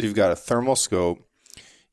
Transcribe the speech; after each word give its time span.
So 0.00 0.06
you've 0.06 0.14
got 0.14 0.32
a 0.32 0.36
thermal 0.36 0.76
scope, 0.76 1.28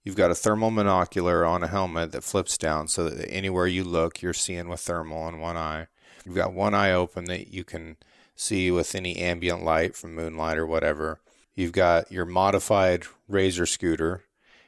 you've 0.02 0.15
got 0.15 0.31
a 0.31 0.35
thermal 0.35 0.71
monocular 0.71 1.46
on 1.46 1.62
a 1.62 1.67
helmet 1.67 2.14
that 2.14 2.24
flips 2.24 2.58
down 2.58 2.88
so 2.88 3.10
that 3.10 3.30
anywhere 3.30 3.68
you 3.68 3.83
look, 3.83 4.22
you're 4.22 4.33
seeing 4.33 4.70
with 4.70 4.80
thermal 4.80 5.27
in 5.27 5.42
one 5.42 5.58
eye. 5.58 5.87
You've 6.24 6.38
got 6.38 6.54
one 6.54 6.74
eye 6.74 6.93
open 6.93 7.25
that 7.25 7.54
you 7.54 7.66
can 7.66 7.98
see 8.34 8.71
with 8.71 8.96
any 8.96 9.18
ambient 9.18 9.62
light 9.62 9.93
from 9.93 10.16
moonlight 10.16 10.57
or 10.57 10.66
whatever. 10.66 11.20
You've 11.54 11.73
got 11.73 12.09
your 12.09 12.23
modified 12.23 13.04
razor 13.27 13.65
scooter. 13.65 14.23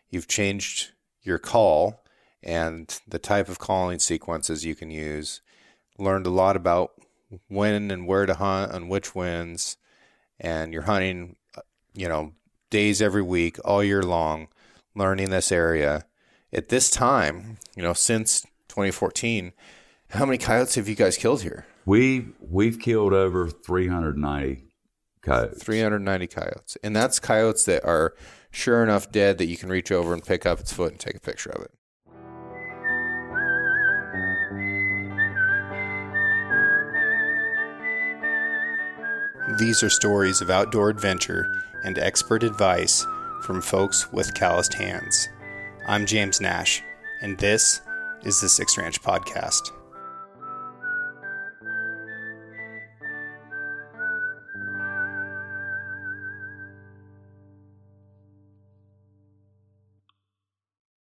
You've 0.09 0.27
changed 0.27 0.89
your 1.23 1.39
call 1.39 2.03
and 2.43 2.99
the 3.07 3.19
type 3.19 3.47
of 3.47 3.57
calling 3.57 3.99
sequences 3.99 4.65
you 4.65 4.75
can 4.75 4.91
use. 4.91 5.39
Learned 5.97 6.27
a 6.27 6.29
lot 6.29 6.57
about 6.57 6.91
when 7.47 7.89
and 7.89 8.05
where 8.05 8.25
to 8.25 8.33
hunt 8.33 8.73
and 8.73 8.89
which 8.89 9.15
winds, 9.15 9.77
and 10.41 10.73
you're 10.73 10.81
hunting, 10.81 11.37
uh, 11.55 11.61
you 11.93 12.09
know, 12.09 12.33
days 12.69 13.01
every 13.01 13.21
week, 13.21 13.57
all 13.65 13.83
year 13.83 14.03
long, 14.03 14.47
learning 14.95 15.29
this 15.29 15.51
area. 15.51 16.05
At 16.51 16.69
this 16.69 16.89
time, 16.89 17.57
you 17.75 17.83
know, 17.83 17.93
since 17.93 18.41
2014, 18.69 19.53
how 20.09 20.25
many 20.25 20.37
coyotes 20.37 20.75
have 20.75 20.87
you 20.87 20.95
guys 20.95 21.17
killed 21.17 21.43
here? 21.43 21.65
We 21.85 22.27
we've 22.39 22.79
killed 22.79 23.13
over 23.13 23.49
390 23.49 24.63
coyotes. 25.21 25.63
390 25.63 26.27
coyotes. 26.27 26.77
And 26.83 26.95
that's 26.95 27.19
coyotes 27.19 27.65
that 27.65 27.85
are 27.85 28.15
sure 28.51 28.83
enough 28.83 29.11
dead 29.11 29.37
that 29.37 29.45
you 29.45 29.57
can 29.57 29.69
reach 29.69 29.91
over 29.91 30.13
and 30.13 30.23
pick 30.25 30.45
up 30.45 30.59
its 30.59 30.73
foot 30.73 30.91
and 30.91 30.99
take 30.99 31.15
a 31.15 31.19
picture 31.19 31.51
of 31.51 31.63
it. 31.63 31.71
These 39.57 39.81
are 39.81 39.89
stories 39.89 40.41
of 40.41 40.49
outdoor 40.49 40.89
adventure 40.89 41.47
and 41.83 41.97
expert 41.97 42.43
advice 42.43 43.05
from 43.41 43.61
folks 43.61 44.11
with 44.11 44.33
calloused 44.33 44.73
hands. 44.73 45.29
I'm 45.87 46.05
James 46.05 46.41
Nash, 46.41 46.81
and 47.21 47.37
this 47.37 47.81
is 48.23 48.41
the 48.41 48.49
Six 48.49 48.77
Ranch 48.77 49.01
Podcast. 49.01 49.71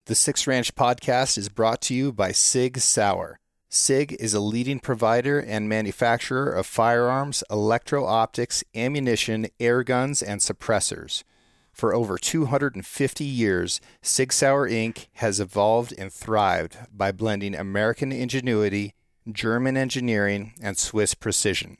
The 0.06 0.16
Six 0.16 0.48
Ranch 0.48 0.74
Podcast 0.76 1.38
is 1.38 1.50
brought 1.50 1.82
to 1.84 1.94
you 1.94 2.12
by 2.12 2.32
Sig 2.32 2.80
Sauer. 2.80 3.39
SIG 3.72 4.14
is 4.20 4.34
a 4.34 4.40
leading 4.40 4.80
provider 4.80 5.40
and 5.40 5.70
manufacturer 5.70 6.52
of 6.52 6.66
firearms, 6.66 7.44
electro 7.52 8.04
optics, 8.04 8.64
ammunition, 8.74 9.46
air 9.60 9.84
guns, 9.84 10.24
and 10.24 10.42
suppressors. 10.42 11.24
For 11.72 11.94
over 11.94 12.18
250 12.18 13.24
years, 13.24 13.80
Sig 14.02 14.34
Sauer 14.34 14.68
Inc. 14.68 15.06
has 15.14 15.40
evolved 15.40 15.94
and 16.00 16.12
thrived 16.12 16.78
by 16.92 17.12
blending 17.12 17.54
American 17.54 18.12
ingenuity, 18.12 18.96
German 19.32 19.78
engineering, 19.78 20.54
and 20.60 20.76
Swiss 20.76 21.14
precision. 21.14 21.78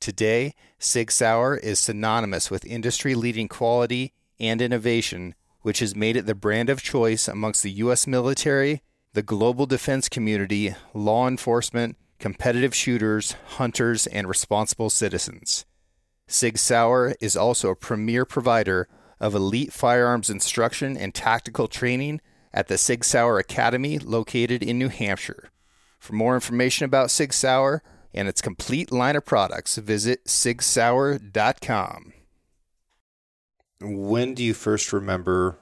Today, 0.00 0.54
Sig 0.80 1.12
Sauer 1.12 1.56
is 1.56 1.78
synonymous 1.78 2.50
with 2.50 2.64
industry 2.64 3.14
leading 3.14 3.46
quality 3.46 4.12
and 4.40 4.60
innovation, 4.60 5.36
which 5.62 5.78
has 5.78 5.94
made 5.94 6.16
it 6.16 6.26
the 6.26 6.34
brand 6.34 6.68
of 6.68 6.82
choice 6.82 7.28
amongst 7.28 7.62
the 7.62 7.70
U.S. 7.70 8.08
military, 8.08 8.82
the 9.14 9.22
global 9.22 9.66
defense 9.66 10.08
community, 10.08 10.74
law 10.94 11.26
enforcement, 11.26 11.96
competitive 12.18 12.74
shooters, 12.74 13.34
hunters, 13.56 14.06
and 14.06 14.28
responsible 14.28 14.90
citizens. 14.90 15.64
Sig 16.26 16.58
Sauer 16.58 17.14
is 17.20 17.36
also 17.36 17.70
a 17.70 17.76
premier 17.76 18.24
provider 18.24 18.88
of 19.18 19.34
elite 19.34 19.72
firearms 19.72 20.30
instruction 20.30 20.96
and 20.96 21.14
tactical 21.14 21.68
training 21.68 22.20
at 22.52 22.68
the 22.68 22.78
Sig 22.78 23.04
Sauer 23.04 23.38
Academy 23.38 23.98
located 23.98 24.62
in 24.62 24.78
New 24.78 24.88
Hampshire. 24.88 25.50
For 25.98 26.12
more 26.12 26.34
information 26.34 26.84
about 26.84 27.10
Sig 27.10 27.32
Sauer 27.32 27.82
and 28.14 28.28
its 28.28 28.40
complete 28.40 28.92
line 28.92 29.16
of 29.16 29.24
products, 29.24 29.76
visit 29.76 30.24
sigsauer.com. 30.26 32.12
When 33.80 34.34
do 34.34 34.42
you 34.42 34.54
first 34.54 34.92
remember 34.92 35.58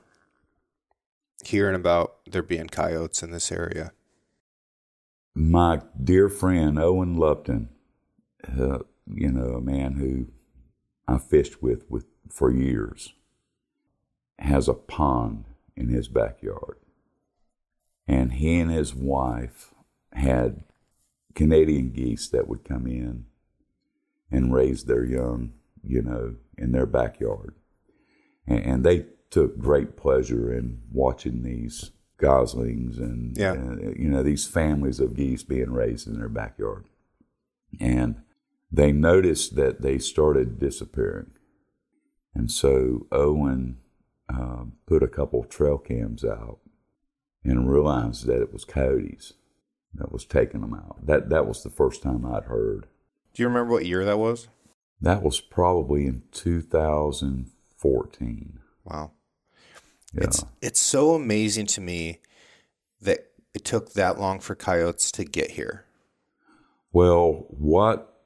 hearing 1.46 1.74
about 1.74 2.16
there 2.30 2.42
being 2.42 2.68
coyotes 2.68 3.22
in 3.22 3.30
this 3.30 3.50
area? 3.52 3.92
My 5.34 5.82
dear 6.02 6.28
friend 6.28 6.78
Owen 6.78 7.18
Lupton, 7.18 7.68
uh, 8.58 8.78
you 9.06 9.30
know, 9.30 9.54
a 9.54 9.60
man 9.60 9.94
who 9.94 10.28
I 11.06 11.18
fished 11.18 11.62
with, 11.62 11.84
with 11.90 12.06
for 12.30 12.50
years, 12.50 13.14
has 14.38 14.68
a 14.68 14.74
pond 14.74 15.44
in 15.76 15.88
his 15.88 16.08
backyard. 16.08 16.78
And 18.08 18.34
he 18.34 18.58
and 18.60 18.70
his 18.70 18.94
wife 18.94 19.74
had 20.12 20.64
Canadian 21.34 21.90
geese 21.90 22.28
that 22.28 22.48
would 22.48 22.64
come 22.64 22.86
in 22.86 23.26
and 24.30 24.54
raise 24.54 24.84
their 24.84 25.04
young, 25.04 25.52
you 25.82 26.02
know, 26.02 26.36
in 26.56 26.72
their 26.72 26.86
backyard. 26.86 27.54
And, 28.46 28.64
and 28.64 28.84
they 28.84 29.06
took 29.36 29.58
great 29.58 29.98
pleasure 29.98 30.50
in 30.50 30.80
watching 30.90 31.42
these 31.42 31.90
goslings 32.16 32.96
and, 32.96 33.36
yeah. 33.36 33.52
uh, 33.52 33.92
you 33.94 34.08
know 34.08 34.22
these 34.22 34.46
families 34.46 34.98
of 34.98 35.14
geese 35.14 35.42
being 35.42 35.72
raised 35.72 36.08
in 36.08 36.18
their 36.18 36.30
backyard. 36.30 36.86
And 37.78 38.22
they 38.72 38.92
noticed 38.92 39.54
that 39.56 39.82
they 39.82 39.98
started 39.98 40.58
disappearing. 40.58 41.32
And 42.34 42.50
so 42.50 43.06
owen 43.12 43.76
uh, 44.34 44.64
put 44.86 45.02
a 45.02 45.08
couple 45.08 45.44
trail 45.44 45.76
cams 45.76 46.24
out 46.24 46.60
and 47.44 47.70
realized 47.70 48.24
that 48.24 48.40
it 48.40 48.54
was 48.54 48.64
coyotes 48.64 49.34
that 49.92 50.10
was 50.10 50.24
taking 50.24 50.62
them 50.62 50.72
out. 50.72 51.04
That 51.04 51.28
that 51.28 51.46
was 51.46 51.62
the 51.62 51.68
first 51.68 52.02
time 52.02 52.24
i'd 52.24 52.44
heard. 52.44 52.86
Do 53.34 53.42
you 53.42 53.48
remember 53.48 53.74
what 53.74 53.84
year 53.84 54.02
that 54.06 54.18
was? 54.18 54.48
That 54.98 55.22
was 55.22 55.42
probably 55.42 56.06
in 56.06 56.22
2014 56.32 58.60
wow 58.86 59.10
yeah. 60.16 60.24
It's 60.24 60.44
it's 60.62 60.80
so 60.80 61.14
amazing 61.14 61.66
to 61.66 61.80
me 61.80 62.20
that 63.00 63.30
it 63.54 63.64
took 63.64 63.92
that 63.92 64.18
long 64.18 64.40
for 64.40 64.54
coyotes 64.54 65.10
to 65.12 65.24
get 65.24 65.52
here. 65.52 65.84
Well, 66.92 67.46
what 67.48 68.22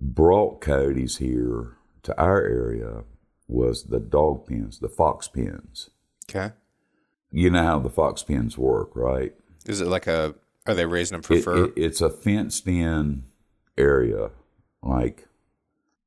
brought 0.00 0.60
coyotes 0.60 1.18
here 1.18 1.76
to 2.02 2.18
our 2.20 2.42
area 2.42 3.04
was 3.46 3.84
the 3.84 4.00
dog 4.00 4.46
pens, 4.46 4.78
the 4.78 4.88
fox 4.88 5.28
pens. 5.28 5.90
Okay. 6.30 6.54
You 7.30 7.50
know 7.50 7.62
how 7.62 7.78
the 7.78 7.90
fox 7.90 8.22
pens 8.22 8.56
work, 8.56 8.90
right? 8.94 9.34
Is 9.66 9.80
it 9.80 9.88
like 9.88 10.06
a? 10.06 10.34
Are 10.66 10.74
they 10.74 10.86
raising 10.86 11.16
them 11.16 11.22
for 11.22 11.34
it, 11.34 11.44
fur? 11.44 11.64
It, 11.64 11.72
it's 11.76 12.00
a 12.00 12.10
fenced-in 12.10 13.24
area, 13.76 14.30
like 14.82 15.26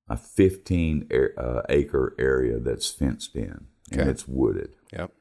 a 0.08 0.18
15 0.18 1.10
uh, 1.38 1.62
acre 1.70 2.16
area 2.20 2.60
that's 2.60 2.90
fenced 2.90 3.36
in 3.36 3.68
and 4.02 4.10
it's 4.10 4.28
wooded. 4.28 4.74
Yep. 4.92 5.12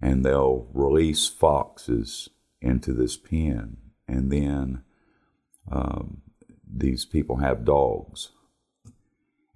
And 0.00 0.24
they'll 0.24 0.68
release 0.72 1.28
foxes 1.28 2.28
into 2.60 2.92
this 2.92 3.16
pen, 3.16 3.76
and 4.08 4.30
then 4.30 4.82
um, 5.70 6.22
these 6.66 7.04
people 7.04 7.36
have 7.36 7.64
dogs, 7.64 8.30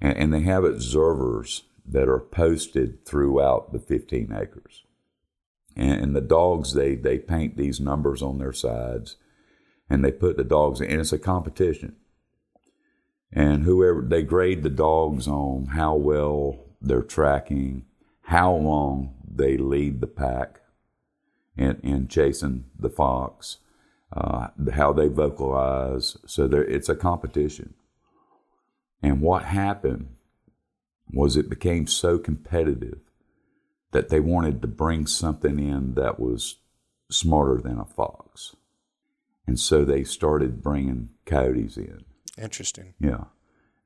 and, 0.00 0.16
and 0.16 0.34
they 0.34 0.40
have 0.40 0.64
observers 0.64 1.64
that 1.84 2.08
are 2.08 2.20
posted 2.20 3.04
throughout 3.04 3.72
the 3.72 3.78
15 3.78 4.32
acres. 4.32 4.84
And, 5.76 6.00
and 6.00 6.16
the 6.16 6.20
dogs, 6.20 6.74
they 6.74 6.94
they 6.94 7.18
paint 7.18 7.56
these 7.56 7.80
numbers 7.80 8.22
on 8.22 8.38
their 8.38 8.52
sides, 8.52 9.16
and 9.90 10.04
they 10.04 10.12
put 10.12 10.36
the 10.36 10.44
dogs 10.44 10.80
in. 10.80 10.90
And 10.90 11.00
it's 11.00 11.12
a 11.12 11.18
competition 11.18 11.96
and 13.32 13.64
whoever 13.64 14.02
they 14.02 14.22
grade 14.22 14.62
the 14.62 14.70
dogs 14.70 15.26
on 15.28 15.66
how 15.66 15.94
well 15.94 16.58
they're 16.80 17.02
tracking, 17.02 17.84
how 18.26 18.52
long 18.52 19.14
they 19.24 19.56
lead 19.56 20.00
the 20.00 20.06
pack 20.06 20.60
in, 21.56 21.78
in 21.84 22.08
chasing 22.08 22.64
the 22.76 22.90
fox, 22.90 23.58
uh, 24.12 24.48
how 24.72 24.92
they 24.92 25.06
vocalize. 25.06 26.16
So 26.26 26.48
there, 26.48 26.64
it's 26.64 26.88
a 26.88 26.96
competition. 26.96 27.74
And 29.00 29.20
what 29.20 29.44
happened 29.44 30.08
was 31.12 31.36
it 31.36 31.48
became 31.48 31.86
so 31.86 32.18
competitive 32.18 32.98
that 33.92 34.08
they 34.08 34.18
wanted 34.18 34.60
to 34.60 34.68
bring 34.68 35.06
something 35.06 35.60
in 35.60 35.94
that 35.94 36.18
was 36.18 36.56
smarter 37.08 37.60
than 37.62 37.78
a 37.78 37.84
fox. 37.84 38.56
And 39.46 39.60
so 39.60 39.84
they 39.84 40.02
started 40.02 40.64
bringing 40.64 41.10
coyotes 41.24 41.76
in. 41.76 42.04
Interesting. 42.36 42.94
Yeah. 42.98 43.26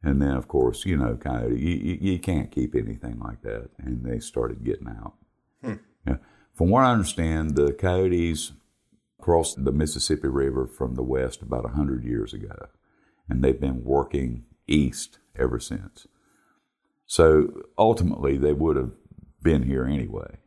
And 0.02 0.20
then, 0.20 0.32
of 0.32 0.48
course, 0.48 0.86
you 0.86 0.96
know, 0.96 1.16
coyote, 1.16 1.60
you, 1.60 1.76
you, 1.76 1.98
you 2.12 2.18
can't 2.18 2.50
keep 2.50 2.74
anything 2.74 3.18
like 3.18 3.42
that. 3.42 3.70
And 3.78 4.04
they 4.04 4.18
started 4.18 4.64
getting 4.64 4.88
out. 4.88 5.14
Hmm. 5.62 5.74
Yeah. 6.06 6.16
From 6.54 6.70
what 6.70 6.84
I 6.84 6.92
understand, 6.92 7.54
the 7.54 7.72
coyotes 7.72 8.52
crossed 9.20 9.62
the 9.62 9.72
Mississippi 9.72 10.28
River 10.28 10.66
from 10.66 10.94
the 10.94 11.02
west 11.02 11.42
about 11.42 11.64
100 11.64 12.04
years 12.04 12.32
ago. 12.32 12.68
And 13.28 13.44
they've 13.44 13.60
been 13.60 13.84
working 13.84 14.44
east 14.66 15.18
ever 15.38 15.60
since. 15.60 16.06
So 17.06 17.62
ultimately, 17.76 18.38
they 18.38 18.52
would 18.52 18.76
have 18.76 18.92
been 19.42 19.64
here 19.64 19.84
anyway. 19.84 20.38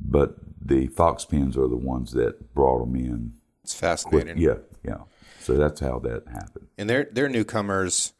But 0.00 0.36
the 0.60 0.88
fox 0.88 1.24
pens 1.24 1.56
are 1.56 1.68
the 1.68 1.76
ones 1.76 2.12
that 2.12 2.54
brought 2.54 2.80
them 2.80 2.96
in. 2.96 3.34
It's 3.62 3.74
fascinating. 3.74 4.36
Quick. 4.36 4.64
Yeah, 4.84 4.90
yeah. 4.90 5.04
So 5.40 5.54
that's 5.54 5.80
how 5.80 5.98
that 6.00 6.24
happened. 6.26 6.66
And 6.76 6.90
they're 6.90 7.08
they're 7.10 7.28
newcomers 7.28 8.12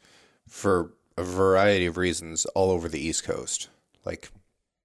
for 0.49 0.93
a 1.17 1.23
variety 1.23 1.87
of 1.87 1.97
reasons 1.97 2.45
all 2.47 2.71
over 2.71 2.89
the 2.89 3.01
East 3.01 3.25
Coast. 3.25 3.69
Like 4.05 4.31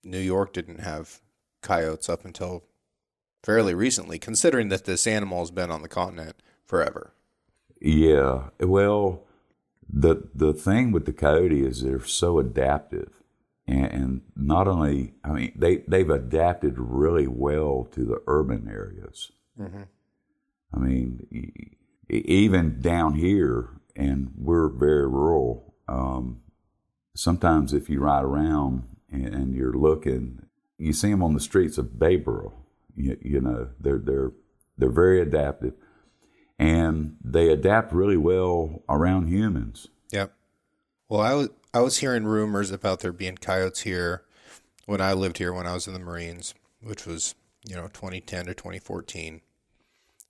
New 0.04 0.20
York 0.20 0.54
didn't 0.54 0.80
have 0.80 1.22
coyotes 1.62 2.10
up 2.10 2.26
until 2.26 2.64
fairly 3.44 3.74
recently, 3.74 4.20
considering 4.20 4.70
that 4.70 4.86
this 4.86 5.08
animal 5.08 5.40
has 5.40 5.52
been 5.52 5.72
on 5.72 5.82
the 5.82 5.88
continent 5.88 6.36
forever. 6.66 7.14
Yeah. 7.80 8.50
Well, 8.60 9.24
the 9.92 10.28
the 10.34 10.54
thing 10.54 10.92
with 10.92 11.06
the 11.06 11.14
coyote 11.14 11.66
is 11.66 11.82
they're 11.82 12.06
so 12.06 12.40
adaptive, 12.40 13.22
and, 13.68 13.86
and 13.86 14.22
not 14.36 14.68
only 14.68 15.14
I 15.24 15.32
mean 15.32 15.52
they 15.56 15.78
they've 15.88 16.10
adapted 16.10 16.76
really 16.78 17.28
well 17.28 17.88
to 17.92 18.06
the 18.06 18.22
urban 18.28 18.70
areas. 18.70 19.32
Mm-hmm. 19.60 19.84
I 20.74 20.80
mean, 20.80 21.76
even 22.10 22.80
down 22.80 23.16
here, 23.16 23.70
and 23.96 24.32
we're 24.38 24.70
very 24.70 25.08
rural. 25.08 25.74
Um, 25.88 26.42
sometimes 27.16 27.74
if 27.74 27.90
you 27.90 28.00
ride 28.00 28.24
around 28.24 28.84
and, 29.12 29.28
and, 29.28 29.56
you're 29.56 29.74
looking, 29.74 30.44
you 30.78 30.94
see 30.94 31.12
them 31.12 31.24
on 31.24 31.34
the 31.34 31.40
streets 31.40 31.78
of 31.78 31.88
Bayboro. 31.98 32.54
You, 32.96 33.18
you 33.22 33.42
know, 33.42 33.70
they're 33.80 34.00
they're 34.00 34.32
they're 34.78 34.90
very 34.90 35.22
adaptive 35.22 35.74
and 36.62 37.18
they 37.24 37.50
adapt 37.50 37.92
really 37.92 38.18
well 38.18 38.84
around 38.88 39.28
humans. 39.28 39.88
Yep. 40.12 40.32
Well, 41.10 41.22
I 41.22 41.34
was 41.34 41.50
I 41.74 41.82
was 41.82 41.98
hearing 41.98 42.26
rumors 42.26 42.70
about 42.70 43.00
there 43.00 43.12
being 43.12 43.38
coyotes 43.38 43.82
here 43.82 44.24
when 44.86 45.02
I 45.02 45.14
lived 45.14 45.40
here 45.40 45.54
when 45.54 45.66
I 45.66 45.74
was 45.74 45.88
in 45.88 45.94
the 45.94 46.00
Marines, 46.00 46.54
which 46.82 47.08
was 47.08 47.34
you 47.68 47.76
know 47.76 47.88
2010 47.88 48.46
to 48.46 48.54
2014, 48.54 49.42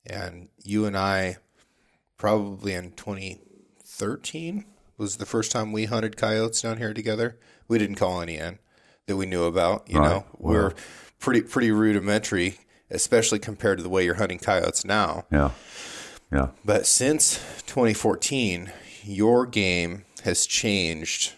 and 0.05 0.47
you 0.63 0.85
and 0.85 0.97
I 0.97 1.37
probably 2.17 2.73
in 2.75 2.91
2013 3.97 4.65
was 4.97 5.17
the 5.17 5.25
first 5.25 5.51
time 5.51 5.71
we 5.71 5.85
hunted 5.85 6.17
coyotes 6.17 6.61
down 6.61 6.77
here 6.77 6.93
together. 6.93 7.37
We 7.67 7.77
didn't 7.77 7.97
call 7.97 8.21
any 8.21 8.37
in 8.37 8.59
that 9.05 9.17
we 9.17 9.25
knew 9.25 9.43
about. 9.43 9.89
You 9.89 9.99
right. 9.99 10.09
know, 10.09 10.25
we're 10.37 10.73
pretty 11.19 11.41
pretty 11.41 11.71
rudimentary, 11.71 12.59
especially 12.89 13.39
compared 13.39 13.77
to 13.77 13.83
the 13.83 13.89
way 13.89 14.03
you're 14.03 14.15
hunting 14.15 14.39
coyotes 14.39 14.85
now. 14.85 15.25
Yeah. 15.31 15.51
Yeah. 16.31 16.47
But 16.63 16.87
since 16.87 17.35
2014, 17.67 18.71
your 19.03 19.45
game 19.45 20.05
has 20.23 20.45
changed 20.45 21.33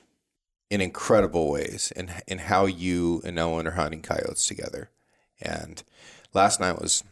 in 0.70 0.82
incredible 0.82 1.52
ways 1.52 1.92
in 1.96 2.12
in 2.28 2.40
how 2.40 2.66
you 2.66 3.22
and 3.26 3.40
Owen 3.40 3.68
are 3.68 3.72
hunting 3.72 4.02
coyotes 4.02 4.46
together. 4.48 4.90
And 5.42 5.84
last 6.34 6.60
night 6.60 6.80
was 6.80 7.04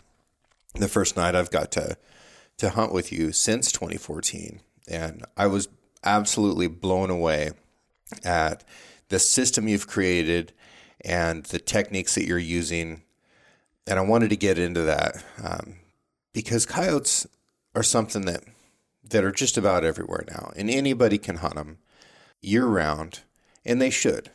the 0.75 0.88
first 0.88 1.17
night 1.17 1.35
I've 1.35 1.51
got 1.51 1.71
to 1.73 1.97
to 2.57 2.69
hunt 2.69 2.93
with 2.93 3.11
you 3.11 3.31
since 3.31 3.71
2014, 3.71 4.61
and 4.87 5.25
I 5.37 5.47
was 5.47 5.67
absolutely 6.03 6.67
blown 6.67 7.09
away 7.09 7.51
at 8.23 8.63
the 9.09 9.19
system 9.19 9.67
you've 9.67 9.87
created 9.87 10.53
and 11.03 11.43
the 11.45 11.59
techniques 11.59 12.15
that 12.15 12.25
you're 12.25 12.37
using. 12.37 13.03
And 13.87 13.99
I 13.99 14.03
wanted 14.03 14.29
to 14.29 14.35
get 14.35 14.59
into 14.59 14.81
that 14.81 15.23
um, 15.43 15.75
because 16.33 16.65
coyotes 16.65 17.27
are 17.75 17.83
something 17.83 18.25
that 18.25 18.43
that 19.09 19.23
are 19.25 19.31
just 19.31 19.57
about 19.57 19.83
everywhere 19.83 20.23
now, 20.29 20.53
and 20.55 20.69
anybody 20.69 21.17
can 21.17 21.37
hunt 21.37 21.55
them 21.55 21.79
year 22.41 22.65
round, 22.65 23.21
and 23.65 23.81
they 23.81 23.89
should, 23.89 24.31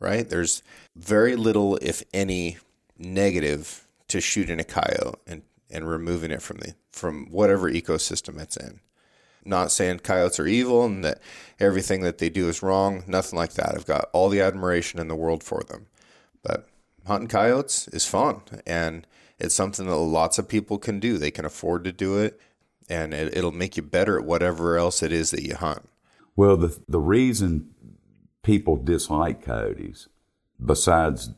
right? 0.00 0.28
There's 0.28 0.62
very 0.94 1.34
little, 1.34 1.78
if 1.80 2.02
any, 2.12 2.58
negative 2.98 3.86
to 4.08 4.20
shooting 4.20 4.60
a 4.60 4.64
coyote 4.64 5.18
and 5.26 5.42
and 5.70 5.88
removing 5.88 6.30
it 6.30 6.42
from 6.42 6.58
the 6.58 6.74
from 6.92 7.26
whatever 7.30 7.70
ecosystem 7.70 8.40
it's 8.40 8.56
in. 8.56 8.80
Not 9.48 9.72
saying 9.72 10.00
coyotes 10.00 10.38
are 10.38 10.46
evil 10.46 10.84
and 10.84 11.04
that 11.04 11.20
everything 11.58 12.02
that 12.02 12.18
they 12.18 12.28
do 12.28 12.48
is 12.48 12.62
wrong. 12.62 13.02
Nothing 13.06 13.38
like 13.38 13.54
that. 13.54 13.74
I've 13.74 13.86
got 13.86 14.10
all 14.12 14.28
the 14.28 14.40
admiration 14.40 15.00
in 15.00 15.08
the 15.08 15.16
world 15.16 15.42
for 15.42 15.62
them. 15.64 15.86
But 16.42 16.68
hunting 17.06 17.28
coyotes 17.28 17.88
is 17.88 18.06
fun 18.06 18.42
and 18.66 19.06
it's 19.38 19.54
something 19.54 19.86
that 19.86 19.96
lots 19.96 20.38
of 20.38 20.48
people 20.48 20.78
can 20.78 21.00
do. 21.00 21.18
They 21.18 21.30
can 21.30 21.44
afford 21.44 21.84
to 21.84 21.92
do 21.92 22.18
it 22.18 22.40
and 22.88 23.12
it, 23.12 23.36
it'll 23.36 23.52
make 23.52 23.76
you 23.76 23.82
better 23.82 24.18
at 24.18 24.24
whatever 24.24 24.76
else 24.76 25.02
it 25.02 25.12
is 25.12 25.30
that 25.30 25.42
you 25.42 25.54
hunt. 25.54 25.88
Well, 26.36 26.56
the 26.56 26.78
the 26.88 27.00
reason 27.00 27.70
people 28.42 28.76
dislike 28.76 29.44
coyotes, 29.44 30.08
besides 30.64 31.30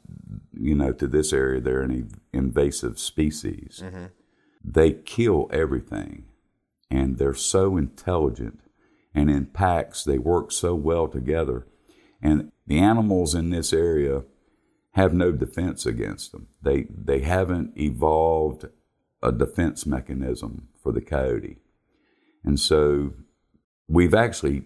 you 0.53 0.75
know 0.75 0.93
to 0.93 1.07
this 1.07 1.33
area 1.33 1.61
they're 1.61 1.83
an 1.83 2.11
invasive 2.33 2.99
species, 2.99 3.83
mm-hmm. 3.83 4.07
they 4.63 4.93
kill 4.93 5.49
everything, 5.53 6.25
and 6.91 7.19
they're 7.19 7.35
so 7.35 7.77
intelligent, 7.77 8.61
and 9.15 9.31
in 9.31 9.47
packs 9.47 10.05
they 10.05 10.19
work 10.19 10.53
so 10.53 10.75
well 10.75 11.09
together, 11.09 11.67
and 12.23 12.53
the 12.67 12.79
animals 12.79 13.35
in 13.35 13.51
this 13.51 13.73
area 13.73 14.25
have 14.93 15.15
no 15.15 15.33
defense 15.33 15.87
against 15.87 16.33
them. 16.33 16.49
They 16.63 16.87
they 16.91 17.21
haven't 17.21 17.79
evolved 17.79 18.67
a 19.23 19.33
defense 19.33 19.87
mechanism 19.87 20.69
for 20.83 20.93
the 20.93 21.01
coyote. 21.01 21.59
And 22.43 22.59
so 22.59 23.13
we've 23.87 24.15
actually 24.15 24.65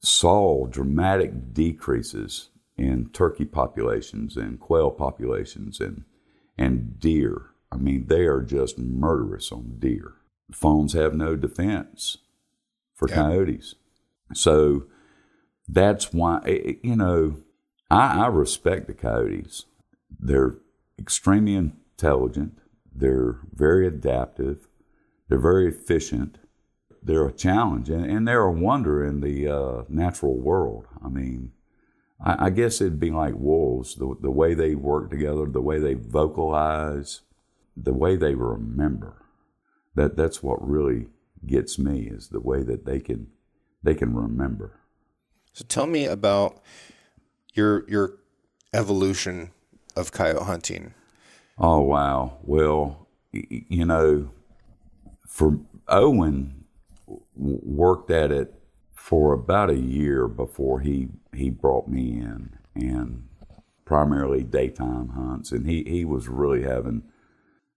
saw 0.00 0.66
dramatic 0.66 1.52
decreases 1.52 2.50
in 2.76 3.10
turkey 3.10 3.44
populations 3.44 4.36
and 4.36 4.58
quail 4.58 4.90
populations 4.90 5.80
and 5.80 6.04
and 6.56 6.98
deer. 6.98 7.50
I 7.70 7.76
mean, 7.76 8.06
they 8.06 8.26
are 8.26 8.42
just 8.42 8.78
murderous 8.78 9.50
on 9.50 9.76
deer. 9.78 10.14
Fawns 10.50 10.92
have 10.92 11.14
no 11.14 11.36
defense 11.36 12.18
for 12.94 13.08
yeah. 13.08 13.14
coyotes. 13.14 13.74
So 14.34 14.84
that's 15.68 16.12
why, 16.12 16.40
eh, 16.46 16.58
eh, 16.64 16.72
you 16.82 16.96
know, 16.96 17.38
I, 17.90 18.24
I 18.24 18.26
respect 18.26 18.86
the 18.86 18.94
coyotes. 18.94 19.66
They're 20.18 20.56
extremely 20.98 21.54
intelligent, 21.54 22.58
they're 22.94 23.38
very 23.52 23.86
adaptive, 23.86 24.68
they're 25.28 25.38
very 25.38 25.68
efficient. 25.68 26.38
They're 27.02 27.26
a 27.26 27.32
challenge, 27.32 27.90
and, 27.90 28.04
and 28.04 28.28
they're 28.28 28.42
a 28.42 28.52
wonder 28.52 29.04
in 29.04 29.22
the 29.22 29.48
uh, 29.48 29.82
natural 29.88 30.36
world. 30.36 30.86
I 31.04 31.08
mean, 31.08 31.50
I, 32.22 32.46
I, 32.46 32.50
guess 32.50 32.80
it'd 32.80 33.00
be 33.00 33.10
like 33.10 33.34
wolves 33.34 33.96
the, 33.96 34.14
the 34.20 34.30
way 34.30 34.54
they 34.54 34.76
work 34.76 35.10
together, 35.10 35.46
the 35.46 35.60
way 35.60 35.80
they 35.80 35.94
vocalize, 35.94 37.22
the 37.76 37.92
way 37.92 38.14
they 38.14 38.34
remember. 38.34 39.21
That 39.94 40.16
that's 40.16 40.42
what 40.42 40.66
really 40.66 41.06
gets 41.46 41.78
me 41.78 42.02
is 42.02 42.28
the 42.28 42.40
way 42.40 42.62
that 42.62 42.84
they 42.84 43.00
can 43.00 43.28
they 43.82 43.94
can 43.94 44.14
remember. 44.14 44.80
So 45.52 45.64
tell 45.68 45.86
me 45.86 46.06
about 46.06 46.62
your 47.54 47.88
your 47.88 48.18
evolution 48.72 49.50
of 49.96 50.12
coyote 50.12 50.44
hunting. 50.44 50.94
Oh 51.58 51.80
wow! 51.80 52.38
Well, 52.42 53.08
you 53.32 53.84
know, 53.84 54.30
for 55.26 55.58
Owen 55.88 56.64
worked 57.34 58.10
at 58.10 58.30
it 58.30 58.54
for 58.94 59.32
about 59.32 59.70
a 59.70 59.78
year 59.78 60.28
before 60.28 60.80
he 60.80 61.08
he 61.34 61.50
brought 61.50 61.88
me 61.88 62.12
in 62.18 62.56
and 62.74 63.28
primarily 63.84 64.42
daytime 64.42 65.08
hunts 65.08 65.50
and 65.50 65.66
he 65.66 65.82
he 65.84 66.04
was 66.04 66.28
really 66.28 66.62
having 66.62 67.02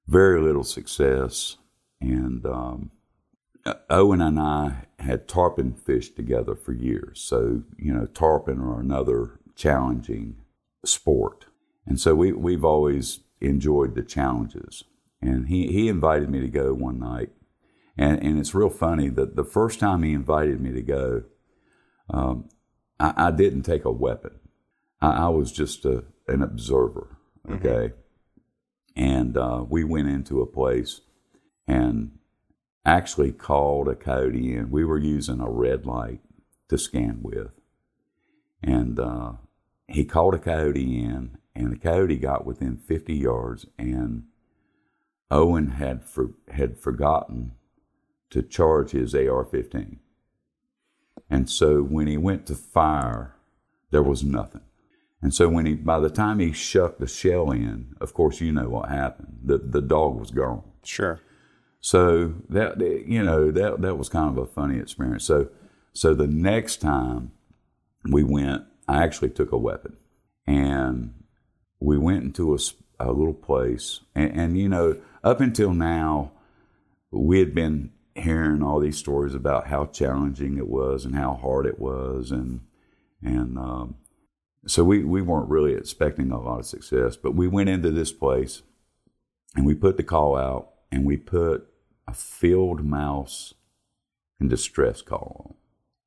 very 0.08 0.40
little 0.40 0.64
success 0.64 1.58
and 2.02 2.46
um, 2.46 2.92
Owen 3.90 4.22
and 4.22 4.40
I 4.40 4.86
had 5.00 5.28
tarpon 5.28 5.74
fished 5.74 6.16
together 6.16 6.56
for 6.56 6.74
years 6.74 7.22
so 7.22 7.64
you 7.78 7.94
know 7.94 8.06
tarpon 8.06 8.60
are 8.60 8.80
another 8.80 9.40
challenging 9.56 10.38
sport 10.86 11.46
and 11.86 12.00
so 12.00 12.16
we 12.16 12.32
we've 12.32 12.66
always 12.66 13.22
enjoyed 13.42 13.96
the 13.96 14.04
challenges 14.04 14.84
and 15.22 15.48
he 15.48 15.68
he 15.68 15.88
invited 15.88 16.30
me 16.30 16.42
to 16.42 16.48
go 16.48 16.74
one 16.74 17.00
night 17.00 17.32
and, 17.98 18.22
and 18.22 18.40
it's 18.40 18.54
real 18.54 18.70
funny 18.70 19.10
that 19.10 19.36
the 19.36 19.44
first 19.44 19.80
time 19.80 20.04
he 20.04 20.14
invited 20.14 20.60
me 20.60 20.72
to 20.74 20.82
go, 20.82 21.24
um, 22.10 22.50
I, 23.00 23.14
I, 23.28 23.32
didn't 23.32 23.64
take 23.64 23.86
a 23.86 23.92
weapon. 23.92 24.40
I, 25.02 25.26
I 25.26 25.28
was 25.30 25.52
just 25.52 25.86
a, 25.86 26.04
an 26.28 26.42
observer, 26.42 27.18
mm-hmm. 27.48 27.56
okay? 27.56 27.94
Mm-hmm. 27.94 29.04
And 29.04 29.38
uh, 29.38 29.66
we 29.68 29.84
went 29.84 30.10
into 30.10 30.42
a 30.42 30.46
place 30.46 31.02
and 31.68 32.18
actually 32.86 33.32
called 33.32 33.88
a 33.88 33.96
coyote 33.96 34.56
in. 34.56 34.70
We 34.70 34.86
were 34.86 34.98
using 34.98 35.40
a 35.40 35.50
red 35.50 35.86
light 35.86 36.22
to 36.70 36.78
scan 36.78 37.20
with. 37.22 37.52
And 38.62 39.00
uh, 39.00 39.34
he 39.88 40.06
called 40.06 40.34
a 40.34 40.40
coyote 40.40 41.04
in, 41.04 41.38
and 41.56 41.72
the 41.72 41.78
coyote 41.78 42.18
got 42.18 42.46
within 42.46 42.78
50 42.78 43.14
yards, 43.14 43.66
and 43.78 44.24
Owen 45.30 45.72
had 45.72 46.04
for, 46.04 46.32
had 46.52 46.78
forgotten 46.78 47.54
to 48.30 48.42
charge 48.42 48.92
his 48.92 49.14
AR 49.14 49.46
15. 49.46 50.00
And 51.30 51.50
so 51.50 51.82
when 51.82 52.08
he 52.08 52.18
went 52.18 52.46
to 52.48 52.56
fire, 52.56 53.36
there 53.92 54.04
was 54.04 54.24
nothing. 54.24 54.62
And 55.22 55.34
so 55.34 55.50
when 55.50 55.66
he, 55.66 55.74
by 55.74 56.00
the 56.00 56.10
time 56.10 56.40
he 56.40 56.52
shucked 56.52 57.00
the 57.00 57.08
shell 57.08 57.50
in, 57.50 57.96
of 58.00 58.14
course 58.14 58.42
you 58.42 58.52
know 58.52 58.70
what 58.70 58.90
happened. 58.90 59.40
The 59.44 59.58
the 59.58 59.82
dog 59.82 60.20
was 60.20 60.30
gone. 60.30 60.64
Sure. 60.84 61.20
So 61.82 62.34
that 62.50 62.80
you 62.80 63.24
know 63.24 63.52
that 63.52 63.82
that 63.82 63.98
was 63.98 64.10
kind 64.10 64.30
of 64.30 64.38
a 64.38 64.48
funny 64.48 64.80
experience. 64.80 65.24
So 65.26 65.50
so 65.94 66.14
the 66.14 66.28
next 66.28 66.78
time 66.78 67.32
we 68.10 68.24
went, 68.24 68.64
I 68.88 69.04
actually 69.04 69.30
took 69.30 69.52
a 69.52 69.58
weapon, 69.58 69.98
and 70.48 71.14
we 71.80 71.98
went 71.98 72.24
into 72.24 72.56
a, 72.56 72.60
a 73.00 73.12
little 73.12 73.34
place, 73.34 74.02
and, 74.16 74.40
and 74.40 74.58
you 74.58 74.68
know 74.68 74.98
up 75.24 75.42
until 75.42 75.74
now 75.74 76.32
we 77.12 77.40
had 77.40 77.54
been 77.54 77.92
hearing 78.16 78.64
all 78.64 78.80
these 78.80 78.98
stories 78.98 79.36
about 79.36 79.68
how 79.68 79.86
challenging 79.86 80.58
it 80.58 80.68
was 80.68 81.06
and 81.06 81.16
how 81.16 81.36
hard 81.36 81.66
it 81.66 81.80
was, 81.80 82.32
and 82.32 82.62
and 83.22 83.58
um, 83.58 83.96
so 84.68 84.84
we, 84.84 85.04
we 85.04 85.22
weren't 85.22 85.50
really 85.50 85.74
expecting 85.74 86.32
a 86.32 86.42
lot 86.42 86.60
of 86.60 86.66
success, 86.66 87.16
but 87.16 87.36
we 87.36 87.48
went 87.48 87.70
into 87.70 87.92
this 87.92 88.12
place 88.12 88.64
and 89.56 89.66
we 89.66 89.76
put 89.76 89.98
the 89.98 90.04
call 90.04 90.36
out 90.36 90.72
and 90.92 91.06
we 91.06 91.18
put 91.18 91.68
a 92.08 92.14
field 92.14 92.84
mouse 92.86 93.54
in 94.40 94.48
distress 94.48 95.02
call. 95.02 95.58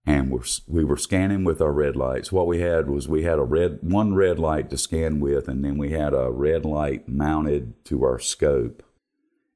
And 0.06 0.30
we're, 0.30 0.44
we 0.66 0.84
were 0.84 0.96
scanning 0.96 1.44
with 1.44 1.60
our 1.60 1.72
red 1.72 1.94
lights. 1.94 2.32
What 2.32 2.46
we 2.46 2.60
had 2.60 2.88
was 2.88 3.06
we 3.06 3.24
had 3.24 3.38
a 3.38 3.44
red 3.44 3.80
one 3.82 4.14
red 4.14 4.38
light 4.38 4.70
to 4.70 4.78
scan 4.78 5.20
with, 5.20 5.48
and 5.48 5.62
then 5.62 5.76
we 5.76 5.90
had 5.90 6.14
a 6.14 6.30
red 6.30 6.64
light 6.64 7.08
mounted 7.08 7.84
to 7.86 8.04
our 8.04 8.18
scope, 8.18 8.82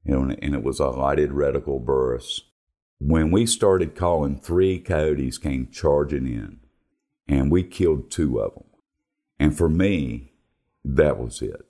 you 0.05 0.13
know, 0.13 0.35
and 0.39 0.53
it 0.53 0.63
was 0.63 0.79
a 0.79 0.89
lighted 0.89 1.31
reticle 1.31 1.83
Burris. 1.83 2.41
When 2.99 3.31
we 3.31 3.47
started 3.47 3.95
calling, 3.95 4.37
three 4.37 4.79
coyotes 4.79 5.39
came 5.39 5.69
charging 5.71 6.27
in, 6.27 6.59
and 7.27 7.51
we 7.51 7.63
killed 7.63 8.11
two 8.11 8.39
of 8.39 8.53
them. 8.53 8.65
And 9.39 9.57
for 9.57 9.69
me, 9.69 10.33
that 10.85 11.17
was 11.17 11.41
it. 11.41 11.65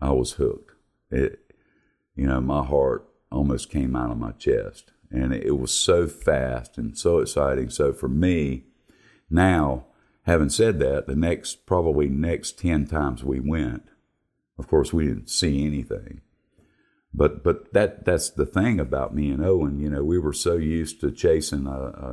I 0.00 0.12
was 0.12 0.32
hooked. 0.32 0.72
It, 1.10 1.40
you 2.16 2.26
know, 2.26 2.40
my 2.40 2.64
heart 2.64 3.06
almost 3.30 3.70
came 3.70 3.94
out 3.94 4.10
of 4.10 4.18
my 4.18 4.32
chest. 4.32 4.92
And 5.10 5.32
it 5.32 5.58
was 5.58 5.72
so 5.72 6.06
fast 6.08 6.78
and 6.78 6.98
so 6.98 7.18
exciting. 7.18 7.70
So 7.70 7.92
for 7.92 8.08
me, 8.08 8.64
now, 9.30 9.86
having 10.22 10.48
said 10.48 10.80
that, 10.80 11.06
the 11.06 11.14
next, 11.14 11.66
probably 11.66 12.08
next 12.08 12.58
10 12.58 12.86
times 12.86 13.22
we 13.22 13.38
went, 13.38 13.84
of 14.58 14.66
course, 14.66 14.92
we 14.92 15.06
didn't 15.06 15.30
see 15.30 15.64
anything. 15.64 16.22
But, 17.14 17.44
but 17.44 17.72
that, 17.72 18.04
that's 18.04 18.30
the 18.30 18.46
thing 18.46 18.80
about 18.80 19.14
me 19.14 19.30
and 19.30 19.44
Owen. 19.44 19.78
You 19.78 19.90
know, 19.90 20.04
we 20.04 20.18
were 20.18 20.32
so 20.32 20.56
used 20.56 21.00
to 21.00 21.10
chasing 21.10 21.66
a, 21.66 21.70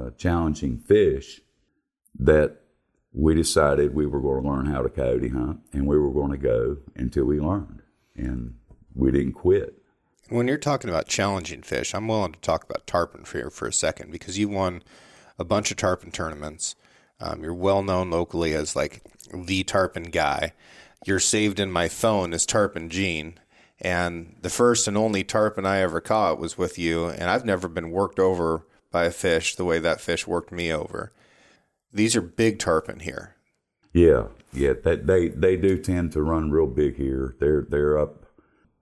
a 0.08 0.14
challenging 0.18 0.78
fish 0.78 1.42
that 2.20 2.58
we 3.12 3.34
decided 3.36 3.94
we 3.94 4.06
were 4.06 4.22
going 4.22 4.44
to 4.44 4.50
learn 4.50 4.66
how 4.68 4.82
to 4.82 4.90
coyote 4.90 5.30
hunt 5.30 5.60
and 5.72 5.88
we 5.88 5.98
were 5.98 6.12
going 6.12 6.32
to 6.32 6.38
go 6.38 6.78
until 6.96 7.26
we 7.26 7.40
learned. 7.40 7.82
And 8.16 8.56
we 8.94 9.12
didn't 9.12 9.34
quit. 9.34 9.83
When 10.34 10.48
you're 10.48 10.58
talking 10.58 10.90
about 10.90 11.08
challenging 11.08 11.62
fish, 11.62 11.94
I'm 11.94 12.08
willing 12.08 12.32
to 12.32 12.40
talk 12.40 12.64
about 12.64 12.88
tarpon 12.88 13.24
for, 13.24 13.52
for 13.52 13.68
a 13.68 13.72
second 13.72 14.12
because 14.12 14.40
you 14.40 14.50
won 14.50 14.82
a 15.38 15.44
bunch 15.44 15.70
of 15.70 15.78
tarpon 15.78 16.10
tournaments. 16.10 16.76
Um, 17.20 17.44
you're 17.44 17.54
well 17.54 17.84
known 17.84 18.10
locally 18.10 18.56
as 18.56 18.76
like 18.76 19.04
the 19.32 19.64
tarpon 19.64 20.06
guy. 20.06 20.54
You're 21.06 21.20
saved 21.20 21.60
in 21.60 21.72
my 21.72 21.88
phone 21.88 22.34
as 22.34 22.48
Tarpon 22.48 22.90
Gene. 22.90 23.36
And 23.80 24.36
the 24.42 24.50
first 24.50 24.88
and 24.88 24.98
only 24.98 25.24
tarpon 25.24 25.68
I 25.68 25.82
ever 25.82 26.02
caught 26.02 26.40
was 26.40 26.58
with 26.58 26.80
you. 26.80 27.10
And 27.10 27.30
I've 27.30 27.46
never 27.46 27.68
been 27.68 27.92
worked 27.92 28.18
over 28.18 28.66
by 28.90 29.04
a 29.04 29.12
fish 29.12 29.56
the 29.56 29.66
way 29.66 29.78
that 29.78 30.02
fish 30.02 30.26
worked 30.26 30.52
me 30.52 30.74
over. 30.74 31.14
These 31.92 32.16
are 32.16 32.22
big 32.22 32.58
tarpon 32.58 33.02
here. 33.02 33.36
Yeah, 33.94 34.30
yeah, 34.52 34.74
that 34.84 35.06
they 35.06 35.28
they 35.28 35.58
do 35.58 35.78
tend 35.78 36.12
to 36.14 36.24
run 36.24 36.50
real 36.50 36.66
big 36.66 36.96
here. 36.96 37.36
They're 37.40 37.68
they're 37.70 38.00
up 38.00 38.23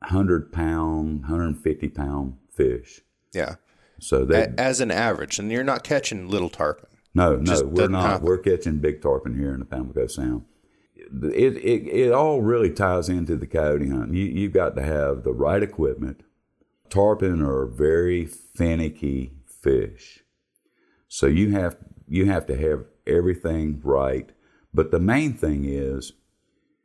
hundred 0.03 0.51
pound, 0.51 1.25
hundred 1.25 1.45
and 1.47 1.63
fifty 1.63 1.89
pound 1.89 2.37
fish. 2.53 3.01
Yeah. 3.33 3.55
So 3.99 4.25
that 4.25 4.59
as 4.59 4.81
an 4.81 4.91
average, 4.91 5.37
and 5.37 5.51
you're 5.51 5.63
not 5.63 5.83
catching 5.83 6.27
little 6.27 6.49
tarpon. 6.49 6.87
No, 7.13 7.35
no, 7.35 7.61
we're 7.63 7.87
not. 7.87 8.09
Happen. 8.09 8.25
We're 8.25 8.37
catching 8.37 8.79
big 8.79 9.01
tarpon 9.01 9.37
here 9.37 9.53
in 9.53 9.59
the 9.59 9.65
Pamlico 9.65 10.07
Sound. 10.07 10.45
It, 10.95 11.57
it 11.57 11.87
it 11.87 12.11
all 12.11 12.41
really 12.41 12.71
ties 12.71 13.09
into 13.09 13.35
the 13.35 13.47
coyote 13.47 13.89
hunt. 13.89 14.13
You 14.13 14.25
you've 14.25 14.53
got 14.53 14.75
to 14.75 14.81
have 14.81 15.23
the 15.23 15.33
right 15.33 15.61
equipment. 15.61 16.23
Tarpon 16.89 17.41
are 17.41 17.65
very 17.65 18.25
finicky 18.25 19.33
fish, 19.45 20.23
so 21.07 21.27
you 21.27 21.51
have 21.51 21.77
you 22.07 22.25
have 22.25 22.45
to 22.47 22.55
have 22.55 22.85
everything 23.05 23.81
right. 23.83 24.31
But 24.73 24.91
the 24.91 24.99
main 24.99 25.33
thing 25.33 25.65
is 25.65 26.13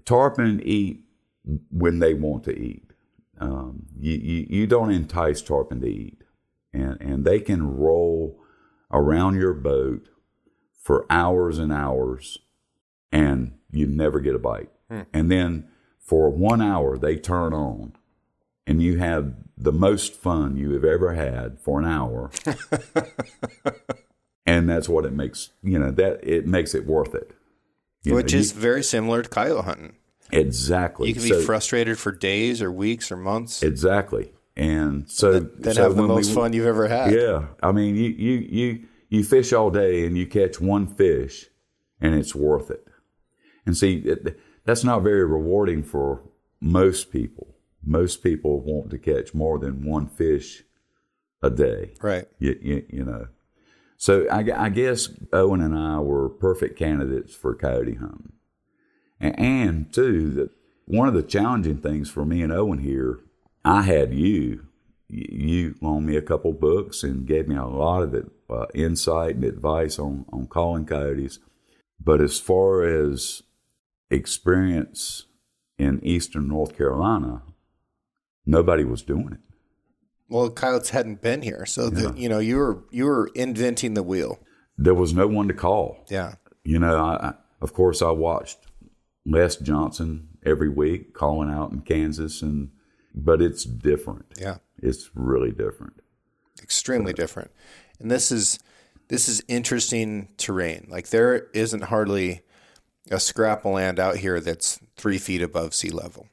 tarpon 0.04 0.61
eat 0.64 1.04
when 1.70 2.00
they 2.00 2.14
want 2.14 2.44
to 2.44 2.58
eat. 2.58 2.86
Um, 3.38 3.87
you, 3.99 4.14
you, 4.14 4.47
you 4.49 4.66
don't 4.66 4.90
entice 4.90 5.43
tarpon 5.43 5.81
to 5.81 5.87
eat. 5.87 6.23
And, 6.73 7.00
and 7.00 7.25
they 7.25 7.40
can 7.40 7.76
roll 7.76 8.38
around 8.93 9.37
your 9.37 9.55
boat 9.55 10.09
for 10.83 11.07
hours 11.11 11.59
and 11.59 11.73
hours 11.73 12.38
and 13.11 13.52
you 13.71 13.87
never 13.87 14.21
get 14.21 14.35
a 14.35 14.38
bite. 14.38 14.71
Hmm. 14.90 15.02
And 15.12 15.31
then 15.31 15.69
for 15.99 16.31
one 16.31 16.61
hour, 16.61 16.97
they 16.99 17.16
turn 17.16 17.52
on 17.52 17.95
and 18.66 18.83
you 18.83 18.99
have 18.99 19.35
the 19.57 19.73
most 19.73 20.14
fun 20.14 20.57
you 20.57 20.73
have 20.73 20.85
ever 20.85 21.14
had 21.14 21.59
for 21.61 21.81
an 21.81 21.87
hour. 21.87 22.31
and 24.47 24.69
that's 24.69 24.88
what 24.88 25.05
it 25.05 25.12
makes 25.12 25.50
you 25.62 25.78
know 25.78 25.90
that 25.90 26.21
it 26.23 26.47
makes 26.47 26.75
it 26.75 26.87
worth 26.87 27.14
it 27.14 27.33
you 28.05 28.14
which 28.14 28.33
know, 28.33 28.38
is 28.38 28.55
you, 28.55 28.61
very 28.61 28.83
similar 28.83 29.23
to 29.23 29.28
coyote 29.28 29.64
hunting 29.64 29.97
exactly. 30.33 31.09
You 31.09 31.14
can 31.14 31.23
so, 31.23 31.38
be 31.38 31.45
frustrated 31.45 31.99
for 31.99 32.12
days 32.12 32.62
or 32.62 32.71
weeks 32.71 33.11
or 33.11 33.16
months. 33.16 33.62
Exactly. 33.62 34.33
And 34.56 35.09
so 35.11 35.40
then 35.40 35.75
so 35.75 35.83
have 35.83 35.97
the 35.97 36.02
most 36.02 36.28
we, 36.28 36.35
fun 36.35 36.52
you've 36.52 36.66
ever 36.66 36.88
had. 36.88 37.12
Yeah. 37.12 37.47
I 37.62 37.73
mean 37.73 37.95
you 37.95 38.11
you 38.11 38.35
you 38.49 38.87
you 39.09 39.25
fish 39.25 39.52
all 39.52 39.71
day 39.71 40.06
and 40.06 40.16
you 40.16 40.26
catch 40.26 40.61
one 40.61 40.87
fish 40.87 41.47
and 42.00 42.14
it's 42.14 42.35
worth 42.35 42.71
it. 42.71 42.87
And 43.64 43.76
see 43.76 43.97
it, 43.99 44.38
that's 44.64 44.85
not 44.85 45.02
very 45.02 45.25
rewarding 45.25 45.83
for 45.83 46.23
most 46.61 47.11
people. 47.11 47.54
Most 47.85 48.23
people 48.23 48.61
want 48.61 48.90
to 48.90 48.99
catch 48.99 49.35
more 49.35 49.59
than 49.59 49.85
one 49.85 50.06
fish 50.09 50.64
a 51.42 51.50
day. 51.50 51.95
Right. 52.00 52.26
You, 52.38 52.59
you, 52.61 52.87
you 52.88 53.04
know. 53.04 53.28
So 53.97 54.26
I, 54.28 54.45
I, 54.64 54.68
guess 54.68 55.09
Owen 55.33 55.61
and 55.61 55.76
I 55.76 56.00
were 56.00 56.28
perfect 56.28 56.78
candidates 56.78 57.35
for 57.35 57.54
coyote 57.54 57.95
hunting. 57.95 58.33
And, 59.20 59.38
and 59.38 59.92
too, 59.92 60.30
that 60.32 60.50
one 60.85 61.08
of 61.08 61.14
the 61.14 61.23
challenging 61.23 61.78
things 61.78 62.11
for 62.11 62.25
me 62.25 62.42
and 62.42 62.52
Owen 62.52 62.78
here, 62.78 63.20
I 63.64 63.82
had 63.82 64.14
you. 64.14 64.66
You 65.08 65.76
loaned 65.80 66.06
me 66.06 66.16
a 66.16 66.23
couple 66.23 66.52
books 66.52 67.02
and 67.02 67.26
gave 67.26 67.46
me 67.46 67.56
a 67.56 67.64
lot 67.64 68.02
of 68.02 68.14
it, 68.14 68.26
uh, 68.50 68.66
insight 68.75 69.37
and 69.37 69.44
advice 69.44 69.99
on, 69.99 70.26
on 70.32 70.46
calling 70.46 70.85
coyotes. 70.85 71.38
But 72.00 72.20
as 72.20 72.40
far 72.40 72.82
as 72.82 73.42
experience 74.11 75.26
in 75.78 76.04
eastern 76.04 76.49
North 76.49 76.76
Carolina, 76.76 77.42
nobody 78.44 78.85
was 78.85 79.02
doing 79.02 79.32
it. 79.32 79.40
Well, 80.28 80.50
coyotes 80.50 80.90
hadn't 80.90 81.23
been 81.23 81.42
here, 81.42 81.64
so 81.66 81.85
yeah. 81.85 81.90
the, 81.90 82.14
you 82.16 82.28
know 82.28 82.40
you 82.40 82.56
were 82.56 82.85
you 82.90 83.04
were 83.04 83.30
inventing 83.37 83.94
the 83.94 84.02
wheel. 84.02 84.40
There 84.76 84.94
was 84.94 85.14
no 85.14 85.28
one 85.28 85.46
to 85.49 85.54
call. 85.54 86.04
Yeah, 86.08 86.35
you 86.64 86.80
know, 86.80 86.96
I, 86.96 87.35
of 87.61 87.73
course 87.73 88.02
I 88.02 88.11
watched 88.11 88.65
Les 89.26 89.56
Johnson 89.56 90.28
every 90.45 90.68
week 90.68 91.12
calling 91.12 91.50
out 91.50 91.73
in 91.73 91.80
Kansas, 91.80 92.42
and 92.42 92.71
but 93.14 93.42
it's 93.42 93.64
different. 93.64 94.26
Yeah, 94.40 94.59
it's 94.80 95.11
really 95.14 95.50
different. 95.50 96.00
Extremely 96.62 97.12
so. 97.12 97.16
different, 97.16 97.50
and 98.00 98.11
this 98.11 98.30
is 98.30 98.59
this 99.09 99.28
is 99.28 99.42
interesting 99.49 100.28
terrain. 100.37 100.87
Like 100.88 101.09
there 101.09 101.49
isn't 101.52 101.85
hardly 101.85 102.42
a 103.11 103.21
scrap 103.21 103.64
of 103.64 103.73
land 103.73 104.00
out 104.00 104.16
here 104.18 104.40
that's 104.40 104.80
three 104.97 105.18
feet 105.18 105.42
above 105.42 105.75
sea 105.75 105.90
level 105.90 106.28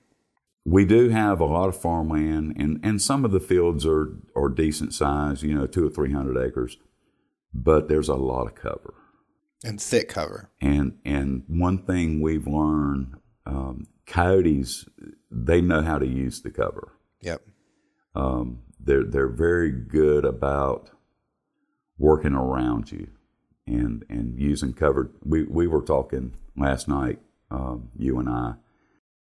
we 0.65 0.85
do 0.85 1.09
have 1.09 1.39
a 1.39 1.45
lot 1.45 1.67
of 1.67 1.79
farmland, 1.79 2.55
and, 2.57 2.79
and 2.83 3.01
some 3.01 3.25
of 3.25 3.31
the 3.31 3.39
fields 3.39 3.85
are, 3.85 4.15
are 4.35 4.49
decent 4.49 4.93
size, 4.93 5.43
you 5.43 5.53
know, 5.53 5.67
two 5.67 5.85
or 5.85 5.89
three 5.89 6.11
hundred 6.11 6.37
acres, 6.37 6.77
but 7.53 7.89
there's 7.89 8.09
a 8.09 8.15
lot 8.15 8.47
of 8.47 8.55
cover 8.55 8.93
and 9.63 9.81
thick 9.81 10.09
cover. 10.09 10.49
And 10.61 10.97
and 11.05 11.43
one 11.47 11.85
thing 11.85 12.21
we've 12.21 12.47
learned, 12.47 13.15
um, 13.45 13.87
coyotes 14.05 14.85
they 15.31 15.61
know 15.61 15.81
how 15.81 15.97
to 15.97 16.07
use 16.07 16.41
the 16.41 16.51
cover. 16.51 16.93
Yep. 17.21 17.41
Um, 18.15 18.59
they're 18.79 19.03
they're 19.03 19.27
very 19.27 19.71
good 19.71 20.25
about 20.25 20.91
working 21.97 22.33
around 22.33 22.91
you 22.91 23.07
and 23.65 24.03
and 24.09 24.39
using 24.39 24.73
cover. 24.73 25.11
We 25.23 25.43
we 25.43 25.67
were 25.67 25.81
talking 25.81 26.35
last 26.55 26.87
night, 26.87 27.19
um, 27.49 27.89
you 27.97 28.19
and 28.19 28.29
I, 28.29 28.55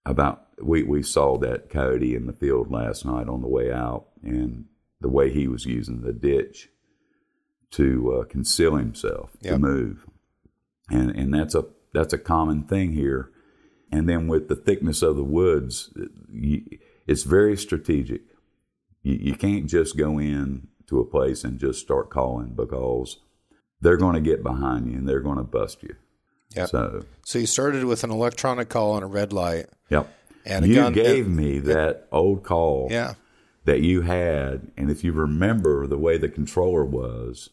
about 0.05 0.47
we, 0.63 0.83
we 0.83 1.03
saw 1.03 1.39
that 1.39 1.71
coyote 1.71 2.15
in 2.15 2.27
the 2.27 2.33
field 2.33 2.71
last 2.71 3.05
night 3.05 3.29
on 3.29 3.43
the 3.43 3.49
way 3.49 3.73
out 3.73 4.07
and 4.23 4.67
the 5.01 5.09
way 5.09 5.31
he 5.31 5.49
was 5.49 5.67
using 5.67 6.03
the 6.03 6.13
ditch 6.13 6.69
to 7.73 8.21
uh, 8.21 8.25
conceal 8.25 8.77
himself 8.77 9.31
yep. 9.41 9.55
to 9.55 9.59
move 9.59 10.07
and 10.91 11.11
and 11.11 11.33
that's 11.35 11.55
a 11.55 11.65
that's 11.93 12.13
a 12.13 12.19
common 12.19 12.65
thing 12.65 12.93
here 12.93 13.31
and 13.93 14.09
then 14.09 14.27
with 14.27 14.49
the 14.49 14.57
thickness 14.57 15.03
of 15.03 15.15
the 15.17 15.23
woods, 15.23 15.93
it's 17.07 17.23
very 17.23 17.57
strategic. 17.57 18.23
You, 19.03 19.15
you 19.21 19.35
can't 19.35 19.67
just 19.67 19.97
go 19.97 20.19
in 20.19 20.67
to 20.89 20.99
a 20.99 21.05
place 21.05 21.45
and 21.45 21.61
just 21.61 21.81
start 21.81 22.11
calling 22.11 22.55
because 22.55 23.19
they're 23.81 23.97
going 23.97 24.15
to 24.15 24.21
get 24.21 24.43
behind 24.43 24.91
you 24.91 24.99
and 24.99 25.09
they're 25.09 25.21
going 25.21 25.37
to 25.39 25.45
bust 25.45 25.83
you. 25.85 25.95
Yep. 26.57 26.69
So, 26.71 27.05
So 27.25 27.39
you 27.39 27.47
started 27.47 27.85
with 27.85 28.03
an 28.05 28.11
electronic 28.11 28.69
call 28.69 28.97
and 28.97 29.05
a 29.05 29.09
red 29.09 29.33
light. 29.33 29.67
yep. 29.91 30.13
And 30.45 30.67
you 30.67 30.75
gun- 30.75 30.93
gave 30.93 31.29
me 31.29 31.59
that 31.61 32.09
old 32.11 32.43
call 32.43 32.89
Yeah. 32.91 33.15
that 33.65 33.81
you 33.81 34.03
had, 34.03 34.73
and 34.77 34.91
if 34.91 35.05
you 35.05 35.13
remember 35.13 35.87
the 35.87 35.99
way 35.99 36.19
the 36.19 36.29
controller 36.29 36.85
was, 36.85 37.51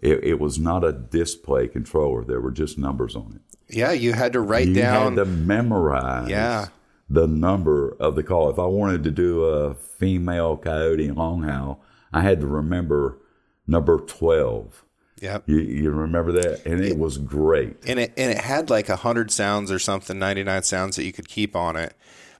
it, 0.00 0.22
it 0.24 0.40
was 0.40 0.58
not 0.58 0.84
a 0.84 0.92
display 0.92 1.68
controller. 1.68 2.24
There 2.24 2.40
were 2.40 2.50
just 2.50 2.78
numbers 2.78 3.16
on 3.16 3.40
it. 3.40 3.76
Yeah, 3.76 3.92
you 3.92 4.12
had 4.12 4.32
to 4.34 4.40
write 4.40 4.68
you 4.68 4.74
down. 4.74 5.16
had 5.16 5.24
to 5.24 5.30
memorize 5.30 6.28
Yeah. 6.28 6.66
the 7.10 7.26
number 7.26 7.96
of 7.98 8.14
the 8.14 8.22
call. 8.22 8.50
If 8.50 8.58
I 8.58 8.66
wanted 8.66 9.02
to 9.04 9.10
do 9.10 9.44
a 9.44 9.74
female 9.74 10.56
coyote 10.56 11.06
in 11.06 11.14
Longhouse, 11.16 11.78
I 12.12 12.20
had 12.22 12.40
to 12.40 12.46
remember 12.46 13.18
number 13.66 13.98
12. 13.98 14.84
Yep. 15.22 15.44
You, 15.46 15.58
you 15.58 15.90
remember 15.90 16.30
that? 16.32 16.66
And 16.66 16.84
it 16.84 16.98
was 16.98 17.16
great. 17.18 17.76
and 17.86 17.98
it 17.98 18.12
and 18.18 18.30
it 18.30 18.38
had 18.38 18.68
like 18.68 18.90
a 18.90 18.96
hundred 18.96 19.30
sounds 19.30 19.72
or 19.72 19.78
something, 19.78 20.18
ninety 20.18 20.44
nine 20.44 20.62
sounds 20.62 20.96
that 20.96 21.04
you 21.04 21.12
could 21.12 21.26
keep 21.26 21.56
on 21.56 21.74
it. 21.74 21.94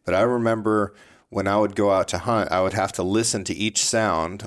But 0.04 0.14
I 0.14 0.20
remember 0.20 0.92
when 1.30 1.48
I 1.48 1.56
would 1.56 1.74
go 1.74 1.90
out 1.90 2.06
to 2.08 2.18
hunt, 2.18 2.52
I 2.52 2.60
would 2.62 2.74
have 2.74 2.92
to 2.92 3.02
listen 3.02 3.44
to 3.44 3.54
each 3.54 3.82
sound 3.82 4.46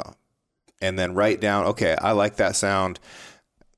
and 0.82 0.98
then 0.98 1.14
write 1.14 1.40
down. 1.42 1.66
Okay, 1.68 1.96
I 2.02 2.12
like 2.12 2.38
that 2.38 2.56
sound. 2.56 3.00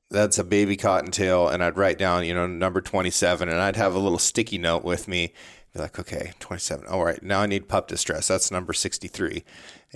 That's 0.09 0.37
a 0.37 0.43
baby 0.43 0.75
cottontail, 0.75 1.47
and 1.47 1.63
I'd 1.63 1.77
write 1.77 1.97
down, 1.97 2.25
you 2.25 2.33
know, 2.33 2.45
number 2.47 2.81
twenty 2.81 3.11
seven, 3.11 3.47
and 3.49 3.59
I'd 3.59 3.77
have 3.77 3.95
a 3.95 3.99
little 3.99 4.19
sticky 4.19 4.57
note 4.57 4.83
with 4.83 5.07
me. 5.07 5.33
Be 5.73 5.79
like, 5.79 5.97
okay, 5.99 6.33
twenty 6.39 6.59
seven. 6.59 6.85
All 6.87 7.05
right, 7.05 7.21
now 7.23 7.39
I 7.41 7.45
need 7.45 7.69
pup 7.69 7.87
distress. 7.87 8.27
That's 8.27 8.51
number 8.51 8.73
sixty 8.73 9.07
three, 9.07 9.43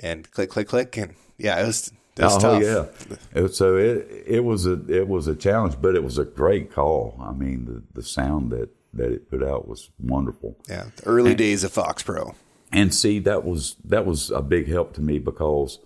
and 0.01 0.29
click, 0.31 0.49
click, 0.49 0.67
click, 0.69 0.95
and 0.97 1.15
yeah, 1.37 1.61
it 1.61 1.65
was. 1.67 1.91
It 2.17 2.21
oh, 2.21 2.25
was 2.33 2.35
oh 2.45 2.59
tough. 2.59 3.07
yeah. 3.09 3.41
It- 3.41 3.55
so 3.55 3.75
it 3.75 4.23
it 4.25 4.39
was 4.45 4.65
a 4.65 4.81
it 4.87 5.09
was 5.09 5.27
a 5.27 5.35
challenge, 5.35 5.75
but 5.81 5.95
it 5.95 6.03
was 6.03 6.17
a 6.17 6.23
great 6.23 6.71
call. 6.71 7.19
I 7.21 7.33
mean, 7.33 7.65
the, 7.65 7.83
the 7.99 8.03
sound 8.03 8.51
that 8.51 8.69
that 8.93 9.11
it 9.11 9.29
put 9.29 9.43
out 9.43 9.67
was 9.67 9.89
wonderful. 9.99 10.55
yeah. 10.69 10.85
The 10.95 11.05
early 11.07 11.35
days 11.35 11.65
of 11.65 11.73
Fox 11.73 12.03
Pro. 12.03 12.33
And 12.71 12.95
see, 12.95 13.19
that 13.19 13.43
was 13.43 13.75
that 13.83 14.05
was 14.05 14.31
a 14.31 14.41
big 14.41 14.69
help 14.69 14.93
to 14.93 15.01
me 15.01 15.19
because, 15.19 15.79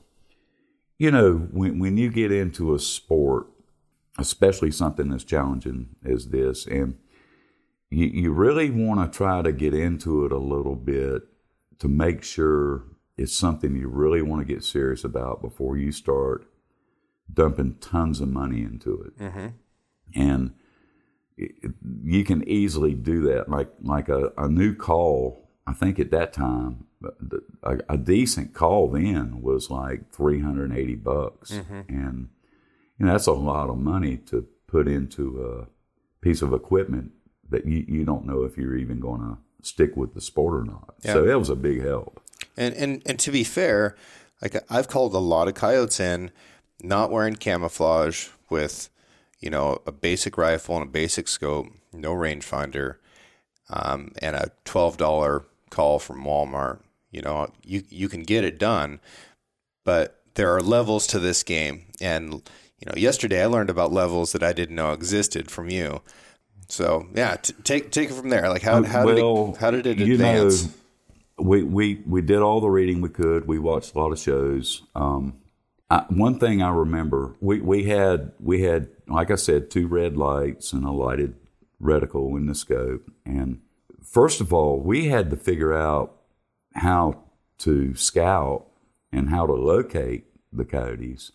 you 0.99 1.09
know, 1.09 1.47
when 1.51 1.79
when 1.79 1.97
you 1.97 2.11
get 2.11 2.31
into 2.31 2.75
a 2.75 2.79
sport, 2.79 3.47
especially 4.19 4.69
something 4.69 5.11
as 5.11 5.23
challenging 5.23 5.95
as 6.05 6.27
this, 6.27 6.67
and 6.67 6.97
you 7.89 8.05
you 8.05 8.31
really 8.31 8.69
want 8.69 9.11
to 9.11 9.17
try 9.17 9.41
to 9.41 9.51
get 9.51 9.73
into 9.73 10.25
it 10.25 10.31
a 10.31 10.37
little 10.37 10.75
bit 10.75 11.23
to 11.79 11.87
make 11.87 12.21
sure 12.23 12.83
it's 13.17 13.35
something 13.35 13.75
you 13.75 13.87
really 13.87 14.21
want 14.21 14.45
to 14.45 14.53
get 14.53 14.63
serious 14.63 15.03
about 15.03 15.41
before 15.41 15.77
you 15.77 15.91
start 15.91 16.45
dumping 17.33 17.75
tons 17.79 18.21
of 18.21 18.27
money 18.29 18.61
into 18.61 19.01
it. 19.01 19.17
Mm-hmm. 19.17 19.47
And 20.15 20.53
it- 21.37 21.73
you 22.03 22.23
can 22.25 22.47
easily 22.47 22.93
do 22.93 23.21
that. 23.21 23.49
Like 23.49 23.69
like 23.81 24.09
a, 24.09 24.33
a 24.37 24.49
new 24.49 24.75
call, 24.75 25.48
I 25.69 25.73
think 25.73 25.99
at 25.99 26.09
that 26.11 26.33
time, 26.33 26.85
a, 27.63 27.77
a 27.87 27.97
decent 27.97 28.53
call 28.53 28.89
then 28.89 29.41
was 29.41 29.69
like 29.69 30.11
three 30.11 30.41
hundred 30.41 30.71
and 30.71 30.79
eighty 30.79 30.95
bucks, 30.95 31.51
and 31.87 32.29
you 32.97 33.05
know 33.05 33.11
that's 33.11 33.27
a 33.27 33.33
lot 33.33 33.69
of 33.69 33.77
money 33.77 34.17
to 34.17 34.47
put 34.67 34.87
into 34.87 35.43
a 35.43 35.67
piece 36.21 36.41
of 36.41 36.53
equipment 36.53 37.11
that 37.49 37.65
you, 37.65 37.85
you 37.87 38.03
don't 38.03 38.25
know 38.25 38.43
if 38.43 38.57
you're 38.57 38.75
even 38.75 38.99
going 38.99 39.21
to 39.21 39.37
stick 39.61 39.95
with 39.95 40.13
the 40.13 40.21
sport 40.21 40.61
or 40.61 40.63
not. 40.63 40.95
So 41.03 41.23
that 41.25 41.39
was 41.39 41.49
a 41.49 41.55
big 41.55 41.83
help. 41.83 42.21
And 42.57 42.73
and 42.75 43.01
and 43.05 43.19
to 43.19 43.31
be 43.31 43.43
fair, 43.43 43.95
like 44.41 44.55
I've 44.71 44.87
called 44.87 45.13
a 45.13 45.19
lot 45.19 45.47
of 45.47 45.53
coyotes 45.53 45.99
in, 45.99 46.31
not 46.81 47.11
wearing 47.11 47.35
camouflage 47.35 48.29
with, 48.49 48.89
you 49.39 49.49
know, 49.49 49.81
a 49.85 49.91
basic 49.91 50.37
rifle 50.37 50.77
and 50.77 50.87
a 50.87 50.91
basic 50.91 51.27
scope, 51.27 51.67
no 51.93 52.13
rangefinder, 52.13 52.95
um, 53.69 54.13
and 54.21 54.35
a 54.35 54.51
twelve 54.65 54.97
dollar 54.97 55.45
call 55.69 55.99
from 55.99 56.23
Walmart. 56.23 56.79
You 57.11 57.21
know, 57.21 57.47
you 57.63 57.83
you 57.89 58.07
can 58.09 58.23
get 58.23 58.43
it 58.43 58.59
done, 58.59 58.99
but 59.83 60.21
there 60.35 60.55
are 60.55 60.61
levels 60.61 61.07
to 61.07 61.19
this 61.19 61.43
game, 61.43 61.85
and 61.99 62.33
you 62.33 62.85
know, 62.85 62.93
yesterday 62.95 63.43
I 63.43 63.47
learned 63.47 63.69
about 63.69 63.91
levels 63.91 64.31
that 64.33 64.43
I 64.43 64.53
didn't 64.53 64.75
know 64.75 64.91
existed 64.91 65.49
from 65.49 65.69
you. 65.69 66.01
So 66.67 67.07
yeah, 67.15 67.37
t- 67.37 67.53
take 67.63 67.91
take 67.91 68.11
it 68.11 68.13
from 68.13 68.29
there. 68.29 68.49
Like 68.49 68.61
how 68.61 68.83
how 68.83 69.05
did 69.05 69.17
it, 69.17 69.57
how 69.57 69.71
did 69.71 69.87
it 69.87 69.97
you 69.97 70.13
advance? 70.13 70.65
know, 70.65 70.71
we, 71.39 71.63
we, 71.63 72.01
we 72.05 72.21
did 72.21 72.39
all 72.39 72.59
the 72.59 72.69
reading 72.69 72.99
we 72.99 73.07
could. 73.07 73.47
We 73.47 73.59
watched 73.59 73.95
a 73.95 73.99
lot 73.99 74.11
of 74.11 74.19
shows. 74.19 74.83
Um, 74.93 75.39
I, 75.89 76.03
one 76.09 76.37
thing 76.37 76.61
I 76.61 76.69
remember, 76.69 77.33
we, 77.39 77.61
we 77.61 77.85
had 77.85 78.33
we 78.39 78.63
had 78.63 78.89
like 79.09 79.31
I 79.31 79.35
said, 79.35 79.69
two 79.69 79.87
red 79.87 80.15
lights 80.15 80.71
and 80.71 80.85
a 80.85 80.91
lighted 80.91 81.35
reticle 81.81 82.37
in 82.37 82.45
the 82.45 82.55
scope. 82.55 83.09
And 83.25 83.61
first 84.09 84.41
of 84.41 84.53
all, 84.53 84.79
we 84.79 85.07
had 85.07 85.29
to 85.29 85.37
figure 85.37 85.73
out 85.73 86.15
how 86.75 87.23
to 87.59 87.95
scout 87.95 88.65
and 89.11 89.29
how 89.29 89.45
to 89.45 89.53
locate 89.53 90.25
the 90.51 90.65
coyotes. 90.65 91.31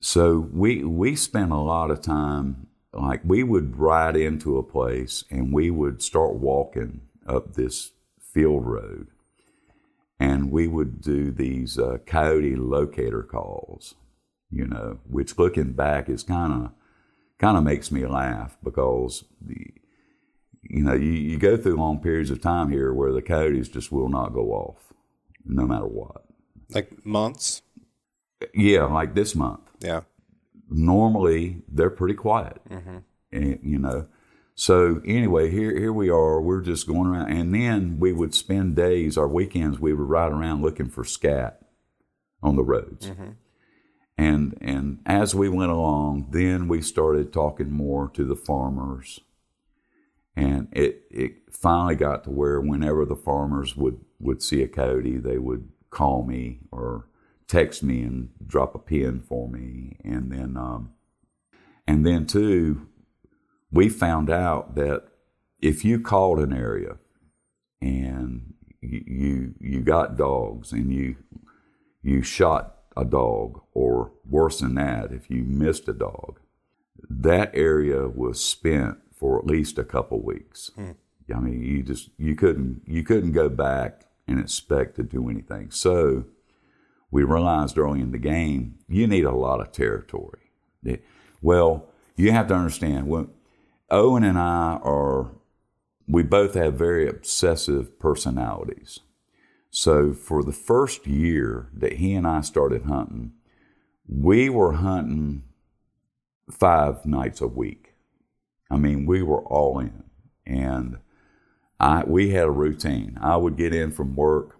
So 0.00 0.48
we 0.52 0.82
we 0.82 1.14
spent 1.14 1.52
a 1.52 1.56
lot 1.56 1.90
of 1.90 2.00
time 2.00 2.68
like 2.92 3.20
we 3.24 3.42
would 3.42 3.76
ride 3.78 4.16
into 4.16 4.56
a 4.58 4.62
place 4.62 5.24
and 5.30 5.52
we 5.52 5.70
would 5.70 6.02
start 6.02 6.34
walking 6.34 7.02
up 7.26 7.54
this 7.54 7.92
field 8.18 8.66
road 8.66 9.08
and 10.18 10.50
we 10.50 10.66
would 10.66 11.00
do 11.00 11.30
these 11.30 11.78
uh, 11.78 11.98
coyote 12.06 12.56
locator 12.56 13.22
calls 13.22 13.94
you 14.50 14.66
know 14.66 14.98
which 15.08 15.38
looking 15.38 15.72
back 15.72 16.08
is 16.08 16.22
kind 16.22 16.52
of 16.52 16.70
kind 17.38 17.56
of 17.56 17.64
makes 17.64 17.90
me 17.90 18.06
laugh 18.06 18.56
because 18.62 19.24
the 19.40 19.66
you 20.70 20.82
know 20.82 20.94
you, 20.94 21.10
you 21.12 21.36
go 21.38 21.56
through 21.56 21.76
long 21.76 21.98
periods 22.00 22.30
of 22.30 22.40
time 22.40 22.70
here 22.70 22.92
where 22.94 23.12
the 23.12 23.22
coyotes 23.22 23.68
just 23.68 23.90
will 23.92 24.08
not 24.08 24.32
go 24.32 24.52
off 24.52 24.92
no 25.44 25.66
matter 25.66 25.86
what 25.86 26.24
like 26.70 27.04
months? 27.04 27.62
yeah 28.54 28.84
like 28.84 29.14
this 29.14 29.34
month 29.34 29.60
Yeah. 29.80 30.02
normally 30.70 31.62
they're 31.68 31.90
pretty 31.90 32.14
quiet, 32.14 32.60
mm-hmm. 32.68 32.98
and, 33.32 33.58
you 33.62 33.78
know. 33.78 34.06
So 34.54 35.00
anyway, 35.06 35.50
here 35.50 35.76
here 35.78 35.92
we 35.92 36.10
are. 36.10 36.40
We're 36.40 36.60
just 36.60 36.86
going 36.86 37.06
around, 37.06 37.30
and 37.32 37.54
then 37.54 37.98
we 37.98 38.12
would 38.12 38.34
spend 38.34 38.76
days, 38.76 39.16
our 39.16 39.28
weekends, 39.28 39.78
we 39.80 39.94
would 39.94 40.08
ride 40.08 40.32
around 40.32 40.60
looking 40.62 40.90
for 40.90 41.02
scat 41.04 41.62
on 42.42 42.56
the 42.56 42.62
roads. 42.64 43.06
Mm-hmm. 43.08 43.30
And 44.18 44.58
and 44.60 44.98
as 45.06 45.34
we 45.34 45.48
went 45.48 45.70
along, 45.70 46.28
then 46.30 46.68
we 46.68 46.82
started 46.82 47.32
talking 47.32 47.70
more 47.72 48.10
to 48.10 48.24
the 48.24 48.36
farmers, 48.36 49.20
and 50.36 50.68
it 50.72 51.02
it 51.10 51.32
finally 51.50 51.96
got 51.96 52.24
to 52.24 52.30
where 52.30 52.60
whenever 52.60 53.04
the 53.04 53.16
farmers 53.16 53.76
would 53.76 54.00
would 54.18 54.42
see 54.42 54.62
a 54.62 54.68
coyote, 54.68 55.18
they 55.18 55.38
would 55.38 55.68
call 55.90 56.24
me 56.24 56.60
or 56.70 57.06
text 57.48 57.82
me 57.82 58.02
and 58.02 58.30
drop 58.46 58.74
a 58.74 58.78
pin 58.78 59.20
for 59.20 59.48
me, 59.48 59.96
and 60.04 60.30
then 60.30 60.56
um, 60.56 60.90
and 61.86 62.06
then 62.06 62.26
too, 62.26 62.86
we 63.70 63.88
found 63.88 64.30
out 64.30 64.74
that 64.76 65.04
if 65.60 65.84
you 65.84 66.00
called 66.00 66.38
an 66.38 66.52
area 66.52 66.96
and 67.80 68.54
you 68.80 69.02
you, 69.06 69.54
you 69.60 69.80
got 69.80 70.16
dogs 70.16 70.72
and 70.72 70.92
you 70.92 71.16
you 72.02 72.22
shot 72.22 72.76
a 72.96 73.04
dog, 73.04 73.60
or 73.72 74.12
worse 74.28 74.60
than 74.60 74.74
that, 74.74 75.12
if 75.12 75.30
you 75.30 75.44
missed 75.44 75.88
a 75.88 75.92
dog, 75.92 76.40
that 77.08 77.50
area 77.54 78.08
was 78.08 78.42
spent 78.42 78.98
for 79.20 79.38
at 79.38 79.46
least 79.46 79.78
a 79.78 79.84
couple 79.84 80.18
weeks. 80.22 80.70
Hmm. 80.74 80.92
I 81.32 81.38
mean, 81.38 81.62
you 81.62 81.82
just 81.82 82.08
you 82.16 82.34
couldn't 82.34 82.82
you 82.86 83.04
couldn't 83.04 83.32
go 83.32 83.48
back 83.48 84.06
and 84.26 84.40
expect 84.40 84.96
to 84.96 85.04
do 85.04 85.28
anything. 85.28 85.70
So 85.70 86.24
we 87.10 87.22
realized 87.22 87.78
early 87.78 88.00
in 88.00 88.10
the 88.10 88.18
game 88.18 88.78
you 88.88 89.06
need 89.06 89.24
a 89.24 89.30
lot 89.30 89.60
of 89.60 89.70
territory. 89.70 90.50
It- 90.82 91.04
well, 91.42 91.86
you 92.16 92.32
have 92.32 92.48
to 92.48 92.54
understand 92.54 93.06
when 93.06 93.28
Owen 93.90 94.24
and 94.24 94.38
I 94.38 94.80
are 94.82 95.32
we 96.08 96.22
both 96.24 96.54
have 96.54 96.74
very 96.74 97.06
obsessive 97.08 97.98
personalities. 98.00 99.00
So 99.70 100.12
for 100.12 100.42
the 100.42 100.52
first 100.52 101.06
year 101.06 101.68
that 101.72 101.94
he 101.94 102.14
and 102.14 102.26
I 102.26 102.40
started 102.40 102.82
hunting, 102.86 103.32
we 104.08 104.48
were 104.48 104.72
hunting 104.72 105.44
five 106.50 107.06
nights 107.06 107.40
a 107.40 107.46
week. 107.46 107.89
I 108.70 108.76
mean, 108.76 109.06
we 109.06 109.22
were 109.22 109.42
all 109.42 109.78
in. 109.78 110.04
And 110.46 110.98
I 111.78 112.04
we 112.04 112.30
had 112.30 112.44
a 112.44 112.50
routine. 112.50 113.18
I 113.20 113.36
would 113.36 113.56
get 113.56 113.74
in 113.74 113.90
from 113.90 114.14
work, 114.14 114.56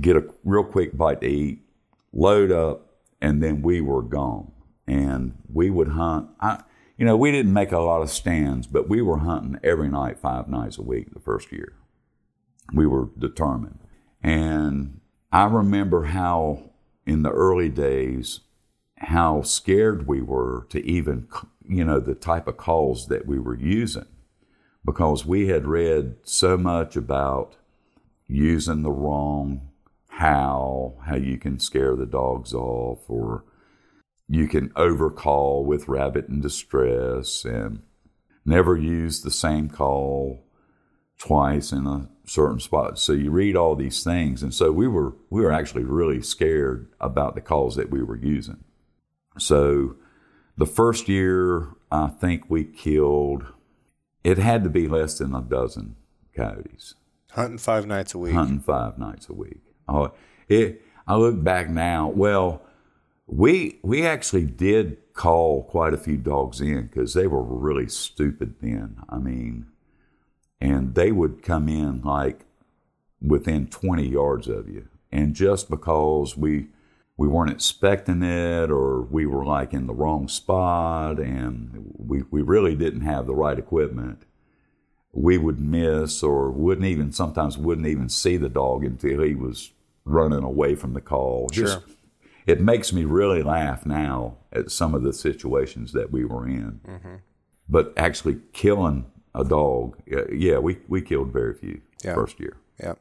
get 0.00 0.16
a 0.16 0.24
real 0.44 0.64
quick 0.64 0.96
bite 0.96 1.20
to 1.20 1.28
eat, 1.28 1.62
load 2.12 2.50
up, 2.50 2.98
and 3.20 3.42
then 3.42 3.62
we 3.62 3.80
were 3.80 4.02
gone. 4.02 4.52
And 4.86 5.38
we 5.52 5.70
would 5.70 5.88
hunt. 5.88 6.28
I, 6.40 6.62
you 6.96 7.04
know, 7.04 7.16
we 7.16 7.32
didn't 7.32 7.52
make 7.52 7.72
a 7.72 7.78
lot 7.78 8.02
of 8.02 8.10
stands, 8.10 8.66
but 8.66 8.88
we 8.88 9.02
were 9.02 9.18
hunting 9.18 9.58
every 9.64 9.88
night, 9.88 10.18
five 10.18 10.48
nights 10.48 10.78
a 10.78 10.82
week 10.82 11.12
the 11.12 11.20
first 11.20 11.50
year. 11.50 11.74
We 12.72 12.86
were 12.86 13.08
determined. 13.18 13.78
And 14.22 15.00
I 15.32 15.44
remember 15.46 16.04
how, 16.04 16.70
in 17.04 17.22
the 17.22 17.30
early 17.30 17.68
days, 17.68 18.40
how 18.98 19.42
scared 19.42 20.06
we 20.06 20.22
were 20.22 20.66
to 20.70 20.84
even, 20.86 21.28
you 21.68 21.84
know, 21.84 22.00
the 22.00 22.14
type 22.14 22.46
of 22.46 22.56
calls 22.56 23.08
that 23.08 23.26
we 23.26 23.38
were 23.38 23.56
using 23.56 24.06
because 24.84 25.24
we 25.24 25.48
had 25.48 25.66
read 25.66 26.16
so 26.22 26.56
much 26.56 26.96
about 26.96 27.56
using 28.26 28.82
the 28.82 28.90
wrong 28.90 29.68
how, 30.08 30.94
how 31.06 31.16
you 31.16 31.36
can 31.38 31.58
scare 31.58 31.96
the 31.96 32.06
dogs 32.06 32.54
off, 32.54 33.00
or 33.08 33.44
you 34.28 34.46
can 34.46 34.70
overcall 34.76 35.64
with 35.64 35.88
rabbit 35.88 36.28
in 36.28 36.40
distress 36.40 37.44
and 37.44 37.82
never 38.44 38.76
use 38.76 39.22
the 39.22 39.30
same 39.30 39.68
call 39.68 40.44
twice 41.18 41.72
in 41.72 41.86
a 41.86 42.08
certain 42.26 42.60
spot. 42.60 42.98
So 42.98 43.12
you 43.12 43.30
read 43.30 43.56
all 43.56 43.74
these 43.74 44.04
things, 44.04 44.42
and 44.42 44.54
so 44.54 44.70
we 44.70 44.86
were 44.86 45.14
we 45.30 45.42
were 45.42 45.52
actually 45.52 45.84
really 45.84 46.22
scared 46.22 46.88
about 47.00 47.34
the 47.34 47.40
calls 47.40 47.74
that 47.76 47.90
we 47.90 48.02
were 48.02 48.16
using. 48.16 48.62
So 49.38 49.96
the 50.56 50.66
first 50.66 51.08
year, 51.08 51.68
I 51.90 52.08
think 52.08 52.44
we 52.48 52.64
killed. 52.64 53.44
It 54.22 54.38
had 54.38 54.64
to 54.64 54.70
be 54.70 54.88
less 54.88 55.18
than 55.18 55.34
a 55.34 55.42
dozen 55.42 55.96
coyotes. 56.34 56.94
Hunting 57.32 57.58
five 57.58 57.86
nights 57.86 58.14
a 58.14 58.18
week. 58.18 58.32
Hunting 58.32 58.60
five 58.60 58.98
nights 58.98 59.28
a 59.28 59.32
week. 59.32 59.60
Oh, 59.88 60.12
it. 60.48 60.82
I 61.06 61.16
look 61.16 61.42
back 61.42 61.68
now. 61.68 62.08
Well, 62.08 62.62
we 63.26 63.78
we 63.82 64.06
actually 64.06 64.46
did 64.46 64.98
call 65.12 65.64
quite 65.64 65.94
a 65.94 65.98
few 65.98 66.16
dogs 66.16 66.60
in 66.60 66.86
because 66.86 67.14
they 67.14 67.26
were 67.26 67.42
really 67.42 67.88
stupid 67.88 68.56
then. 68.60 68.98
I 69.08 69.18
mean, 69.18 69.66
and 70.60 70.94
they 70.94 71.12
would 71.12 71.42
come 71.42 71.68
in 71.68 72.02
like 72.02 72.44
within 73.20 73.66
20 73.66 74.06
yards 74.08 74.48
of 74.48 74.68
you, 74.68 74.88
and 75.10 75.34
just 75.34 75.68
because 75.68 76.36
we 76.36 76.68
we 77.16 77.28
weren't 77.28 77.50
expecting 77.52 78.22
it 78.22 78.70
or 78.70 79.02
we 79.02 79.24
were 79.26 79.44
like 79.44 79.72
in 79.72 79.86
the 79.86 79.94
wrong 79.94 80.26
spot 80.28 81.18
and 81.18 81.92
we, 81.96 82.22
we 82.30 82.42
really 82.42 82.74
didn't 82.74 83.02
have 83.02 83.26
the 83.26 83.34
right 83.34 83.58
equipment 83.58 84.24
we 85.12 85.38
would 85.38 85.60
miss 85.60 86.22
or 86.22 86.50
wouldn't 86.50 86.86
even 86.86 87.12
sometimes 87.12 87.56
wouldn't 87.56 87.86
even 87.86 88.08
see 88.08 88.36
the 88.36 88.48
dog 88.48 88.84
until 88.84 89.22
he 89.22 89.34
was 89.34 89.70
running 90.04 90.42
away 90.42 90.74
from 90.74 90.92
the 90.92 91.00
call. 91.00 91.48
Sure. 91.52 91.64
Just, 91.66 91.78
it 92.46 92.60
makes 92.60 92.92
me 92.92 93.04
really 93.04 93.42
laugh 93.42 93.86
now 93.86 94.36
at 94.52 94.70
some 94.70 94.94
of 94.94 95.02
the 95.02 95.12
situations 95.12 95.92
that 95.92 96.10
we 96.10 96.24
were 96.24 96.46
in. 96.46 96.80
Mm-hmm. 96.86 97.14
But 97.68 97.92
actually 97.96 98.40
killing 98.52 99.06
a 99.34 99.44
dog, 99.44 99.96
yeah, 100.32 100.58
we, 100.58 100.78
we 100.88 101.00
killed 101.00 101.32
very 101.32 101.54
few 101.54 101.80
Yeah. 102.04 102.14
first 102.14 102.38
year. 102.40 102.56
Yeah. 102.78 102.94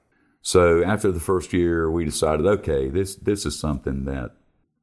So 0.45 0.83
after 0.83 1.09
the 1.09 1.21
first 1.21 1.53
year, 1.53 1.89
we 1.89 2.03
decided, 2.03 2.45
okay, 2.45 2.89
this 2.89 3.15
this 3.15 3.45
is 3.45 3.57
something 3.57 4.03
that 4.05 4.31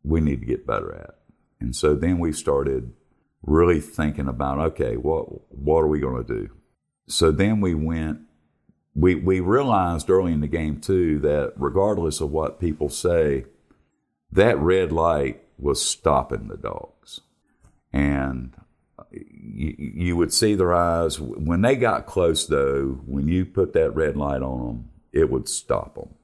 we 0.02 0.20
need 0.22 0.40
to 0.40 0.46
get 0.46 0.66
better 0.66 0.94
at. 0.94 1.16
And 1.60 1.76
so 1.76 1.94
then 1.94 2.18
we 2.18 2.32
started 2.32 2.94
really 3.42 3.78
thinking 3.80 4.26
about, 4.26 4.58
okay, 4.58 4.96
what 4.96 5.26
what 5.54 5.80
are 5.80 5.86
we 5.86 6.00
going 6.00 6.24
to 6.24 6.34
do? 6.34 6.50
So 7.06 7.30
then 7.30 7.60
we 7.60 7.74
went. 7.74 8.20
We 8.94 9.14
we 9.14 9.40
realized 9.40 10.08
early 10.08 10.32
in 10.32 10.40
the 10.40 10.48
game 10.48 10.80
too 10.80 11.18
that 11.20 11.52
regardless 11.56 12.22
of 12.22 12.30
what 12.30 12.58
people 12.58 12.88
say, 12.88 13.44
that 14.32 14.58
red 14.58 14.92
light 14.92 15.44
was 15.58 15.84
stopping 15.84 16.48
the 16.48 16.56
dogs, 16.56 17.20
and 17.92 18.56
uh, 18.98 19.04
you, 19.12 19.74
you 19.76 20.16
would 20.16 20.32
see 20.32 20.54
their 20.54 20.74
eyes 20.74 21.20
when 21.20 21.60
they 21.60 21.76
got 21.76 22.06
close. 22.06 22.46
Though, 22.46 23.02
when 23.06 23.28
you 23.28 23.44
put 23.44 23.74
that 23.74 23.94
red 23.94 24.16
light 24.16 24.42
on 24.42 24.66
them, 24.66 24.89
it 25.12 25.30
would 25.30 25.48
stop 25.48 25.94
them. 25.94 26.14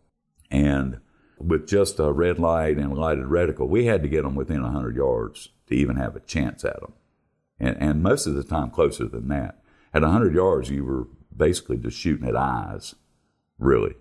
And 0.51 1.01
with 1.39 1.67
just 1.69 1.99
a 1.99 2.13
red 2.13 2.39
light 2.39 2.77
and 2.79 2.93
a 2.93 2.95
lighted 2.95 3.25
reticle, 3.27 3.69
we 3.69 3.87
had 3.87 4.03
to 4.03 4.09
get 4.09 4.23
them 4.23 4.35
within 4.35 4.63
100 4.63 4.97
yards 4.97 5.51
to 5.67 5.75
even 5.75 5.97
have 5.97 6.17
a 6.17 6.21
chance 6.21 6.65
at 6.65 6.81
them. 6.81 6.93
And, 7.59 7.77
and 7.81 8.03
most 8.03 8.27
of 8.27 8.35
the 8.35 8.45
time 8.45 8.71
closer 8.71 9.07
than 9.07 9.29
that. 9.29 9.59
At 9.95 10.03
100 10.03 10.35
yards, 10.35 10.71
you 10.71 10.85
were 10.85 11.07
basically 11.35 11.79
just 11.79 11.99
shooting 11.99 12.29
at 12.29 12.37
eyes, 12.37 12.95
really. 13.59 13.95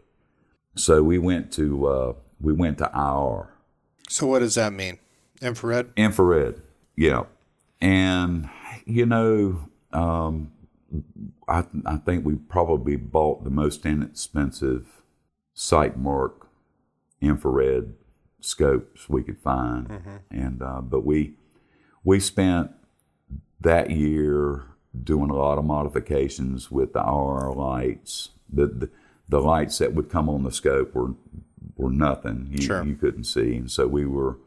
So 0.76 1.02
we 1.04 1.18
went 1.18 1.54
to 1.54 1.88
uh, 1.88 2.14
we 2.42 2.52
went 2.52 2.80
to 2.80 2.92
IR, 2.94 3.50
So 4.10 4.28
what 4.28 4.40
does 4.40 4.56
that 4.56 4.74
mean? 4.74 5.00
Infrared? 5.42 5.92
infrared, 5.96 6.62
yeah. 6.98 7.24
And 7.80 8.50
you 8.86 9.06
know, 9.06 9.70
um, 9.94 10.52
I 11.48 11.66
I 11.86 11.98
think 11.98 12.26
we 12.26 12.36
probably 12.36 12.96
bought 12.96 13.44
the 13.44 13.50
most 13.50 13.86
inexpensive 13.86 15.02
Sightmark 15.56 16.48
infrared 17.22 17.94
scopes 18.42 19.10
we 19.10 19.24
could 19.24 19.40
find, 19.40 20.20
and 20.30 20.62
uh, 20.62 20.82
but 20.82 21.06
we 21.06 21.34
we 22.04 22.20
spent 22.20 22.72
that 23.62 23.90
year 23.90 24.64
doing 25.04 25.30
a 25.30 25.36
lot 25.36 25.58
of 25.58 25.66
modifications 25.66 26.70
with 26.72 26.94
the 26.94 27.00
IR 27.00 27.52
lights. 27.54 28.30
The, 28.52 28.68
the 28.68 28.90
the 29.28 29.40
lights 29.42 29.80
that 29.80 29.94
would 29.94 30.10
come 30.10 30.30
on 30.30 30.44
the 30.44 30.52
scope 30.52 30.94
were 30.94 31.14
were 31.76 31.92
nothing. 31.92 32.48
You, 32.52 32.62
Sure. 32.62 32.84
you 32.84 32.96
couldn't 32.96 33.24
see, 33.26 33.56
and 33.56 33.72
so 33.72 33.88
we 33.88 34.06
were 34.06 34.38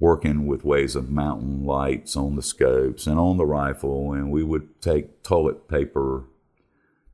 working 0.00 0.46
with 0.46 0.64
ways 0.64 0.94
of 0.94 1.10
mounting 1.10 1.64
lights 1.66 2.16
on 2.16 2.36
the 2.36 2.42
scopes 2.42 3.06
and 3.06 3.18
on 3.18 3.36
the 3.36 3.46
rifle, 3.46 4.12
and 4.12 4.30
we 4.30 4.42
would 4.44 4.80
take 4.80 5.22
toilet 5.22 5.68
paper 5.68 6.24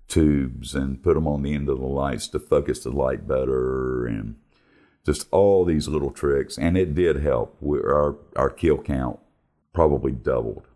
tubes 0.09 0.75
and 0.75 1.03
put 1.03 1.15
them 1.15 1.27
on 1.27 1.43
the 1.43 1.55
end 1.55 1.69
of 1.69 1.79
the 1.79 1.87
lights 1.87 2.29
to 2.29 2.39
focus 2.39 2.81
the 2.85 2.91
light 2.91 3.27
better, 3.27 4.07
and 4.07 4.37
just 5.07 5.27
all 5.31 5.65
these 5.65 5.89
little 5.89 6.11
tricks. 6.11 6.59
And 6.59 6.77
it 6.77 6.95
did 6.95 7.17
help. 7.23 7.57
We, 7.61 7.79
our 7.79 8.17
our 8.37 8.51
kill 8.51 8.79
count 8.79 9.19
probably 9.73 10.13
doubled. 10.13 10.67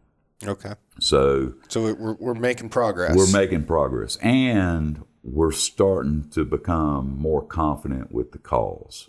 Okay. 0.44 0.74
So 1.00 1.54
So 1.68 1.84
we- 1.84 1.92
we're, 1.92 2.14
we're 2.14 2.34
making 2.34 2.68
progress. 2.70 3.16
we're 3.16 3.30
making 3.32 3.64
progress, 3.64 4.16
and 4.16 5.04
we're 5.22 5.52
starting 5.52 6.28
to 6.30 6.44
become 6.44 7.16
more 7.18 7.42
confident 7.44 8.12
with 8.12 8.32
the 8.32 8.38
calls. 8.38 9.08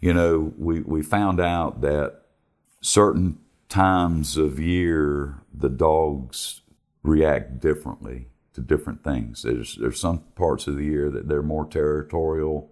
You 0.00 0.12
know, 0.12 0.52
we, 0.58 0.80
we 0.80 1.02
found 1.02 1.38
out 1.40 1.80
that 1.82 2.21
certain 2.82 3.38
times 3.70 4.36
of 4.36 4.60
year 4.60 5.38
the 5.54 5.70
dogs 5.70 6.60
react 7.02 7.60
differently 7.60 8.28
to 8.52 8.60
different 8.60 9.02
things. 9.02 9.42
There's 9.42 9.76
there's 9.76 9.98
some 9.98 10.24
parts 10.34 10.66
of 10.66 10.76
the 10.76 10.84
year 10.84 11.08
that 11.10 11.28
they're 11.28 11.42
more 11.42 11.66
territorial 11.66 12.70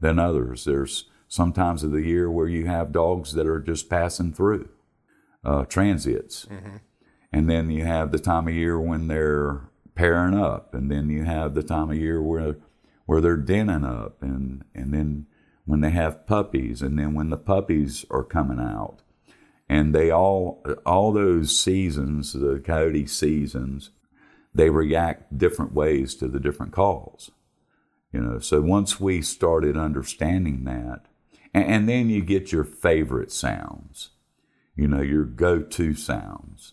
than 0.00 0.18
others. 0.18 0.64
There's 0.64 1.04
some 1.26 1.52
times 1.52 1.84
of 1.84 1.90
the 1.90 2.00
year 2.00 2.30
where 2.30 2.48
you 2.48 2.66
have 2.66 2.92
dogs 2.92 3.34
that 3.34 3.46
are 3.46 3.60
just 3.60 3.90
passing 3.90 4.32
through, 4.32 4.70
uh, 5.44 5.66
transients. 5.66 6.46
And 7.30 7.50
then 7.50 7.70
you 7.70 7.84
have 7.84 8.10
the 8.10 8.18
time 8.18 8.48
of 8.48 8.54
year 8.54 8.80
when 8.80 9.08
they're 9.08 9.68
pairing 9.94 10.34
up, 10.34 10.72
and 10.72 10.90
then 10.90 11.10
you 11.10 11.24
have 11.24 11.54
the 11.54 11.62
time 11.62 11.90
of 11.90 11.96
year 11.98 12.22
where 12.22 12.56
where 13.04 13.20
they're 13.20 13.36
denning 13.36 13.84
up, 13.84 14.22
and 14.22 14.64
and 14.74 14.94
then 14.94 15.26
when 15.66 15.80
they 15.80 15.90
have 15.90 16.26
puppies, 16.26 16.80
and 16.80 16.98
then 16.98 17.12
when 17.12 17.28
the 17.28 17.36
puppies 17.36 18.06
are 18.10 18.24
coming 18.24 18.58
out, 18.58 19.02
and 19.68 19.94
they 19.94 20.10
all 20.10 20.64
all 20.86 21.12
those 21.12 21.58
seasons, 21.58 22.32
the 22.32 22.62
coyote 22.64 23.06
seasons, 23.06 23.90
they 24.54 24.70
react 24.70 25.36
different 25.36 25.72
ways 25.72 26.14
to 26.16 26.28
the 26.28 26.40
different 26.40 26.72
calls. 26.72 27.30
You 28.12 28.20
know, 28.20 28.38
so 28.38 28.60
once 28.62 28.98
we 28.98 29.20
started 29.20 29.76
understanding 29.76 30.64
that, 30.64 31.02
and, 31.52 31.64
and 31.64 31.88
then 31.88 32.08
you 32.08 32.22
get 32.22 32.52
your 32.52 32.64
favorite 32.64 33.30
sounds, 33.30 34.10
you 34.74 34.88
know, 34.88 35.02
your 35.02 35.24
go-to 35.24 35.94
sounds 35.94 36.72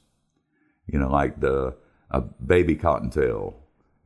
you 0.88 0.99
know, 0.99 1.10
like 1.10 1.39
the 1.39 1.75
a 2.12 2.21
baby 2.21 2.75
cottontail 2.75 3.55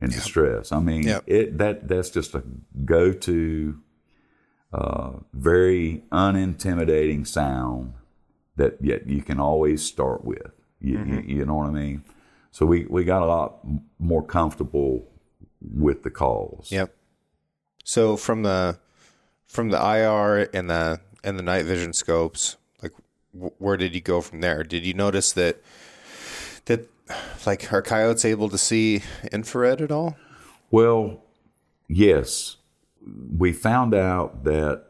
in 0.00 0.10
distress. 0.10 0.72
I 0.72 0.80
mean, 0.80 1.02
Yep. 1.04 1.24
it 1.26 1.58
that 1.58 1.88
that's 1.88 2.10
just 2.10 2.34
a 2.34 2.42
go 2.84 3.12
to, 3.12 3.78
uh, 4.72 5.12
very 5.32 6.04
unintimidating 6.10 7.26
sound 7.26 7.94
that 8.60 8.76
yet 8.80 9.06
you 9.06 9.22
can 9.22 9.40
always 9.40 9.82
start 9.82 10.24
with. 10.24 10.52
You, 10.80 10.92
you, 10.92 10.98
mm-hmm. 10.98 11.30
you 11.30 11.44
know 11.46 11.54
what 11.54 11.68
I 11.68 11.70
mean? 11.70 12.04
So 12.50 12.66
we 12.66 12.84
we 12.88 13.04
got 13.04 13.22
a 13.22 13.26
lot 13.26 13.58
more 13.98 14.22
comfortable 14.22 15.08
with 15.60 16.02
the 16.02 16.10
calls. 16.10 16.70
Yep. 16.70 16.94
So 17.84 18.16
from 18.16 18.42
the 18.42 18.78
from 19.46 19.70
the 19.70 19.78
IR 19.78 20.50
and 20.52 20.68
the 20.68 21.00
and 21.24 21.38
the 21.38 21.42
night 21.42 21.64
vision 21.64 21.92
scopes, 21.92 22.56
like 22.82 22.92
wh- 23.32 23.60
where 23.60 23.76
did 23.76 23.94
you 23.94 24.00
go 24.00 24.20
from 24.20 24.40
there? 24.40 24.62
Did 24.62 24.84
you 24.84 24.94
notice 24.94 25.32
that 25.32 25.62
that 26.66 26.88
like 27.46 27.72
are 27.72 27.82
coyotes 27.82 28.24
able 28.24 28.50
to 28.50 28.58
see 28.58 29.02
infrared 29.32 29.80
at 29.80 29.90
all? 29.90 30.16
Well, 30.70 31.22
yes, 31.88 32.56
we 33.36 33.52
found 33.52 33.94
out 33.94 34.44
that 34.44 34.84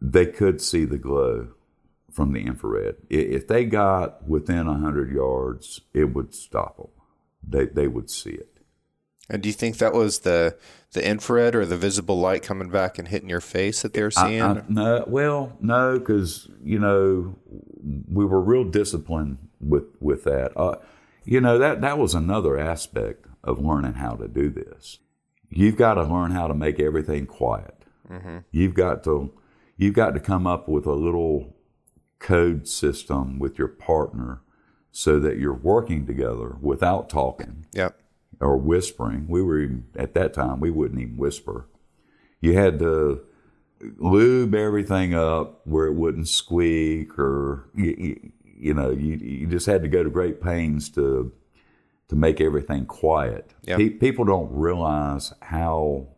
they 0.00 0.26
could 0.26 0.60
see 0.60 0.84
the 0.84 0.98
glow 0.98 1.48
from 2.12 2.32
the 2.32 2.40
infrared. 2.40 2.96
If 3.08 3.46
they 3.48 3.64
got 3.64 4.28
within 4.28 4.66
100 4.66 5.10
yards, 5.12 5.80
it 5.94 6.14
would 6.14 6.34
stop 6.34 6.76
them. 6.76 6.88
They, 7.46 7.66
they 7.66 7.88
would 7.88 8.10
see 8.10 8.30
it. 8.30 8.58
And 9.28 9.42
do 9.42 9.48
you 9.48 9.52
think 9.52 9.78
that 9.78 9.94
was 9.94 10.20
the 10.20 10.56
the 10.92 11.08
infrared 11.08 11.54
or 11.54 11.64
the 11.64 11.76
visible 11.76 12.18
light 12.18 12.42
coming 12.42 12.68
back 12.68 12.98
and 12.98 13.06
hitting 13.06 13.28
your 13.28 13.40
face 13.40 13.82
that 13.82 13.92
they 13.92 14.02
were 14.02 14.10
seeing? 14.10 14.42
I- 14.42 14.64
no, 14.68 15.04
well, 15.06 15.56
no, 15.60 15.98
because 16.00 16.48
you 16.64 16.80
know 16.80 17.36
we 18.12 18.24
were 18.24 18.40
real 18.40 18.64
disciplined 18.64 19.38
with 19.60 19.84
with 20.00 20.24
that. 20.24 20.50
Uh, 20.56 20.76
you 21.24 21.40
know 21.40 21.58
that 21.58 21.80
that 21.80 21.96
was 21.96 22.12
another 22.12 22.58
aspect 22.58 23.26
of 23.44 23.60
learning 23.64 23.94
how 23.94 24.14
to 24.14 24.26
do 24.26 24.50
this. 24.50 24.98
You've 25.48 25.76
got 25.76 25.94
to 25.94 26.02
learn 26.02 26.32
how 26.32 26.48
to 26.48 26.54
make 26.54 26.80
everything 26.80 27.26
quiet. 27.26 27.74
You've 28.50 28.74
got 28.74 29.04
to 29.04 29.32
you've 29.76 29.94
got 29.94 30.14
to 30.14 30.20
come 30.20 30.44
up 30.44 30.68
with 30.68 30.86
a 30.86 30.92
little 30.92 31.54
code 32.20 32.68
system 32.68 33.40
with 33.40 33.58
your 33.58 33.68
partner 33.68 34.42
so 34.92 35.18
that 35.18 35.38
you're 35.38 35.52
working 35.52 36.06
together 36.06 36.56
without 36.60 37.08
talking 37.08 37.66
yep. 37.72 38.00
or 38.40 38.56
whispering. 38.56 39.26
We 39.28 39.42
were 39.42 39.58
even, 39.58 39.86
at 39.96 40.14
that 40.14 40.32
time 40.32 40.60
we 40.60 40.70
wouldn't 40.70 41.00
even 41.00 41.16
whisper. 41.16 41.66
You 42.40 42.54
had 42.54 42.78
to 42.78 43.22
lube 43.98 44.54
everything 44.54 45.14
up 45.14 45.66
where 45.66 45.86
it 45.86 45.94
wouldn't 45.94 46.28
squeak, 46.28 47.18
or 47.18 47.68
you, 47.74 47.94
you, 47.98 48.32
you 48.44 48.74
know, 48.74 48.90
you 48.90 49.16
you 49.16 49.46
just 49.46 49.66
had 49.66 49.82
to 49.82 49.88
go 49.88 50.02
to 50.02 50.10
great 50.10 50.40
pains 50.40 50.88
to 50.90 51.32
to 52.08 52.16
make 52.16 52.40
everything 52.40 52.86
quiet. 52.86 53.54
Yeah. 53.62 53.76
Pe- 53.76 53.90
people 53.90 54.24
don't 54.24 54.50
realize 54.52 55.32
how 55.42 56.08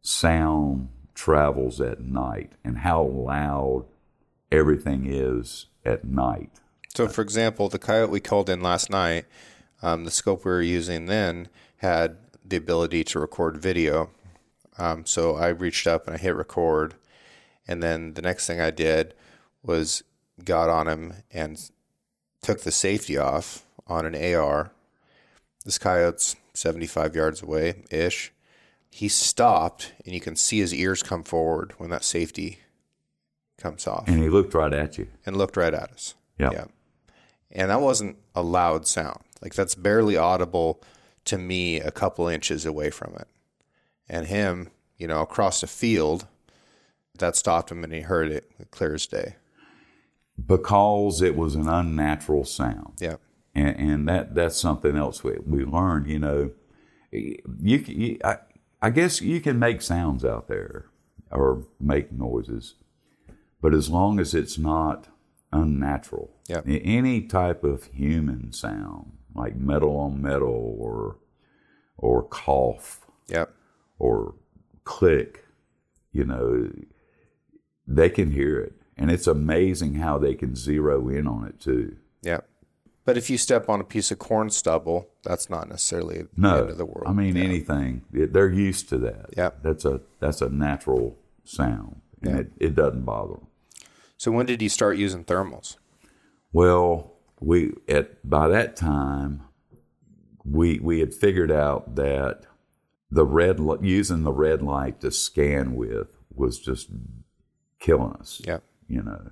sound 0.00 0.88
travels 1.14 1.80
at 1.80 2.00
night 2.00 2.52
and 2.64 2.78
how 2.78 3.02
loud 3.02 3.86
everything 4.52 5.06
is 5.06 5.66
at 5.84 6.04
night. 6.04 6.50
So, 6.94 7.08
for 7.08 7.22
example, 7.22 7.68
the 7.68 7.78
coyote 7.78 8.10
we 8.10 8.20
called 8.20 8.50
in 8.50 8.60
last 8.60 8.90
night, 8.90 9.24
um, 9.82 10.04
the 10.04 10.10
scope 10.10 10.44
we 10.44 10.50
were 10.50 10.62
using 10.62 11.06
then 11.06 11.48
had 11.78 12.18
the 12.44 12.58
ability 12.58 13.02
to 13.04 13.18
record 13.18 13.56
video. 13.56 14.10
Um, 14.78 15.06
so 15.06 15.36
I 15.36 15.48
reached 15.48 15.86
up 15.86 16.06
and 16.06 16.14
I 16.14 16.18
hit 16.18 16.36
record, 16.36 16.94
and 17.66 17.82
then 17.82 18.14
the 18.14 18.22
next 18.22 18.46
thing 18.46 18.60
I 18.60 18.70
did 18.70 19.14
was 19.62 20.02
got 20.44 20.68
on 20.68 20.86
him 20.86 21.14
and 21.30 21.70
took 22.42 22.60
the 22.60 22.70
safety 22.70 23.16
off 23.16 23.64
on 23.86 24.04
an 24.04 24.34
AR. 24.34 24.72
This 25.64 25.78
coyote's 25.78 26.36
75 26.54 27.14
yards 27.16 27.42
away 27.42 27.84
ish. 27.90 28.32
He 28.90 29.08
stopped, 29.08 29.92
and 30.04 30.14
you 30.14 30.20
can 30.20 30.36
see 30.36 30.58
his 30.58 30.74
ears 30.74 31.02
come 31.02 31.22
forward 31.22 31.72
when 31.78 31.90
that 31.90 32.04
safety 32.04 32.58
comes 33.62 33.86
off 33.86 34.04
And 34.08 34.18
he 34.18 34.28
looked 34.28 34.54
right 34.54 34.72
at 34.72 34.98
you. 34.98 35.06
and 35.24 35.36
looked 35.36 35.56
right 35.56 35.72
at 35.74 35.90
us. 35.92 36.14
Yeah. 36.38 36.50
Yeah. 36.52 36.64
And 37.50 37.70
that 37.70 37.80
wasn't 37.80 38.16
a 38.34 38.42
loud 38.42 38.86
sound. 38.86 39.20
Like 39.40 39.54
that's 39.54 39.74
barely 39.74 40.16
audible 40.16 40.82
to 41.26 41.38
me 41.38 41.80
a 41.80 41.90
couple 41.90 42.26
inches 42.28 42.66
away 42.66 42.90
from 42.90 43.14
it. 43.14 43.28
And 44.08 44.26
him, 44.26 44.70
you 44.96 45.06
know, 45.06 45.20
across 45.20 45.60
the 45.60 45.66
field, 45.66 46.26
that 47.18 47.36
stopped 47.36 47.70
him 47.70 47.84
and 47.84 47.92
he 47.92 48.00
heard 48.00 48.30
it 48.30 48.50
clear 48.70 48.94
as 48.94 49.06
day. 49.06 49.36
Because 50.44 51.20
it 51.22 51.36
was 51.36 51.54
an 51.54 51.68
unnatural 51.68 52.44
sound. 52.44 52.94
Yeah. 52.98 53.16
and, 53.54 53.76
and 53.76 54.08
that 54.08 54.34
that's 54.34 54.58
something 54.58 54.96
else 54.96 55.22
we, 55.22 55.36
we 55.46 55.64
learned. 55.64 56.08
You 56.08 56.18
know, 56.18 56.50
you, 57.10 57.38
you 57.60 58.18
I, 58.24 58.38
I 58.80 58.90
guess 58.90 59.20
you 59.20 59.40
can 59.40 59.58
make 59.58 59.82
sounds 59.82 60.24
out 60.24 60.48
there 60.48 60.86
or 61.30 61.66
make 61.78 62.10
noises, 62.12 62.74
but 63.62 63.72
as 63.72 63.88
long 63.88 64.20
as 64.20 64.34
it's 64.34 64.58
not 64.58 65.08
unnatural, 65.52 66.28
Yep. 66.48 66.64
Any 66.66 67.22
type 67.22 67.64
of 67.64 67.84
human 67.94 68.52
sound 68.52 69.12
like 69.34 69.56
metal 69.56 69.96
on 69.96 70.20
metal 70.20 70.76
or 70.78 71.16
or 71.96 72.22
cough 72.24 73.06
Yep. 73.28 73.54
or 73.98 74.34
click, 74.84 75.44
you 76.12 76.24
know, 76.24 76.70
they 77.86 78.10
can 78.10 78.32
hear 78.32 78.58
it, 78.60 78.74
and 78.96 79.10
it's 79.10 79.26
amazing 79.26 79.94
how 79.94 80.18
they 80.18 80.34
can 80.34 80.54
zero 80.56 81.08
in 81.08 81.26
on 81.26 81.46
it 81.46 81.60
too. 81.60 81.96
Yep. 82.22 82.48
But 83.04 83.16
if 83.16 83.30
you 83.30 83.38
step 83.38 83.68
on 83.68 83.80
a 83.80 83.84
piece 83.84 84.10
of 84.10 84.18
corn 84.18 84.50
stubble, 84.50 85.08
that's 85.24 85.48
not 85.50 85.68
necessarily 85.68 86.22
the 86.22 86.28
No, 86.36 86.60
end 86.62 86.70
of 86.70 86.78
the 86.78 86.84
world. 86.86 87.04
I 87.06 87.12
mean 87.12 87.36
anything. 87.36 88.02
They're 88.12 88.48
used 88.50 88.88
to 88.90 88.98
that. 88.98 89.30
Yeah. 89.36 89.50
that's 89.62 89.84
a 89.84 90.00
that's 90.20 90.40
a 90.42 90.48
natural 90.48 91.16
sound, 91.44 92.00
and 92.20 92.30
Yeah. 92.34 92.40
it, 92.40 92.52
it 92.58 92.74
doesn't 92.74 93.04
bother 93.04 93.34
them. 93.34 93.46
So 94.22 94.30
when 94.30 94.46
did 94.46 94.62
you 94.62 94.68
start 94.68 94.98
using 94.98 95.24
thermals? 95.24 95.78
Well, 96.52 97.14
we 97.40 97.72
at 97.88 98.22
by 98.22 98.46
that 98.46 98.76
time, 98.76 99.42
we 100.44 100.78
we 100.78 101.00
had 101.00 101.12
figured 101.12 101.50
out 101.50 101.96
that 101.96 102.46
the 103.10 103.24
red 103.24 103.58
using 103.80 104.22
the 104.22 104.32
red 104.32 104.62
light 104.62 105.00
to 105.00 105.10
scan 105.10 105.74
with 105.74 106.06
was 106.32 106.60
just 106.60 106.90
killing 107.80 108.12
us. 108.12 108.40
Yep. 108.46 108.62
you 108.86 109.02
know. 109.02 109.30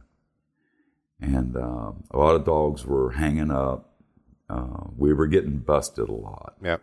And 1.20 1.56
uh, 1.56 1.92
a 2.10 2.18
lot 2.18 2.34
of 2.34 2.44
dogs 2.44 2.84
were 2.84 3.12
hanging 3.12 3.52
up. 3.52 3.94
Uh, 4.48 4.88
we 4.96 5.12
were 5.12 5.28
getting 5.28 5.58
busted 5.58 6.08
a 6.08 6.12
lot. 6.12 6.56
Yep. 6.64 6.82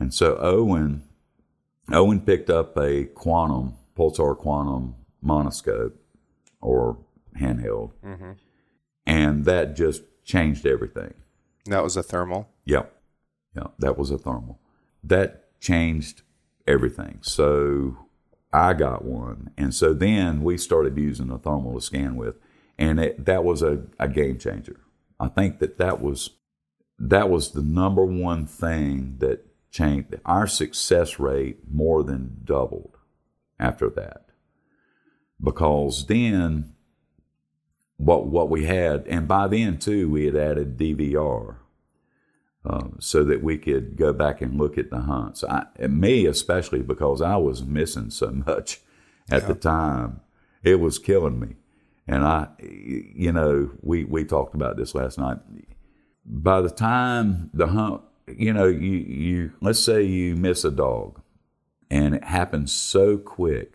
And 0.00 0.14
so 0.14 0.38
Owen, 0.40 1.02
Owen 1.92 2.22
picked 2.22 2.48
up 2.48 2.78
a 2.78 3.04
quantum 3.04 3.74
pulsar 3.94 4.34
quantum 4.38 4.94
monoscope 5.22 5.92
or 6.62 6.96
handheld, 7.36 7.92
mm-hmm. 8.04 8.32
and 9.06 9.44
that 9.44 9.76
just 9.76 10.02
changed 10.24 10.66
everything. 10.66 11.14
That 11.66 11.82
was 11.82 11.96
a 11.96 12.02
thermal. 12.02 12.48
Yep, 12.64 12.92
yep, 13.54 13.72
that 13.78 13.98
was 13.98 14.10
a 14.10 14.18
thermal. 14.18 14.60
That 15.02 15.60
changed 15.60 16.22
everything. 16.66 17.18
So 17.22 17.98
I 18.52 18.72
got 18.72 19.04
one, 19.04 19.50
and 19.56 19.74
so 19.74 19.92
then 19.92 20.42
we 20.42 20.58
started 20.58 20.96
using 20.96 21.30
a 21.30 21.38
thermal 21.38 21.74
to 21.74 21.80
scan 21.80 22.16
with, 22.16 22.36
and 22.78 23.00
it, 23.00 23.24
that 23.24 23.44
was 23.44 23.62
a, 23.62 23.84
a 23.98 24.08
game 24.08 24.38
changer. 24.38 24.80
I 25.18 25.28
think 25.28 25.58
that 25.60 25.78
that 25.78 26.00
was 26.00 26.30
that 26.98 27.28
was 27.28 27.52
the 27.52 27.62
number 27.62 28.04
one 28.04 28.46
thing 28.46 29.16
that 29.18 29.46
changed 29.70 30.14
our 30.24 30.46
success 30.46 31.18
rate 31.18 31.58
more 31.70 32.02
than 32.02 32.40
doubled 32.44 32.96
after 33.58 33.90
that 33.90 34.26
because 35.42 36.06
then 36.06 36.74
what 37.96 38.26
what 38.26 38.48
we 38.48 38.64
had. 38.64 39.06
And 39.06 39.26
by 39.26 39.48
then 39.48 39.78
too 39.78 40.08
we 40.08 40.26
had 40.26 40.36
added 40.36 40.78
DVR 40.78 41.56
um, 42.64 42.96
so 43.00 43.24
that 43.24 43.42
we 43.42 43.58
could 43.58 43.96
go 43.96 44.12
back 44.12 44.40
and 44.40 44.58
look 44.58 44.76
at 44.76 44.90
the 44.90 45.02
hunts. 45.02 45.44
I, 45.44 45.66
me 45.86 46.26
especially 46.26 46.82
because 46.82 47.22
I 47.22 47.36
was 47.36 47.64
missing 47.64 48.10
so 48.10 48.30
much 48.46 48.80
at 49.30 49.46
the 49.46 49.54
time. 49.54 50.20
It 50.62 50.80
was 50.80 50.98
killing 50.98 51.38
me. 51.38 51.56
And 52.08 52.24
I 52.24 52.48
you 52.60 53.32
know 53.32 53.72
we 53.80 54.04
we 54.04 54.24
talked 54.24 54.54
about 54.54 54.76
this 54.76 54.94
last 54.94 55.18
night. 55.18 55.38
By 56.24 56.60
the 56.60 56.70
time 56.70 57.50
the 57.54 57.68
hunt, 57.68 58.02
you 58.26 58.52
know, 58.52 58.66
you, 58.66 58.98
you 58.98 59.52
let's 59.60 59.80
say 59.80 60.02
you 60.02 60.36
miss 60.36 60.64
a 60.64 60.70
dog 60.70 61.20
and 61.90 62.14
it 62.14 62.24
happens 62.24 62.72
so 62.72 63.16
quick. 63.16 63.74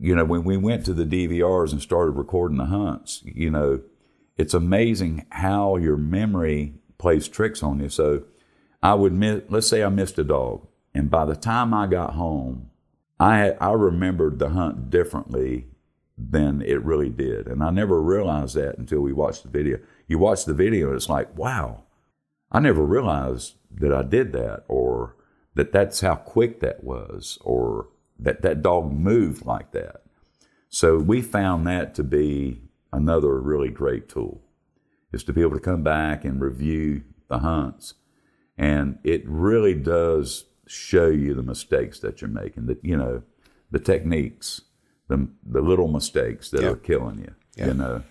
You 0.00 0.14
know, 0.14 0.24
when 0.24 0.44
we 0.44 0.56
went 0.56 0.84
to 0.86 0.94
the 0.94 1.04
DVRs 1.04 1.72
and 1.72 1.80
started 1.80 2.12
recording 2.12 2.58
the 2.58 2.66
hunts, 2.66 3.22
you 3.24 3.50
know, 3.50 3.80
it's 4.36 4.54
amazing 4.54 5.26
how 5.30 5.76
your 5.76 5.96
memory 5.96 6.74
plays 6.98 7.28
tricks 7.28 7.62
on 7.62 7.80
you. 7.80 7.88
So 7.88 8.24
I 8.82 8.94
would 8.94 9.12
miss, 9.12 9.42
let's 9.48 9.68
say 9.68 9.82
I 9.82 9.88
missed 9.88 10.18
a 10.18 10.24
dog, 10.24 10.66
and 10.94 11.10
by 11.10 11.24
the 11.24 11.36
time 11.36 11.72
I 11.72 11.86
got 11.86 12.14
home, 12.14 12.70
I 13.18 13.50
I 13.60 13.72
remembered 13.72 14.38
the 14.38 14.50
hunt 14.50 14.90
differently 14.90 15.66
than 16.28 16.62
it 16.62 16.84
really 16.84 17.08
did. 17.08 17.46
And 17.46 17.62
I 17.62 17.70
never 17.70 18.00
realized 18.00 18.54
that 18.56 18.78
until 18.78 19.00
we 19.00 19.12
watched 19.12 19.42
the 19.42 19.48
video. 19.48 19.78
You 20.06 20.18
watch 20.18 20.44
the 20.44 20.54
video 20.54 20.88
and 20.88 20.96
it's 20.96 21.08
like, 21.08 21.36
wow, 21.36 21.84
I 22.52 22.60
never 22.60 22.84
realized 22.84 23.54
that 23.72 23.92
I 23.92 24.02
did 24.02 24.32
that 24.32 24.64
or 24.68 25.16
that 25.54 25.72
that's 25.72 26.00
how 26.00 26.16
quick 26.16 26.60
that 26.60 26.84
was 26.84 27.38
or 27.42 27.88
that 28.22 28.42
that 28.42 28.62
dog 28.62 28.92
moved 28.92 29.44
like 29.44 29.72
that. 29.72 30.02
So 30.68 30.98
we 30.98 31.22
found 31.22 31.66
that 31.66 31.94
to 31.96 32.04
be 32.04 32.62
another 32.92 33.40
really 33.40 33.70
great 33.70 34.08
tool 34.08 34.42
is 35.12 35.24
to 35.24 35.32
be 35.32 35.40
able 35.40 35.54
to 35.54 35.60
come 35.60 35.82
back 35.82 36.24
and 36.24 36.40
review 36.40 37.02
the 37.28 37.38
hunts. 37.38 37.94
And 38.56 38.98
it 39.02 39.22
really 39.26 39.74
does 39.74 40.44
show 40.66 41.06
you 41.08 41.34
the 41.34 41.42
mistakes 41.42 41.98
that 42.00 42.20
you're 42.20 42.30
making, 42.30 42.66
that, 42.66 42.84
you 42.84 42.96
know, 42.96 43.22
the 43.70 43.80
techniques, 43.80 44.60
the, 45.08 45.28
the 45.44 45.60
little 45.60 45.88
mistakes 45.88 46.50
that 46.50 46.62
Yeah. 46.62 46.68
are 46.70 46.76
killing 46.76 47.18
you, 47.18 47.34
Yeah. 47.56 47.66
you 47.68 47.74
know. 47.74 48.02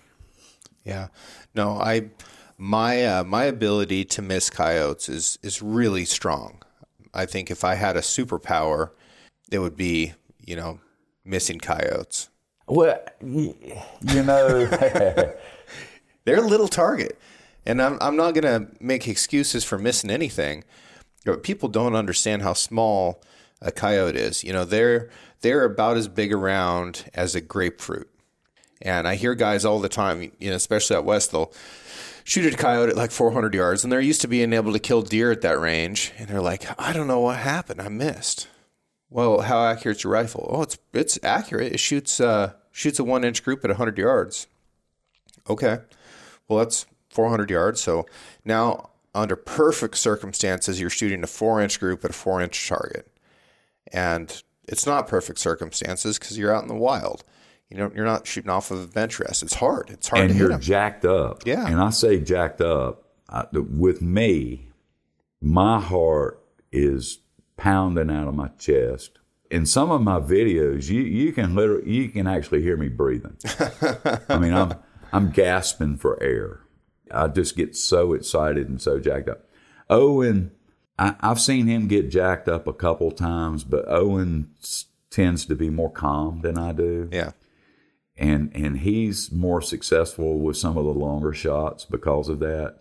Yeah. 0.84 1.08
No, 1.56 1.72
I 1.72 2.10
my 2.58 3.06
uh, 3.06 3.24
my 3.24 3.46
ability 3.46 4.04
to 4.06 4.22
miss 4.22 4.50
coyotes 4.50 5.08
is 5.08 5.40
is 5.42 5.62
really 5.62 6.04
strong. 6.04 6.62
I 7.14 7.26
think 7.26 7.50
if 7.50 7.64
I 7.64 7.76
had 7.76 7.96
a 7.96 8.02
superpower, 8.02 8.92
it 9.52 9.60
would 9.60 9.76
be, 9.76 10.14
you 10.46 10.56
know, 10.56 10.80
missing 11.26 11.60
coyotes. 11.60 12.30
Well, 12.68 13.00
you 13.22 13.56
know, 14.24 14.66
They're 16.26 16.38
a 16.38 16.42
little 16.42 16.68
target. 16.68 17.18
And 17.66 17.82
I'm, 17.82 17.98
I'm 18.02 18.16
not 18.16 18.34
going 18.34 18.44
to 18.44 18.72
make 18.80 19.08
excuses 19.08 19.64
for 19.64 19.78
missing 19.78 20.10
anything. 20.10 20.64
But 21.26 21.44
people 21.44 21.70
don't 21.70 21.96
understand 21.96 22.42
how 22.42 22.54
small 22.54 23.22
a 23.62 23.72
coyote 23.72 24.16
is. 24.16 24.44
You 24.44 24.54
know, 24.54 24.64
they're 24.64 25.10
they're 25.42 25.64
about 25.64 25.98
as 25.98 26.08
big 26.08 26.34
around 26.34 27.10
as 27.14 27.36
a 27.36 27.42
grapefruit. 27.42 28.10
And 28.82 29.08
I 29.08 29.16
hear 29.16 29.36
guys 29.36 29.66
all 29.66 29.80
the 29.80 29.90
time, 29.90 30.32
you 30.40 30.50
know, 30.50 30.56
especially 30.56 30.96
out 30.96 31.06
west, 31.06 31.32
they'll 31.32 31.52
shoot 32.24 32.54
a 32.54 32.56
coyote 32.56 32.90
at 32.90 32.96
like 32.96 33.12
400 33.12 33.54
yards, 33.54 33.84
and 33.84 33.92
they're 33.92 34.00
used 34.00 34.22
to 34.22 34.28
being 34.28 34.54
able 34.54 34.72
to 34.72 34.80
kill 34.80 35.02
deer 35.02 35.32
at 35.32 35.42
that 35.42 35.60
range, 35.60 36.14
and 36.18 36.30
they're 36.30 36.42
like, 36.42 36.66
I 36.80 36.94
don't 36.94 37.08
know 37.08 37.20
what 37.20 37.38
happened, 37.38 37.82
I 37.82 37.90
missed. 37.90 38.48
Well, 39.10 39.42
how 39.42 39.64
accurate's 39.66 40.04
your 40.04 40.14
rifle? 40.14 40.48
Oh, 40.52 40.62
it's 40.62 40.78
it's 40.94 41.20
accurate. 41.24 41.74
It 41.74 41.80
shoots 41.80 42.20
uh, 42.20 42.54
shoots 42.72 43.00
a 43.00 43.04
one 43.04 43.24
inch 43.24 43.44
group 43.44 43.64
at 43.64 43.70
100 43.70 43.98
yards. 43.98 44.48
Okay, 45.50 45.80
well 46.48 46.60
that's 46.60 46.86
400 47.10 47.50
yards. 47.50 47.82
So 47.82 48.06
now, 48.46 48.92
under 49.16 49.36
perfect 49.36 49.98
circumstances, 49.98 50.80
you're 50.80 50.90
shooting 50.92 51.24
a 51.24 51.28
four 51.28 51.62
inch 51.62 51.80
group 51.80 52.04
at 52.06 52.12
a 52.12 52.14
four 52.14 52.42
inch 52.42 52.68
target, 52.68 53.12
and 53.92 54.44
it's 54.68 54.86
not 54.86 55.08
perfect 55.08 55.40
circumstances 55.40 56.20
because 56.20 56.38
you're 56.38 56.54
out 56.54 56.62
in 56.62 56.68
the 56.70 56.76
wild. 56.76 57.24
You 57.70 57.78
know, 57.78 57.92
you're 57.96 58.06
not 58.06 58.26
shooting 58.26 58.50
off 58.50 58.72
of 58.72 58.82
a 58.84 58.88
bench 58.88 59.20
rest. 59.20 59.44
It's 59.44 59.56
hard. 59.56 59.90
It's 59.92 60.08
hard 60.08 60.24
and 60.24 60.32
to 60.34 60.38
you're 60.38 60.50
them. 60.50 60.62
jacked 60.62 61.06
up. 61.06 61.44
Yeah. 61.46 61.68
And 61.68 61.80
I 61.80 61.92
say 61.92 62.20
jacked 62.20 62.62
up. 62.62 63.04
I, 63.28 63.46
with 63.52 64.02
me, 64.02 64.70
my 65.40 65.80
heart 65.80 66.44
is 66.72 67.20
pounding 67.60 68.10
out 68.10 68.28
of 68.28 68.34
my 68.36 68.48
chest. 68.58 69.20
In 69.52 69.66
some 69.66 69.92
of 69.92 70.02
my 70.02 70.20
videos, 70.20 70.90
you, 70.90 71.02
you 71.02 71.32
can 71.34 71.56
literally 71.56 71.92
you 71.92 72.10
can 72.10 72.26
actually 72.28 72.62
hear 72.62 72.78
me 72.78 72.88
breathing. 72.88 73.36
I 74.30 74.38
mean, 74.38 74.54
I'm 74.54 74.74
I'm 75.12 75.32
gasping 75.32 75.98
for 75.98 76.22
air. 76.22 76.62
I 77.12 77.28
just 77.28 77.56
get 77.58 77.76
so 77.76 78.14
excited 78.14 78.70
and 78.70 78.80
so 78.82 79.00
jacked 79.00 79.28
up. 79.30 79.46
Owen, 79.90 80.52
I, 81.00 81.16
I've 81.22 81.40
seen 81.42 81.66
him 81.66 81.88
get 81.88 82.10
jacked 82.12 82.48
up 82.48 82.68
a 82.68 82.74
couple 82.74 83.10
times, 83.12 83.64
but 83.64 83.86
Owen 83.88 84.52
tends 85.10 85.46
to 85.48 85.56
be 85.56 85.70
more 85.72 85.92
calm 85.92 86.42
than 86.42 86.56
I 86.60 86.72
do 86.72 87.10
Yeah. 87.12 87.32
and 88.16 88.52
and 88.56 88.78
he's 88.82 89.32
more 89.32 89.60
successful 89.64 90.38
with 90.40 90.58
some 90.58 90.78
of 90.78 90.86
the 90.86 90.94
longer 90.94 91.34
shots 91.34 91.84
because 91.86 92.30
of 92.30 92.40
that. 92.40 92.78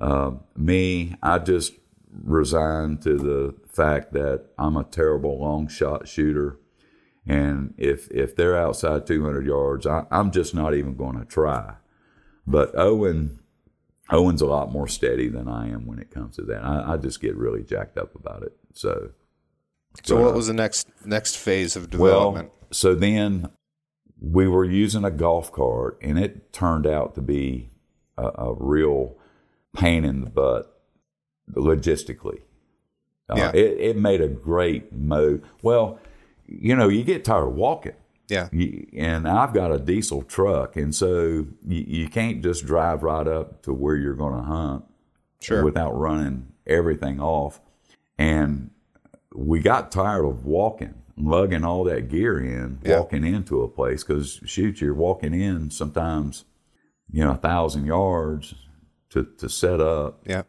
Um, 0.00 0.40
me, 0.56 1.14
I 1.22 1.38
just 1.38 1.74
resigned 2.10 3.02
to 3.02 3.16
the 3.16 3.54
fact 3.68 4.12
that 4.12 4.46
I'm 4.58 4.76
a 4.76 4.84
terrible 4.84 5.38
long 5.38 5.68
shot 5.68 6.08
shooter, 6.08 6.58
and 7.26 7.74
if 7.76 8.10
if 8.10 8.34
they're 8.36 8.56
outside 8.56 9.06
200 9.06 9.46
yards, 9.46 9.86
I, 9.86 10.06
I'm 10.10 10.30
just 10.30 10.54
not 10.54 10.74
even 10.74 10.94
going 10.96 11.18
to 11.18 11.24
try. 11.24 11.74
But 12.46 12.76
Owen, 12.78 13.40
Owen's 14.10 14.40
a 14.40 14.46
lot 14.46 14.72
more 14.72 14.88
steady 14.88 15.28
than 15.28 15.48
I 15.48 15.68
am 15.68 15.86
when 15.86 15.98
it 15.98 16.10
comes 16.10 16.36
to 16.36 16.42
that. 16.42 16.64
I, 16.64 16.94
I 16.94 16.96
just 16.96 17.20
get 17.20 17.36
really 17.36 17.62
jacked 17.62 17.98
up 17.98 18.14
about 18.14 18.42
it. 18.42 18.56
So 18.72 19.10
So 20.04 20.22
what 20.22 20.34
was 20.34 20.46
the 20.46 20.54
next 20.54 20.88
next 21.04 21.36
phase 21.36 21.76
of 21.76 21.92
well, 21.94 22.32
development? 22.32 22.50
so 22.72 22.94
then 22.94 23.50
we 24.20 24.48
were 24.48 24.64
using 24.64 25.04
a 25.04 25.10
golf 25.10 25.52
cart, 25.52 25.98
and 26.00 26.18
it 26.18 26.52
turned 26.52 26.86
out 26.86 27.14
to 27.16 27.20
be 27.20 27.70
a, 28.16 28.30
a 28.36 28.54
real 28.54 29.16
pain 29.76 30.04
in 30.04 30.22
the 30.22 30.30
butt 30.30 30.77
logistically. 31.54 32.40
Uh, 33.28 33.34
Yeah. 33.36 33.50
it, 33.54 33.78
it 33.80 33.96
made 33.96 34.20
a 34.20 34.28
great 34.28 34.92
move. 34.92 35.42
Well, 35.62 35.98
you 36.46 36.74
know, 36.74 36.88
you 36.88 37.04
get 37.04 37.24
tired 37.24 37.46
of 37.48 37.54
walking. 37.54 37.92
yeah. 38.28 38.48
You, 38.52 38.86
and 38.94 39.26
I've 39.28 39.52
got 39.54 39.70
a 39.72 39.78
diesel 39.78 40.22
truck, 40.22 40.76
and 40.76 40.94
so 40.94 41.46
you, 41.66 41.84
you 41.86 42.08
can't 42.08 42.42
just 42.42 42.64
drive 42.66 43.02
right 43.02 43.26
up 43.26 43.62
to 43.62 43.72
where 43.72 43.96
you're 43.96 44.14
going 44.14 44.36
to 44.36 44.42
hunt 44.42 44.84
Sure. 45.40 45.62
without 45.64 45.92
running 45.98 46.48
everything 46.66 47.20
off. 47.20 47.60
And 48.18 48.70
we 49.34 49.60
got 49.60 49.92
tired 49.92 50.24
of 50.24 50.44
walking, 50.44 50.94
lugging 51.16 51.64
all 51.64 51.84
that 51.84 52.08
gear 52.08 52.38
in, 52.40 52.80
Yeah. 52.84 52.98
walking 52.98 53.24
into 53.24 53.62
a 53.62 53.68
place 53.68 54.02
because 54.04 54.40
shoot, 54.46 54.80
you're 54.80 54.94
walking 54.94 55.34
in 55.34 55.70
sometimes, 55.70 56.44
you 57.10 57.22
know, 57.24 57.32
a 57.32 57.36
thousand 57.36 57.84
yards 57.86 58.54
to 59.10 59.24
to 59.38 59.48
set 59.48 59.80
up. 59.80 60.20
Yeah. 60.26 60.42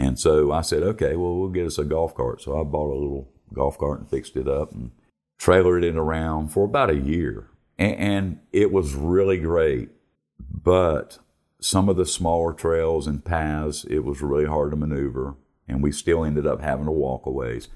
And 0.00 0.18
so 0.18 0.50
I 0.50 0.62
said, 0.62 0.82
okay, 0.82 1.14
well, 1.14 1.36
we'll 1.36 1.50
get 1.50 1.66
us 1.66 1.76
a 1.76 1.84
golf 1.84 2.14
cart. 2.14 2.40
So 2.40 2.58
I 2.58 2.64
bought 2.64 2.90
a 2.90 2.98
little 2.98 3.28
golf 3.52 3.76
cart 3.76 4.00
and 4.00 4.08
fixed 4.08 4.34
it 4.34 4.48
up 4.48 4.72
and 4.72 4.92
trailered 5.38 5.84
it 5.84 5.94
around 5.94 6.48
for 6.48 6.64
about 6.64 6.88
a 6.88 6.96
year. 6.96 7.50
And, 7.78 7.94
and 7.96 8.40
it 8.50 8.72
was 8.72 8.94
really 8.94 9.36
great. 9.36 9.90
But 10.50 11.18
some 11.60 11.90
of 11.90 11.98
the 11.98 12.06
smaller 12.06 12.54
trails 12.54 13.06
and 13.06 13.22
paths, 13.22 13.84
it 13.84 13.98
was 13.98 14.22
really 14.22 14.46
hard 14.46 14.70
to 14.70 14.76
maneuver. 14.78 15.34
And 15.68 15.82
we 15.82 15.92
still 15.92 16.24
ended 16.24 16.46
up 16.46 16.62
having 16.62 16.86
to 16.86 16.92
walk 16.92 17.26
a 17.26 17.30
ways. 17.30 17.68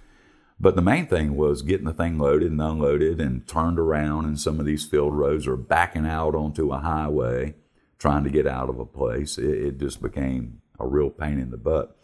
But 0.59 0.77
the 0.77 0.83
main 0.83 1.07
thing 1.07 1.37
was 1.37 1.61
getting 1.61 1.85
the 1.85 1.93
thing 1.93 2.19
loaded 2.19 2.51
and 2.51 2.63
unloaded 2.63 3.21
and 3.21 3.47
turned 3.47 3.79
around. 3.79 4.25
And 4.25 4.41
some 4.41 4.59
of 4.59 4.65
these 4.65 4.87
field 4.87 5.13
roads 5.13 5.47
are 5.47 5.59
backing 5.59 6.07
out 6.07 6.35
onto 6.35 6.73
a 6.73 6.79
highway 6.79 7.55
trying 7.99 8.25
to 8.25 8.31
get 8.31 8.47
out 8.47 8.71
of 8.71 8.79
a 8.79 8.87
place. 8.87 9.37
It, 9.37 9.45
it 9.45 9.79
just 9.79 10.01
became 10.01 10.63
a 10.81 10.87
real 10.87 11.11
pain 11.11 11.39
in 11.39 11.51
the 11.51 11.59
butt. 11.59 11.99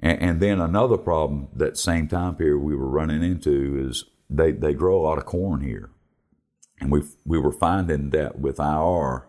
And, 0.00 0.20
and 0.20 0.40
then 0.40 0.60
another 0.60 0.96
problem 0.96 1.48
that 1.54 1.78
same 1.78 2.08
time 2.08 2.34
period 2.36 2.58
we 2.58 2.76
were 2.76 2.88
running 2.88 3.22
into 3.22 3.86
is 3.88 4.04
they, 4.28 4.52
they 4.52 4.74
grow 4.74 5.00
a 5.00 5.02
lot 5.02 5.18
of 5.18 5.26
corn 5.26 5.60
here. 5.60 5.90
And 6.80 6.92
we 6.92 7.02
we 7.24 7.38
were 7.38 7.52
finding 7.52 8.10
that 8.10 8.38
with 8.38 8.60
IR, 8.60 9.26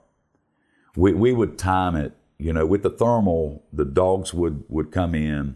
we, 0.98 1.14
we 1.14 1.32
would 1.32 1.58
time 1.58 1.96
it, 1.96 2.14
you 2.38 2.52
know, 2.52 2.66
with 2.66 2.84
the 2.84 2.90
thermal, 2.90 3.64
the 3.72 3.86
dogs 3.86 4.34
would, 4.34 4.66
would 4.68 4.92
come 4.92 5.16
in 5.16 5.56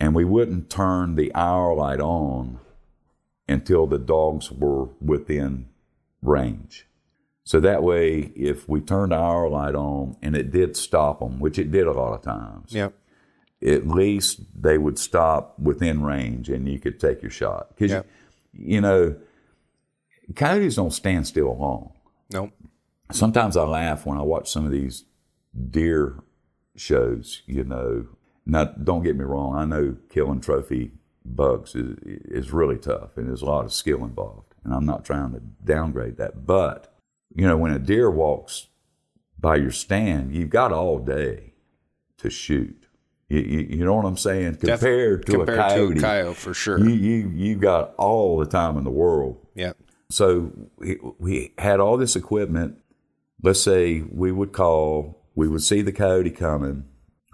and 0.00 0.14
we 0.14 0.24
wouldn't 0.24 0.70
turn 0.70 1.14
the 1.14 1.30
IR 1.34 1.74
light 1.74 2.00
on 2.00 2.58
until 3.48 3.86
the 3.86 3.98
dogs 3.98 4.50
were 4.50 4.86
within 5.00 5.66
range. 6.22 6.86
So 7.44 7.60
that 7.60 7.82
way, 7.82 8.32
if 8.34 8.68
we 8.68 8.80
turned 8.80 9.12
IR 9.12 9.48
light 9.48 9.74
on 9.74 10.16
and 10.22 10.34
it 10.34 10.50
did 10.50 10.76
stop 10.76 11.20
them, 11.20 11.38
which 11.38 11.58
it 11.58 11.70
did 11.70 11.86
a 11.86 11.92
lot 11.92 12.14
of 12.14 12.22
times, 12.22 12.72
Yeah. 12.72 12.88
At 13.64 13.86
least 13.86 14.40
they 14.54 14.78
would 14.78 14.98
stop 14.98 15.58
within 15.58 16.02
range 16.02 16.50
and 16.50 16.68
you 16.68 16.78
could 16.78 17.00
take 17.00 17.22
your 17.22 17.30
shot. 17.30 17.68
Because, 17.70 17.90
Yeah. 17.92 18.02
you 18.52 18.80
know, 18.80 19.16
coyotes 20.34 20.76
don't 20.76 20.92
stand 20.92 21.26
still 21.26 21.56
long. 21.56 21.92
Nope. 22.32 22.52
Sometimes 23.12 23.56
I 23.56 23.64
laugh 23.64 24.06
when 24.06 24.18
I 24.18 24.22
watch 24.22 24.50
some 24.50 24.64
of 24.64 24.72
these 24.72 25.04
deer 25.70 26.22
shows, 26.76 27.42
you 27.46 27.64
know. 27.64 28.06
Now, 28.46 28.64
don't 28.64 29.02
get 29.02 29.16
me 29.16 29.24
wrong, 29.24 29.54
I 29.54 29.64
know 29.64 29.96
killing 30.10 30.40
trophy 30.40 30.92
bugs 31.24 31.74
is, 31.74 31.96
is 32.04 32.52
really 32.52 32.76
tough 32.76 33.16
and 33.16 33.28
there's 33.28 33.40
a 33.42 33.46
lot 33.46 33.64
of 33.64 33.72
skill 33.72 34.04
involved. 34.04 34.54
And 34.64 34.74
I'm 34.74 34.84
not 34.84 35.04
trying 35.04 35.32
to 35.32 35.40
downgrade 35.40 36.16
that. 36.18 36.46
But, 36.46 36.94
you 37.34 37.46
know, 37.46 37.56
when 37.56 37.72
a 37.72 37.78
deer 37.78 38.10
walks 38.10 38.68
by 39.38 39.56
your 39.56 39.70
stand, 39.70 40.34
you've 40.34 40.50
got 40.50 40.72
all 40.72 40.98
day 40.98 41.52
to 42.18 42.30
shoot. 42.30 42.86
You, 43.34 43.40
you, 43.40 43.66
you 43.78 43.84
know 43.84 43.94
what 43.94 44.04
I'm 44.04 44.16
saying? 44.16 44.56
Compared 44.56 45.26
to 45.26 45.32
Compared 45.32 45.58
a 45.58 45.62
coyote, 45.62 45.94
to 45.94 45.98
a 45.98 46.02
coyote, 46.02 46.36
for 46.36 46.54
sure. 46.54 46.78
you, 46.78 46.90
you, 46.90 47.32
you 47.34 47.56
got 47.56 47.94
all 47.96 48.38
the 48.38 48.46
time 48.46 48.76
in 48.78 48.84
the 48.84 48.90
world 48.90 49.44
yeah. 49.54 49.72
so 50.08 50.52
we, 50.78 50.98
we 51.18 51.52
had 51.58 51.80
all 51.80 51.96
this 51.96 52.14
equipment. 52.14 52.78
Let's 53.42 53.60
say 53.60 54.02
we 54.02 54.30
would 54.30 54.52
call, 54.52 55.26
we 55.34 55.48
would 55.48 55.62
see 55.62 55.82
the 55.82 55.92
coyote 55.92 56.30
coming. 56.30 56.84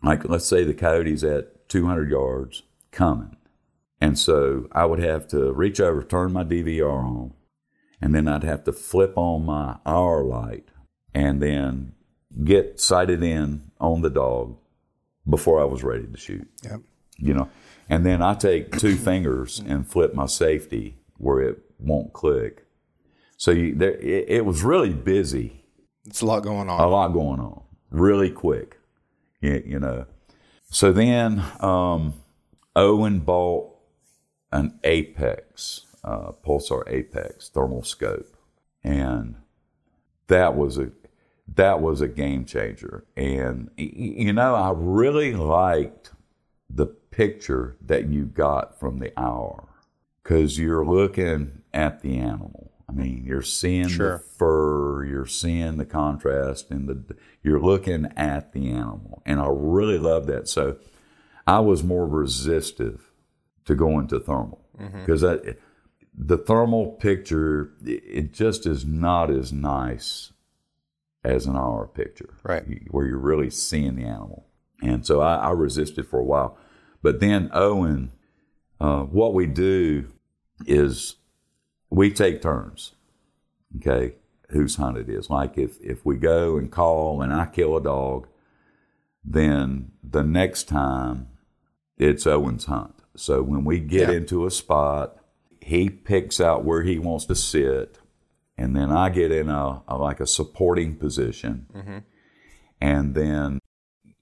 Like, 0.03 0.27
let's 0.27 0.47
say 0.47 0.65
the 0.65 0.75
coyote's 0.75 1.23
at 1.23 1.69
200 1.69 2.11
yards 2.11 2.63
coming. 2.91 3.37
And 4.01 4.19
so 4.19 4.69
I 4.73 4.87
would 4.87 5.01
have 5.01 5.29
to 5.29 5.53
reach 5.53 5.81
over, 5.81 6.03
turn 6.03 6.33
my 6.33 6.45
DVR 6.45 7.05
on, 7.05 7.35
and 8.01 8.15
then 8.15 8.27
I'd 8.27 8.45
have 8.45 8.65
to 8.65 8.73
flip 8.73 9.13
on 9.17 9.45
my 9.45 9.77
IR 9.85 10.25
light 10.25 10.65
and 11.13 11.43
then 11.43 11.93
get 12.43 12.81
sighted 12.81 13.23
in 13.23 13.71
on 13.79 14.01
the 14.01 14.09
dog 14.09 14.57
before 15.29 15.61
I 15.61 15.65
was 15.65 15.83
ready 15.83 16.07
to 16.07 16.17
shoot 16.17 16.49
Yeah. 16.65 16.77
you 17.19 17.35
know. 17.35 17.49
And 17.89 18.07
then 18.07 18.23
I 18.23 18.35
take 18.35 18.79
two 18.79 18.97
fingers 18.97 19.59
and 19.67 19.87
flip 19.87 20.15
my 20.15 20.27
safety 20.27 20.97
where 21.19 21.41
it 21.41 21.59
won't 21.79 22.13
click. 22.13 22.65
So 23.37 23.51
you, 23.51 23.75
there, 23.75 23.95
it, 23.97 24.25
it 24.29 24.45
was 24.45 24.63
really 24.63 24.93
busy, 24.93 25.65
It's 26.07 26.21
a 26.21 26.27
lot 26.27 26.43
going 26.43 26.69
on. 26.69 26.81
a 26.81 26.87
lot 26.89 27.09
going 27.09 27.41
on, 27.41 27.63
really 27.91 28.31
quick, 28.31 28.79
you, 29.41 29.63
you 29.67 29.81
know. 29.81 30.07
So 30.71 30.93
then 30.93 31.43
um, 31.61 32.15
Owen 32.77 33.21
bought 33.21 33.75
an 34.53 34.79
Apex, 34.85 35.87
uh, 36.05 36.33
Pulsar 36.47 36.85
Apex 36.87 37.49
thermal 37.49 37.83
scope, 37.83 38.37
and 38.85 39.35
that 40.29 40.55
was 40.57 40.79
a 40.79 40.91
that 41.55 41.81
was 41.81 42.01
a 42.01 42.09
game 42.09 42.45
changer. 42.45 43.05
And 43.17 43.71
you 43.77 44.33
know, 44.33 44.55
I 44.55 44.73
really 44.75 45.35
liked 45.35 46.13
the 46.69 46.87
picture 46.87 47.77
that 47.85 48.09
you 48.09 48.25
got 48.25 48.79
from 48.79 48.99
the 48.99 49.13
IR 49.19 49.65
because 50.23 50.59
you're 50.59 50.87
looking 50.87 51.63
at 51.75 52.03
the 52.03 52.19
animal. 52.19 52.73
I 52.89 52.93
mean, 52.93 53.25
you're 53.25 53.43
seeing 53.43 53.89
Sure. 53.89 54.19
the 54.19 54.19
fur, 54.19 55.05
you're 55.05 55.27
seeing 55.27 55.77
the 55.77 55.85
contrast, 55.85 56.71
and 56.71 56.89
the 56.89 57.17
you're 57.43 57.61
looking 57.61 58.13
at 58.17 58.53
the 58.53 58.71
animal, 58.71 59.23
and 59.25 59.41
I 59.41 59.49
really 59.49 59.99
love 59.99 60.27
that. 60.27 60.49
So, 60.49 60.77
I 61.47 61.61
was 61.61 61.85
more 61.85 62.07
resistive 62.07 63.13
to 63.65 63.75
going 63.75 64.09
to 64.09 64.19
thermal 64.19 64.65
mm-hmm. 64.79 65.01
because 65.01 65.21
that 65.21 65.59
the 66.13 66.39
thermal 66.39 66.93
picture 66.93 67.73
it 67.85 68.33
just 68.33 68.67
is 68.67 68.85
not 68.85 69.31
as 69.31 69.53
nice 69.53 70.33
as 71.25 71.47
an 71.47 71.55
IR 71.57 71.87
picture, 71.93 72.35
Right. 72.43 72.65
Where 72.91 73.07
you're 73.07 73.19
really 73.19 73.51
seeing 73.51 73.97
the 73.97 74.05
animal, 74.05 74.47
and 74.83 75.05
so 75.07 75.21
I, 75.21 75.37
I 75.37 75.51
resisted 75.51 76.07
for 76.07 76.19
a 76.19 76.25
while, 76.25 76.57
but 77.03 77.21
then 77.21 77.51
Owen, 77.53 78.13
uh, 78.81 79.03
what 79.03 79.35
we 79.35 79.47
do 79.47 80.09
is 80.67 81.17
we 81.91 82.11
take 82.11 82.41
turns, 82.41 82.93
okay, 83.77 84.15
whose 84.51 84.77
hunt 84.77 84.97
it 84.97 85.09
is. 85.09 85.29
Like 85.31 85.59
if 85.59 85.79
if 85.83 86.05
we 86.07 86.17
go 86.17 86.57
and 86.57 86.71
call 86.71 87.21
and 87.23 87.33
I 87.33 87.47
kill 87.47 87.77
a 87.77 87.83
dog, 87.83 88.27
then 89.25 89.93
the 90.03 90.23
next 90.25 90.65
time 90.65 91.29
it's 91.99 92.27
Owen's 92.27 92.65
hunt. 92.65 92.95
So 93.17 93.43
when 93.43 93.65
we 93.65 93.79
get 93.81 94.09
Yeah. 94.09 94.17
into 94.17 94.47
a 94.47 94.51
spot, 94.51 95.17
he 95.61 95.91
picks 95.91 96.41
out 96.41 96.65
where 96.65 96.83
he 96.83 96.99
wants 96.99 97.27
to 97.27 97.35
sit, 97.35 97.99
and 98.61 98.77
then 98.77 98.93
I 98.93 99.09
get 99.09 99.33
in 99.33 99.49
a, 99.49 99.83
a 99.89 99.97
like 99.97 100.21
a 100.21 100.27
supporting 100.27 100.97
position, 100.97 101.67
mm-hmm. 101.75 101.99
and 102.79 103.15
then 103.15 103.59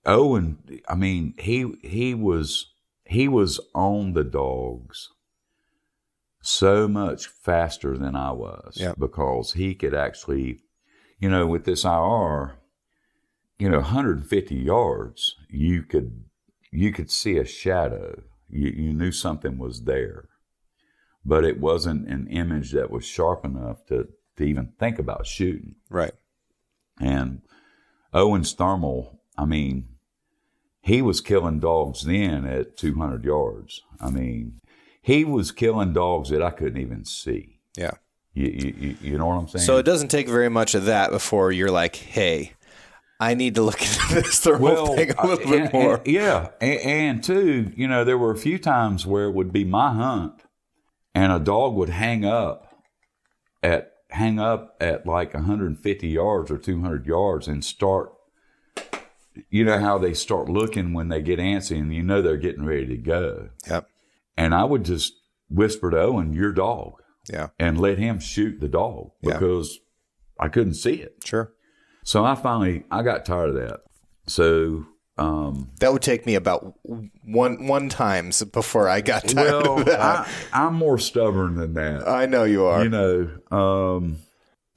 oh, 0.06 0.30
Owen. 0.30 0.58
I 0.88 0.94
mean, 0.94 1.34
he 1.38 1.66
he 1.82 2.14
was 2.14 2.70
he 3.04 3.26
was 3.26 3.58
on 3.74 4.12
the 4.12 4.22
dogs 4.22 5.08
so 6.40 6.86
much 6.86 7.26
faster 7.26 7.98
than 7.98 8.14
I 8.14 8.30
was 8.30 8.76
Yep. 8.76 9.00
because 9.00 9.54
he 9.54 9.74
could 9.74 9.92
actually, 9.92 10.60
you 11.18 11.28
know, 11.28 11.44
with 11.44 11.64
this 11.64 11.84
IR, 11.84 12.58
you 13.58 13.68
know, 13.68 13.78
150 13.78 14.54
yards, 14.54 15.34
you 15.50 15.82
could 15.82 16.24
you 16.70 16.92
could 16.92 17.10
see 17.10 17.38
a 17.38 17.44
shadow. 17.44 18.22
You 18.48 18.68
you 18.68 18.92
knew 18.92 19.10
something 19.10 19.58
was 19.58 19.82
there, 19.82 20.28
but 21.24 21.44
it 21.44 21.58
wasn't 21.58 22.06
an 22.06 22.28
image 22.28 22.70
that 22.70 22.92
was 22.92 23.04
sharp 23.04 23.44
enough 23.44 23.84
to 23.86 24.08
to 24.38 24.44
even 24.44 24.72
think 24.78 24.98
about 24.98 25.26
shooting. 25.26 25.74
Right. 25.90 26.14
And 27.00 27.42
Owen's 28.12 28.52
thermal, 28.52 29.20
I 29.36 29.44
mean, 29.44 29.88
he 30.80 31.02
was 31.02 31.20
killing 31.20 31.60
dogs 31.60 32.02
then 32.04 32.44
at 32.46 32.76
200 32.76 33.24
yards. 33.24 33.82
I 34.00 34.10
mean, 34.10 34.58
he 35.02 35.24
was 35.24 35.52
killing 35.52 35.92
dogs 35.92 36.30
that 36.30 36.42
I 36.42 36.50
couldn't 36.50 36.80
even 36.80 37.04
see. 37.04 37.60
Yeah. 37.76 37.92
You, 38.34 38.46
you, 38.46 38.96
you- 39.00 39.18
know 39.18 39.26
what 39.26 39.34
I'm 39.34 39.48
saying? 39.48 39.64
So 39.64 39.76
it 39.78 39.82
doesn't 39.84 40.08
take 40.08 40.28
very 40.28 40.48
much 40.48 40.74
of 40.74 40.86
that 40.86 41.10
before 41.10 41.52
you're 41.52 41.70
like, 41.70 41.96
hey, 41.96 42.52
I 43.20 43.34
need 43.34 43.56
to 43.56 43.62
look 43.62 43.80
into 43.82 44.14
this 44.22 44.38
thermal 44.40 44.94
thing 44.96 45.10
a 45.18 45.26
little 45.26 45.50
bit 45.50 45.72
more. 45.72 45.96
and- 45.96 46.06
yeah, 46.06 46.50
and, 46.60 46.80
and 46.80 47.24
too, 47.24 47.72
you 47.76 47.88
know, 47.88 48.04
there 48.04 48.18
were 48.18 48.30
a 48.30 48.36
few 48.38 48.58
times 48.58 49.04
where 49.06 49.24
it 49.24 49.32
would 49.34 49.52
be 49.52 49.64
my 49.64 49.92
hunt, 49.92 50.42
and 51.14 51.32
a 51.32 51.38
dog 51.40 51.74
would 51.74 51.88
hang 51.90 52.24
up 52.24 52.64
at 53.62 53.92
hang 54.10 54.38
up 54.38 54.76
at 54.80 55.06
like 55.06 55.34
150 55.34 56.08
yards 56.08 56.50
or 56.50 56.58
200 56.58 57.06
yards 57.06 57.48
and 57.48 57.64
start. 57.64 58.12
You 59.50 59.64
know 59.64 59.78
how 59.78 59.98
they 59.98 60.14
start 60.14 60.48
looking 60.48 60.92
when 60.92 61.08
they 61.08 61.22
get 61.22 61.38
antsy, 61.38 61.78
and 61.78 61.94
you 61.94 62.02
know 62.02 62.20
they're 62.20 62.36
getting 62.36 62.64
ready 62.64 62.86
to 62.86 62.96
go. 62.96 63.50
Yep. 63.70 63.86
And 64.36 64.54
I 64.54 64.64
would 64.64 64.84
just 64.84 65.14
whisper 65.48 65.90
to 65.90 66.00
Owen, 66.00 66.32
"Your 66.32 66.52
dog," 66.52 66.94
Yeah. 67.30 67.48
and 67.58 67.80
let 67.80 67.98
him 67.98 68.18
shoot 68.18 68.58
the 68.60 68.68
dog 68.68 69.12
Yeah. 69.22 69.34
because 69.34 69.78
I 70.40 70.48
couldn't 70.48 70.74
see 70.74 70.94
it. 70.94 71.22
Sure. 71.24 71.52
So 72.02 72.24
I 72.24 72.34
finally 72.34 72.84
I 72.90 73.02
got 73.02 73.24
tired 73.24 73.50
of 73.50 73.54
that. 73.56 73.80
So 74.26 74.86
um, 75.18 75.70
That 75.80 75.92
would 75.92 76.02
take 76.02 76.24
me 76.26 76.34
about 76.36 76.74
one 77.22 77.66
one 77.66 77.88
times 77.88 78.42
before 78.44 78.88
I 78.88 79.00
got 79.00 79.26
tired 79.28 79.66
of 79.66 79.84
that. 79.86 80.00
I, 80.00 80.30
I'm 80.52 80.74
more 80.74 80.98
stubborn 80.98 81.56
than 81.56 81.74
that. 81.74 82.08
I, 82.08 82.26
know 82.26 82.44
you 82.44 82.64
are. 82.64 82.84
You 82.84 82.88
know, 82.90 83.28
um, 83.50 84.18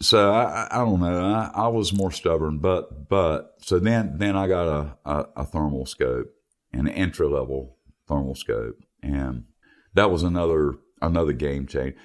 so 0.02 0.32
I, 0.32 0.44
I- 0.44 0.68
I 0.72 0.78
don't 0.80 1.00
know. 1.00 1.20
I, 1.22 1.52
I 1.54 1.68
was 1.68 1.94
more 1.94 2.12
stubborn, 2.12 2.58
but 2.58 3.08
but 3.08 3.56
so 3.62 3.78
then 3.80 4.18
then 4.18 4.36
I 4.36 4.48
got 4.48 4.68
a, 4.68 4.98
a, 5.10 5.26
a 5.38 5.46
thermal 5.46 5.86
scope, 5.86 6.34
an 6.74 6.88
entry 6.88 7.28
level 7.28 7.78
thermal 8.08 8.36
scope, 8.36 8.78
and 9.04 9.46
that 9.94 10.10
was 10.12 10.24
another 10.24 10.76
another 11.02 11.34
game 11.34 11.68
change. 11.68 11.96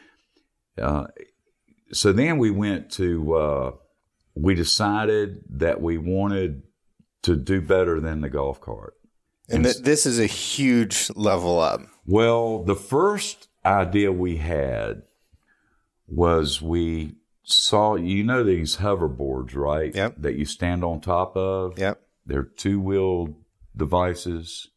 Uh, 0.80 1.06
so 1.92 2.12
then 2.12 2.36
we 2.38 2.50
went 2.50 2.90
to 2.92 3.34
uh, 3.34 3.70
we 4.34 4.54
decided 4.54 5.42
that 5.48 5.80
we 5.80 5.96
wanted 5.96 6.62
to 7.26 7.36
do 7.36 7.60
better 7.60 8.00
than 8.00 8.20
the 8.22 8.28
golf 8.30 8.60
cart. 8.60 8.94
and 9.48 9.62
th- 9.64 9.78
this 9.78 10.06
is 10.06 10.18
a 10.18 10.26
huge 10.26 11.10
level 11.14 11.60
up. 11.60 11.80
Well, 12.04 12.64
the 12.64 12.74
first 12.74 13.48
idea 13.64 14.10
we 14.12 14.38
had 14.38 15.02
was 16.08 16.62
we 16.62 17.16
saw, 17.42 17.94
you 17.96 18.22
know, 18.24 18.42
these 18.42 18.76
hoverboards, 18.78 19.54
right? 19.54 19.94
Yep. 19.94 20.14
That 20.18 20.34
you 20.36 20.44
stand 20.44 20.84
on 20.84 21.00
top 21.00 21.36
of. 21.36 21.78
Yep. 21.78 22.00
They're 22.24 22.42
two 22.44 22.80
wheeled 22.80 23.34
devices. 23.76 24.68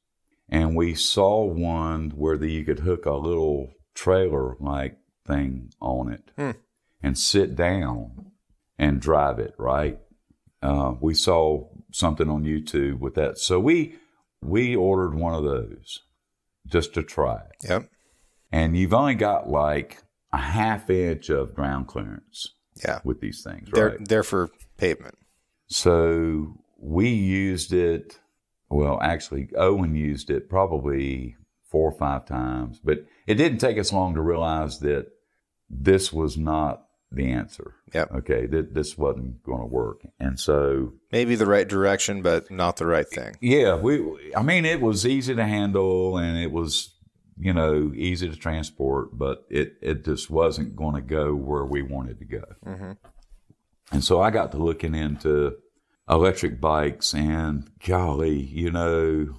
And 0.50 0.76
we 0.76 0.96
saw 0.96 1.44
one 1.46 2.12
where 2.12 2.38
the, 2.38 2.52
you 2.52 2.64
could 2.66 2.80
hook 2.80 3.06
a 3.06 3.14
little 3.14 3.72
trailer 3.94 4.56
like 4.60 4.98
thing 5.28 5.72
on 5.80 6.12
it 6.12 6.32
Hmm. 6.38 6.52
and 7.04 7.18
sit 7.18 7.56
down 7.56 8.32
and 8.78 9.00
drive 9.02 9.38
it, 9.40 9.54
right? 9.58 10.00
Uh, 10.62 10.94
we 11.00 11.14
saw 11.14 11.68
something 11.92 12.30
on 12.30 12.44
YouTube 12.44 13.00
with 13.00 13.16
that. 13.16 13.38
So 13.38 13.60
we, 13.60 13.96
we 14.42 14.76
ordered 14.76 15.16
one 15.16 15.34
of 15.34 15.44
those 15.44 16.02
just 16.68 16.94
to 16.94 17.04
try 17.04 17.36
it 17.38 17.68
Yep. 17.70 17.90
and 18.52 18.78
you've 18.78 18.94
only 18.94 19.16
got 19.16 19.50
like 19.50 20.04
a 20.32 20.38
half 20.38 20.90
inch 20.90 21.30
of 21.30 21.56
ground 21.56 21.88
clearance 21.88 22.54
Yeah. 22.84 23.00
with 23.04 23.20
these 23.22 23.42
things, 23.44 23.70
They're 23.72 23.90
right? 23.90 24.08
they're 24.08 24.24
for 24.24 24.50
pavement. 24.78 25.16
So 25.68 26.56
we 26.78 27.10
used 27.10 27.74
it. 27.74 28.20
Well, 28.70 29.00
actually, 29.02 29.50
Owen 29.58 29.96
used 29.96 30.30
it 30.30 30.50
probably 30.50 31.36
four 31.72 31.92
or 31.92 31.98
five 31.98 32.26
times, 32.26 32.80
but 32.84 33.00
it 33.28 33.36
didn't 33.36 33.60
take 33.60 33.78
us 33.78 33.92
long 33.94 34.14
to 34.16 34.22
realize 34.22 34.80
that 34.80 35.08
this 35.70 36.12
was 36.14 36.38
not 36.38 36.84
the 37.12 37.32
answer. 37.32 37.76
Yep. 37.94 38.12
Okay, 38.18 38.46
that 38.48 38.74
this 38.74 38.98
wasn't 38.98 39.44
going 39.44 39.62
to 39.62 39.66
work, 39.66 40.02
and 40.20 40.40
so 40.40 40.94
Maybe 41.12 41.36
the 41.36 41.46
right 41.46 41.68
direction, 41.68 42.22
but 42.22 42.52
not 42.52 42.78
the 42.78 42.86
right 42.86 43.08
thing. 43.08 43.36
yeah, 43.42 43.76
we. 43.76 44.34
I 44.36 44.44
mean, 44.44 44.66
it 44.66 44.82
was 44.82 45.06
easy 45.06 45.36
to 45.36 45.46
handle, 45.46 46.18
and 46.18 46.38
it 46.38 46.52
was 46.52 46.94
you 47.38 47.54
know 47.54 47.92
easy 47.96 48.30
to 48.30 48.36
transport, 48.36 49.18
but 49.18 49.46
it 49.50 49.74
it 49.82 50.06
just 50.06 50.30
wasn't 50.30 50.76
going 50.76 50.96
to 50.96 51.02
go 51.02 51.34
where 51.34 51.66
we 51.66 51.82
wanted 51.82 52.20
to 52.20 52.26
go. 52.26 52.44
Mm-hmm. 52.66 52.92
And 53.92 54.04
so 54.04 54.22
I 54.22 54.30
got 54.30 54.52
to 54.52 54.58
looking 54.58 54.94
into 54.94 55.56
electric 56.08 56.62
bikes, 56.62 57.14
and 57.14 57.70
golly, 57.86 58.40
you 58.40 58.70
know, 58.72 59.36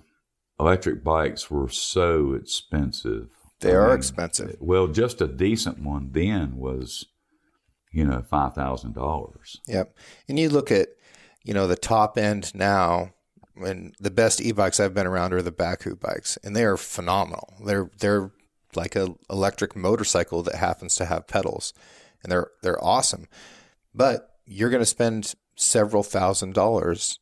electric 0.59 1.05
bikes 1.05 1.51
were 1.51 1.69
so 1.69 2.33
expensive. 2.35 3.29
They 3.61 3.73
I 3.73 3.77
are 3.77 3.89
mean, 3.89 3.99
expensive. 3.99 4.57
Well, 4.59 4.89
just 4.89 5.21
a 5.21 5.29
decent 5.29 5.83
one 5.83 6.11
then 6.13 6.57
was, 6.57 7.07
you 7.91 8.05
know, 8.05 8.23
five 8.23 8.55
thousand 8.55 8.95
dollars. 8.95 9.61
Yep. 9.67 9.97
And 10.29 10.39
you 10.39 10.49
look 10.49 10.71
at, 10.71 10.89
you 11.43 11.55
know, 11.55 11.67
the 11.67 11.77
top 11.77 12.17
end 12.17 12.55
now, 12.55 13.13
and 13.57 13.95
the 14.01 14.11
best 14.11 14.41
e-bikes 14.41 14.81
I've 14.81 14.95
been 14.95 15.07
around 15.07 15.33
are 15.33 15.43
the 15.43 15.53
Bakcou 15.53 15.99
bikes, 16.01 16.39
and 16.45 16.55
they 16.55 16.65
are 16.65 16.77
phenomenal. 16.77 17.55
They're 17.65 17.91
they're 17.99 18.31
like 18.75 18.97
a 18.97 19.15
electric 19.29 19.75
motorcycle 19.75 20.43
that 20.45 20.55
happens 20.57 20.95
to 20.97 21.05
have 21.07 21.27
pedals, 21.27 21.73
and 22.23 22.31
they're 22.31 22.51
they're 22.63 22.83
awesome. 22.83 23.27
But 23.95 24.37
you're 24.47 24.71
going 24.71 24.83
to 24.83 24.87
spend 24.87 25.35
several 25.57 26.03
thousand 26.03 26.55
dollars 26.55 27.19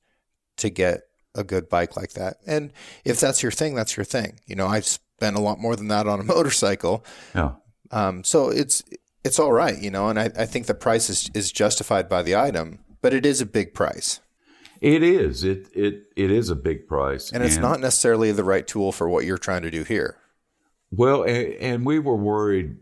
to 0.58 0.70
get 0.70 1.02
a 1.34 1.44
good 1.44 1.68
bike 1.68 1.96
like 1.96 2.12
that. 2.12 2.38
And 2.46 2.72
if 3.04 3.20
that's 3.20 3.42
your 3.42 3.52
thing, 3.52 3.74
that's 3.74 3.96
your 3.96 4.04
thing. 4.04 4.40
You 4.46 4.56
know, 4.56 4.66
I've 4.66 4.86
spent 4.86 5.36
a 5.36 5.40
lot 5.40 5.58
more 5.58 5.76
than 5.76 5.88
that 5.88 6.06
on 6.06 6.20
a 6.20 6.24
motorcycle. 6.34 7.04
Yeah. 7.34 7.52
Um, 7.90 8.24
so 8.24 8.50
it's 8.50 8.82
it's 9.24 9.38
all 9.38 9.52
right, 9.52 9.78
you 9.78 9.90
know, 9.90 10.08
and 10.08 10.18
I, 10.18 10.30
I 10.38 10.46
think 10.46 10.66
the 10.66 10.74
price 10.74 11.10
is, 11.10 11.30
is 11.34 11.52
justified 11.52 12.08
by 12.08 12.22
the 12.22 12.36
item, 12.36 12.78
but 13.02 13.12
it 13.12 13.26
is 13.26 13.40
a 13.40 13.46
big 13.46 13.74
price. 13.74 14.20
It 14.80 15.02
is. 15.02 15.42
It 15.42 15.68
it 15.74 16.04
it 16.14 16.30
is 16.30 16.50
a 16.50 16.54
big 16.54 16.86
price, 16.86 17.32
And 17.32 17.42
it's 17.42 17.56
not 17.56 17.80
necessarily 17.80 18.30
the 18.30 18.44
right 18.44 18.64
tool 18.64 18.92
for 18.92 19.08
what 19.08 19.24
you're 19.24 19.36
trying 19.36 19.62
to 19.62 19.72
do 19.72 19.82
here. 19.82 20.16
Well, 20.92 21.24
and, 21.24 21.52
and 21.54 21.84
we 21.86 21.98
were 21.98 22.14
worried, 22.16 22.76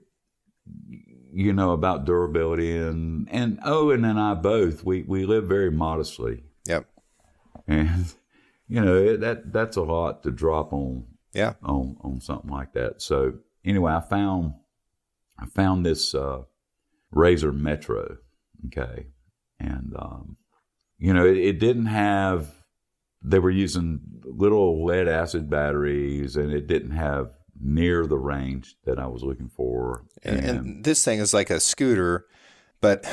you 1.32 1.55
know, 1.55 1.72
about 1.72 2.05
durability, 2.05 2.76
and 2.76 3.26
and 3.30 3.59
Owen 3.64 4.05
and 4.05 4.20
I 4.20 4.34
both 4.34 4.84
we 4.84 5.05
we 5.05 5.24
live 5.24 5.45
very 5.47 5.70
modestly, 5.70 6.45
Yep. 6.66 6.87
and 7.66 8.12
you 8.68 8.82
know 8.82 8.95
it, 8.97 9.20
that 9.20 9.51
that's 9.53 9.76
a 9.78 9.82
lot 9.82 10.22
to 10.24 10.30
drop 10.30 10.74
on 10.74 11.07
Yeah. 11.32 11.55
on 11.62 11.97
on 12.03 12.20
something 12.20 12.51
like 12.51 12.74
that. 12.74 13.01
So 13.01 13.39
anyway, 13.64 13.93
I 13.93 14.01
found 14.03 14.53
I 15.39 15.47
found 15.47 15.84
this 15.84 16.14
uh, 16.14 16.43
Razor 17.11 17.53
Metro. 17.53 18.18
Okay. 18.66 19.07
And, 19.59 19.93
um, 19.99 20.37
you 20.99 21.12
know, 21.12 21.26
it, 21.26 21.37
it 21.37 21.59
didn't 21.59 21.87
have, 21.87 22.49
they 23.22 23.39
were 23.39 23.51
using 23.51 24.01
little 24.24 24.84
lead 24.84 25.09
acid 25.09 25.49
batteries 25.49 26.37
and 26.37 26.53
it 26.53 26.66
didn't 26.66 26.93
have 26.93 27.32
near 27.61 28.07
the 28.07 28.18
range 28.18 28.76
that 28.84 28.99
I 28.99 29.07
was 29.07 29.22
looking 29.22 29.49
for. 29.49 30.05
And, 30.22 30.45
and 30.45 30.84
this 30.84 31.05
thing 31.05 31.20
is 31.20 31.32
like 31.32 31.51
a 31.51 31.61
scooter, 31.61 32.26
but 32.80 33.05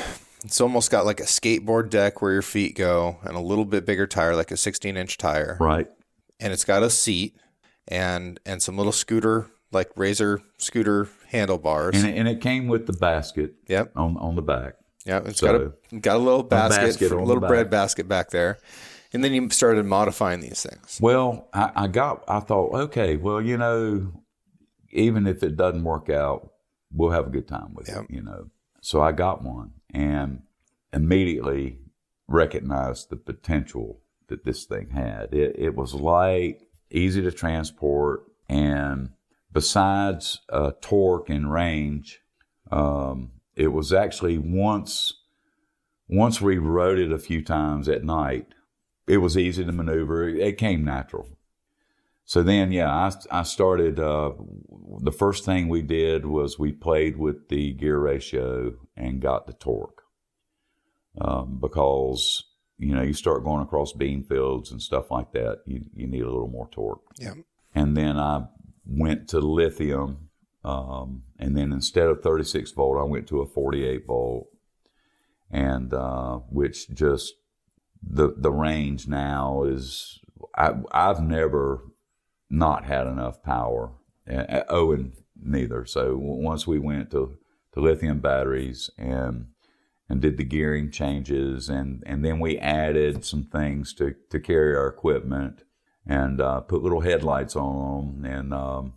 it's 0.44 0.60
almost 0.60 0.90
got 0.90 1.06
like 1.06 1.20
a 1.20 1.24
skateboard 1.24 1.90
deck 1.90 2.20
where 2.20 2.32
your 2.32 2.42
feet 2.42 2.76
go 2.76 3.18
and 3.22 3.36
a 3.36 3.40
little 3.40 3.64
bit 3.64 3.86
bigger 3.86 4.06
tire, 4.06 4.36
like 4.36 4.50
a 4.50 4.56
16 4.56 4.96
inch 4.96 5.16
tire. 5.18 5.56
right. 5.60 5.88
And 6.40 6.52
it's 6.52 6.64
got 6.64 6.82
a 6.82 6.90
seat 6.90 7.36
and 7.88 8.40
and 8.44 8.62
some 8.62 8.76
little 8.76 8.92
scooter, 8.92 9.46
like 9.74 9.90
razor 9.96 10.40
scooter 10.58 11.08
handlebars. 11.28 11.96
And 11.96 12.06
it, 12.08 12.16
and 12.18 12.28
it 12.28 12.40
came 12.40 12.68
with 12.68 12.86
the 12.86 12.92
basket 12.92 13.54
Yep. 13.68 13.92
on, 13.96 14.16
on 14.18 14.36
the 14.36 14.42
back. 14.42 14.74
Yeah, 15.04 15.20
it's 15.26 15.40
So- 15.40 15.46
got 15.46 15.60
a 15.92 16.00
got 16.00 16.16
a 16.16 16.18
little 16.18 16.42
basket, 16.42 16.80
basket 16.82 17.12
a 17.12 17.16
on 17.18 17.24
little 17.26 17.46
bread 17.46 17.68
basket 17.68 18.08
back 18.08 18.30
there, 18.30 18.58
and 19.12 19.22
then 19.22 19.34
you 19.34 19.50
started 19.50 19.84
modifying 19.84 20.40
these 20.40 20.62
things. 20.62 20.98
Well, 21.00 21.48
I, 21.52 21.70
I 21.76 21.86
got, 21.88 22.24
I 22.26 22.40
thought, 22.40 22.72
okay, 22.84 23.16
well, 23.16 23.40
you 23.42 23.58
know, 23.58 24.12
even 24.92 25.26
if 25.26 25.42
it 25.42 25.56
doesn't 25.56 25.84
work 25.84 26.08
out, 26.08 26.52
we'll 26.92 27.10
have 27.10 27.26
a 27.26 27.30
good 27.30 27.46
time 27.48 27.74
with 27.74 27.88
Yep. 27.88 28.04
it, 28.04 28.10
you 28.14 28.22
know. 28.22 28.46
So 28.80 29.02
I 29.02 29.12
got 29.12 29.42
one 29.42 29.72
and 29.92 30.42
immediately 30.92 31.78
recognized 32.28 33.10
the 33.10 33.16
potential 33.16 34.00
that 34.28 34.44
this 34.44 34.64
thing 34.64 34.90
had. 34.90 35.34
It, 35.34 35.56
it 35.58 35.74
was 35.76 35.92
light, 35.94 36.62
easy 36.90 37.20
to 37.22 37.30
transport, 37.32 38.22
and 38.48 39.10
besides 39.54 40.40
uh, 40.50 40.72
torque 40.82 41.30
and 41.30 41.50
range, 41.50 42.20
um, 42.70 43.30
it 43.56 43.68
was 43.68 43.92
actually 43.92 44.36
once 44.36 45.14
once 46.06 46.40
we 46.40 46.58
rode 46.58 46.98
it 46.98 47.10
a 47.10 47.18
few 47.18 47.42
times 47.42 47.88
at 47.88 48.04
night, 48.04 48.48
it 49.06 49.18
was 49.18 49.38
easy 49.38 49.64
to 49.64 49.72
maneuver. 49.72 50.28
It 50.28 50.58
came 50.58 50.84
natural. 50.84 51.38
So 52.26 52.42
then, 52.42 52.72
yeah, 52.72 52.90
I, 52.90 53.12
I 53.30 53.42
started. 53.42 53.98
Uh, 53.98 54.32
the 55.00 55.12
first 55.12 55.44
thing 55.44 55.68
we 55.68 55.82
did 55.82 56.26
was 56.26 56.58
we 56.58 56.72
played 56.72 57.16
with 57.16 57.48
the 57.48 57.72
gear 57.72 57.98
ratio 57.98 58.74
and 58.96 59.20
got 59.20 59.46
the 59.46 59.52
torque 59.54 60.02
um, 61.20 61.58
because 61.60 62.44
you 62.78 62.94
know 62.94 63.02
you 63.02 63.12
start 63.12 63.44
going 63.44 63.62
across 63.62 63.92
bean 63.92 64.24
fields 64.24 64.70
and 64.72 64.82
stuff 64.82 65.10
like 65.10 65.32
that. 65.32 65.60
You 65.66 65.84
you 65.94 66.06
need 66.06 66.22
a 66.22 66.30
little 66.30 66.48
more 66.48 66.68
torque. 66.70 67.02
Yeah. 67.18 67.34
And 67.74 67.96
then 67.96 68.18
I 68.18 68.44
went 68.86 69.28
to 69.28 69.40
lithium, 69.40 70.28
um, 70.64 71.22
and 71.38 71.56
then 71.56 71.72
instead 71.72 72.08
of 72.08 72.22
36 72.22 72.72
volt, 72.72 72.98
I 72.98 73.04
went 73.04 73.26
to 73.28 73.40
a 73.40 73.46
48 73.46 74.06
volt, 74.06 74.48
and 75.50 75.92
uh, 75.92 76.36
which 76.50 76.90
just 76.90 77.34
the 78.02 78.34
the 78.36 78.52
range 78.52 79.08
now 79.08 79.64
is 79.64 80.20
I 80.56 80.74
I've 80.92 81.22
never 81.22 81.82
not 82.50 82.84
had 82.84 83.06
enough 83.06 83.42
power. 83.42 83.92
Uh, 84.30 84.62
Owen 84.68 85.12
neither. 85.40 85.84
So 85.84 86.16
once 86.16 86.66
we 86.66 86.78
went 86.78 87.10
to 87.10 87.36
to 87.72 87.80
lithium 87.80 88.20
batteries 88.20 88.90
and 88.96 89.46
and 90.08 90.20
did 90.20 90.36
the 90.36 90.44
gearing 90.44 90.90
changes 90.90 91.68
and 91.68 92.02
and 92.06 92.24
then 92.24 92.38
we 92.38 92.58
added 92.58 93.24
some 93.24 93.44
things 93.44 93.92
to 93.94 94.14
to 94.30 94.38
carry 94.40 94.76
our 94.76 94.86
equipment 94.86 95.62
and 96.06 96.40
uh, 96.40 96.60
put 96.60 96.82
little 96.82 97.00
headlights 97.00 97.56
on 97.56 98.22
them 98.22 98.32
and 98.32 98.54
um, 98.54 98.94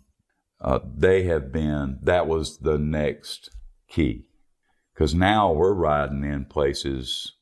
uh, 0.60 0.80
they 0.96 1.22
have 1.24 1.52
been 1.52 1.98
that 2.02 2.26
was 2.26 2.58
the 2.58 2.78
next 2.78 3.50
key. 3.88 4.24
Because 4.92 5.14
now 5.14 5.52
we're 5.52 5.74
riding 5.74 6.24
in 6.24 6.44
places 6.44 7.34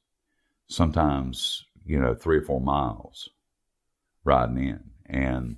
sometimes 0.68 1.64
you 1.84 1.98
know 1.98 2.14
three 2.14 2.38
or 2.38 2.42
four 2.42 2.60
miles 2.60 3.30
riding 4.24 4.58
in. 4.58 4.80
And 5.06 5.56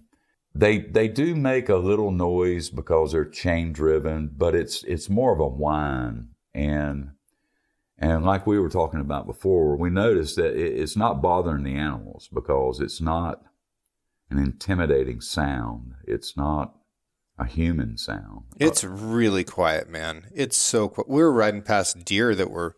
they 0.55 0.79
they 0.79 1.09
do 1.09 1.35
make 1.35 1.69
a 1.69 1.77
little 1.77 2.11
noise 2.11 2.71
because 2.71 3.13
they're 3.13 3.25
chain 3.25 3.73
driven 3.73 4.31
but 4.37 4.55
it's 4.55 4.85
it's 4.85 5.09
more 5.09 5.33
of 5.33 5.41
a 5.41 5.49
whine. 5.49 6.29
And 6.55 7.11
and 7.99 8.25
like 8.25 8.47
we 8.47 8.61
were 8.61 8.69
talking 8.69 9.01
about 9.01 9.27
before 9.27 9.77
we 9.77 9.91
noticed 9.91 10.37
that 10.37 10.55
it, 10.55 10.81
it's 10.81 10.97
not 10.97 11.21
bothering 11.21 11.65
the 11.65 11.75
animals 11.75 12.29
because 12.33 12.81
it's 12.81 13.01
not 13.01 13.43
an 14.31 14.39
intimidating 14.39 15.20
sound 15.20 15.95
it's 16.05 16.37
not 16.37 16.74
a 17.39 17.45
human 17.47 17.97
sound 17.97 18.43
It's 18.59 18.83
really 18.83 19.45
quiet, 19.45 19.89
man. 19.89 20.24
It's 20.35 20.57
so 20.57 20.89
quiet. 20.89 21.09
We 21.09 21.22
were 21.22 21.33
riding 21.33 21.62
past 21.62 22.05
deer 22.05 22.35
that 22.35 22.51
were 22.51 22.74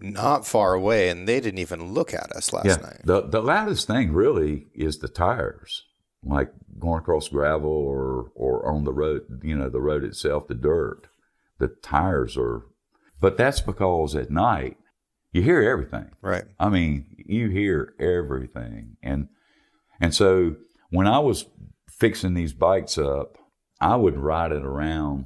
not 0.00 0.46
far 0.46 0.72
away, 0.72 1.10
and 1.10 1.28
they 1.28 1.40
didn't 1.40 1.58
even 1.58 1.92
look 1.92 2.14
at 2.14 2.32
us 2.32 2.52
last 2.52 2.66
yeah 2.66 2.76
night. 2.76 3.00
the 3.04 3.20
the 3.28 3.42
loudest 3.42 3.86
thing 3.86 4.12
really 4.12 4.66
is 4.74 4.98
the 4.98 5.08
tires 5.08 5.84
like 6.24 6.52
going 6.78 7.00
across 7.00 7.28
gravel 7.28 7.70
or 7.70 8.32
or 8.34 8.66
on 8.66 8.84
the 8.84 8.92
road 8.92 9.22
you 9.42 9.54
know 9.56 9.68
the 9.68 9.80
road 9.80 10.04
itself 10.04 10.48
the 10.48 10.54
dirt 10.54 11.02
the 11.58 11.68
tires 11.68 12.36
are 12.36 12.62
but 13.20 13.36
that's 13.36 13.60
because 13.60 14.16
at 14.16 14.30
night 14.30 14.78
you 15.32 15.42
hear 15.42 15.62
everything 15.62 16.10
Right. 16.20 16.44
I 16.58 16.68
mean, 16.68 17.06
you 17.16 17.48
hear 17.48 17.94
everything. 17.98 18.96
And 19.02 19.28
and 20.00 20.14
so 20.14 20.56
when 20.92 21.06
I 21.06 21.18
was 21.18 21.46
fixing 21.88 22.34
these 22.34 22.52
bikes 22.52 22.98
up, 22.98 23.38
I 23.80 23.96
would 23.96 24.16
ride 24.16 24.52
it 24.52 24.62
around 24.64 25.24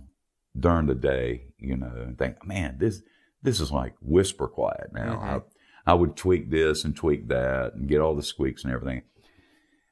during 0.58 0.86
the 0.86 0.94
day, 0.94 1.46
you 1.58 1.76
know, 1.76 1.92
and 1.96 2.16
think, 2.16 2.46
man, 2.46 2.76
this 2.78 3.02
this 3.42 3.60
is 3.60 3.70
like 3.70 3.94
whisper 4.00 4.48
quiet 4.48 4.90
now. 4.92 5.16
Mhm. 5.16 5.42
I, 5.86 5.92
I 5.92 5.94
would 5.94 6.16
tweak 6.16 6.50
this 6.50 6.84
and 6.84 6.96
tweak 6.96 7.28
that 7.28 7.74
and 7.74 7.88
get 7.88 8.00
all 8.00 8.14
the 8.16 8.22
squeaks 8.22 8.64
and 8.64 8.72
everything. 8.72 9.02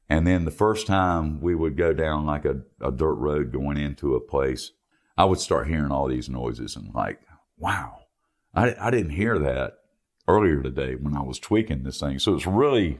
And 0.08 0.26
then 0.26 0.44
the 0.44 0.50
first 0.50 0.86
time 0.86 1.40
we 1.40 1.54
would 1.54 1.76
go 1.76 1.92
down 1.92 2.24
like 2.26 2.44
a, 2.44 2.62
a 2.80 2.90
dirt 2.90 3.14
road 3.14 3.52
going 3.52 3.76
into 3.76 4.14
a 4.14 4.20
place, 4.20 4.72
I 5.16 5.24
would 5.24 5.38
start 5.40 5.68
hearing 5.68 5.90
all 5.92 6.08
these 6.08 6.28
noises 6.28 6.76
and 6.76 6.94
like, 6.94 7.20
wow, 7.58 8.00
I, 8.54 8.74
I 8.80 8.90
didn't 8.90 9.12
hear 9.12 9.38
that 9.38 9.74
earlier 10.26 10.62
today 10.62 10.94
when 10.94 11.16
I 11.16 11.22
was 11.22 11.38
tweaking 11.38 11.82
this 11.82 12.00
thing. 12.00 12.18
So 12.18 12.34
it's 12.34 12.46
really, 12.46 12.98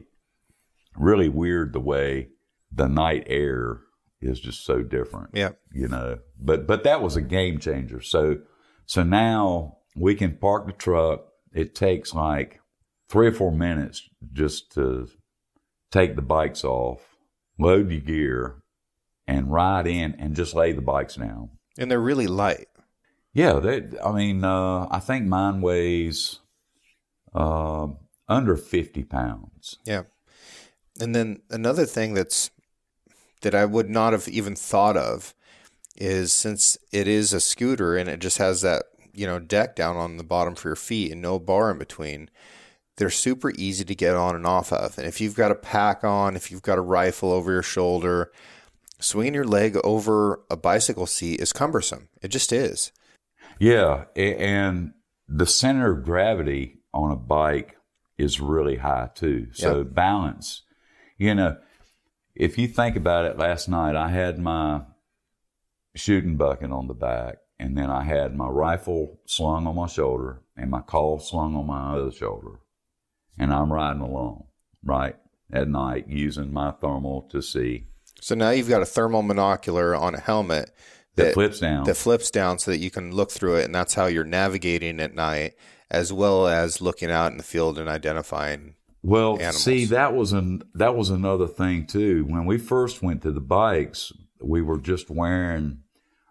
really 0.97 1.29
weird 1.29 1.73
the 1.73 1.81
way 1.81 2.29
the 2.75 2.89
night 2.89 3.25
air 3.27 3.81
is 4.21 4.41
just 4.41 4.65
so 4.65 4.83
different, 4.83 5.31
Yeah. 5.35 5.51
you 5.73 5.89
know. 5.89 6.19
But 6.39 6.67
but 6.67 6.85
that 6.85 7.03
was 7.03 7.17
a 7.17 7.23
game 7.23 7.59
changer. 7.59 8.01
So 8.01 8.39
so 8.87 9.03
now 9.03 9.79
we 9.97 10.15
can 10.15 10.37
park 10.37 10.67
the 10.67 10.73
truck. 10.73 11.27
It 11.53 11.75
takes 11.75 12.15
like 12.15 12.61
three 13.09 13.27
or 13.29 13.33
four 13.33 13.53
minutes 13.53 14.03
just 14.33 14.73
to 14.73 15.09
take 15.91 16.17
the 16.17 16.23
bikes 16.23 16.65
off, 16.65 17.01
load 17.59 17.91
your 17.91 18.01
gear, 18.01 18.63
and 19.27 19.53
ride 19.53 19.87
in 19.87 20.15
and 20.19 20.35
just 20.35 20.55
lay 20.55 20.73
the 20.73 20.81
bikes 20.83 21.15
down. 21.17 21.51
And 21.79 21.91
they're 21.91 22.01
really 22.01 22.27
light. 22.27 22.67
Yeah, 23.33 23.55
they, 23.61 23.83
I 24.05 24.13
mean, 24.13 24.45
uh, 24.45 24.87
I 24.91 25.01
think 25.01 25.27
mine 25.27 25.61
weighs 25.61 26.41
uh, 27.35 27.89
under 28.29 28.57
fifty 28.57 29.05
pounds. 29.05 29.79
Yeah. 29.85 30.03
And 31.01 31.15
then 31.15 31.43
another 31.51 31.85
thing 31.87 32.15
that's 32.15 32.51
that 33.45 33.55
I 33.55 33.65
would 33.65 33.89
not 33.89 34.13
have 34.13 34.27
even 34.29 34.57
thought 34.57 34.97
of 34.97 35.35
is 35.97 36.33
since 36.33 36.77
it 36.91 37.07
is 37.07 37.33
a 37.33 37.41
scooter 37.41 37.97
and 37.97 38.09
it 38.09 38.19
just 38.19 38.39
has 38.39 38.63
that, 38.63 38.85
you 39.13 39.27
know, 39.27 39.39
deck 39.39 39.77
down 39.77 39.97
on 39.97 40.17
the 40.17 40.25
bottom 40.25 40.57
for 40.57 40.69
your 40.69 40.77
feet 40.77 41.13
and 41.13 41.23
no 41.23 41.39
bar 41.39 41.71
in 41.71 41.79
between, 41.79 42.29
they're 42.97 43.11
super 43.11 43.53
easy 43.57 43.85
to 43.85 43.95
get 43.95 44.17
on 44.17 44.35
and 44.35 44.47
off 44.47 44.73
of. 44.73 44.99
And 44.99 45.07
if 45.07 45.21
you've 45.21 45.37
got 45.37 45.53
a 45.53 45.57
pack 45.57 46.03
on, 46.03 46.37
if 46.37 46.51
you've 46.51 46.63
got 46.63 46.79
a 46.79 46.83
rifle 46.83 47.33
over 47.33 47.53
your 47.53 47.63
shoulder, 47.63 48.33
swinging 48.99 49.35
your 49.35 49.45
leg 49.45 49.77
over 49.85 50.41
a 50.51 50.57
bicycle 50.57 51.07
seat 51.07 51.41
is 51.41 51.53
cumbersome. 51.53 52.09
It 52.23 52.29
just 52.29 52.53
is. 52.53 52.93
Yeah, 53.61 54.05
and 54.17 54.95
the 55.29 55.47
center 55.47 55.93
of 55.93 56.05
gravity 56.05 56.81
on 56.93 57.13
a 57.13 57.17
bike 57.17 57.77
is 58.19 58.41
really 58.41 58.77
high 58.77 59.11
too. 59.15 59.49
So 59.53 59.85
balance, 59.85 60.63
you 61.19 61.35
know, 61.35 61.57
if 62.35 62.59
you 62.59 62.69
think 62.69 62.97
about 62.97 63.25
it, 63.25 63.39
last 63.39 63.69
night 63.69 63.97
I 63.97 64.09
had 64.11 64.39
my 64.39 64.83
shooting 65.95 66.37
bucket 66.37 66.71
on 66.71 66.89
the 66.89 66.95
back, 66.95 67.37
and 67.59 67.79
then 67.79 67.91
I 67.91 68.03
had 68.03 68.35
my 68.35 68.49
rifle 68.49 69.21
slung 69.27 69.67
on 69.67 69.77
my 69.77 69.87
shoulder 69.87 70.43
and 70.57 70.71
my 70.71 70.81
call 70.81 71.19
slung 71.19 71.55
on 71.57 71.67
my 71.67 71.95
other 71.95 72.11
shoulder, 72.11 72.61
and 73.39 73.53
I'm 73.53 73.73
riding 73.73 74.03
along 74.03 74.45
right 74.85 75.17
at 75.53 75.69
night 75.69 76.09
using 76.09 76.53
my 76.53 76.73
thermal 76.73 77.23
to 77.31 77.41
see 77.41 77.87
So 78.21 78.35
now 78.35 78.51
you've 78.51 78.69
got 78.69 78.83
a 78.83 78.87
thermal 78.87 79.23
monocular 79.23 79.99
on 79.99 80.15
a 80.15 80.21
helmet 80.21 80.71
that, 81.17 81.35
flips 81.35 81.61
down. 81.61 81.85
that 81.85 81.97
flips 81.97 82.31
down 82.31 82.59
so 82.59 82.71
that 82.71 82.79
you 82.79 82.91
can 82.91 83.13
look 83.13 83.31
through 83.31 83.57
it, 83.57 83.65
and 83.65 83.75
that's 83.75 83.95
how 83.95 84.07
you're 84.07 84.25
navigating 84.25 85.01
at 85.01 85.15
night, 85.15 85.55
as 85.91 86.13
well 86.13 86.47
as 86.47 86.81
looking 86.81 87.11
out 87.11 87.31
in 87.31 87.39
the 87.39 87.45
field 87.45 87.79
and 87.79 87.89
identifying. 87.89 88.75
Well, 89.07 89.35
animals. 89.35 89.63
see, 89.63 89.85
that 89.87 90.15
was 90.15 90.33
an 90.33 90.63
that 90.75 90.97
was 90.97 91.11
another 91.11 91.47
thing 91.47 91.87
too. 91.87 92.25
When 92.27 92.47
we 92.47 92.57
first 92.57 93.03
went 93.03 93.23
to 93.23 93.33
the 93.33 93.41
bikes, 93.41 94.13
we 94.43 94.63
were 94.63 94.79
just 94.79 95.11
wearing 95.11 95.81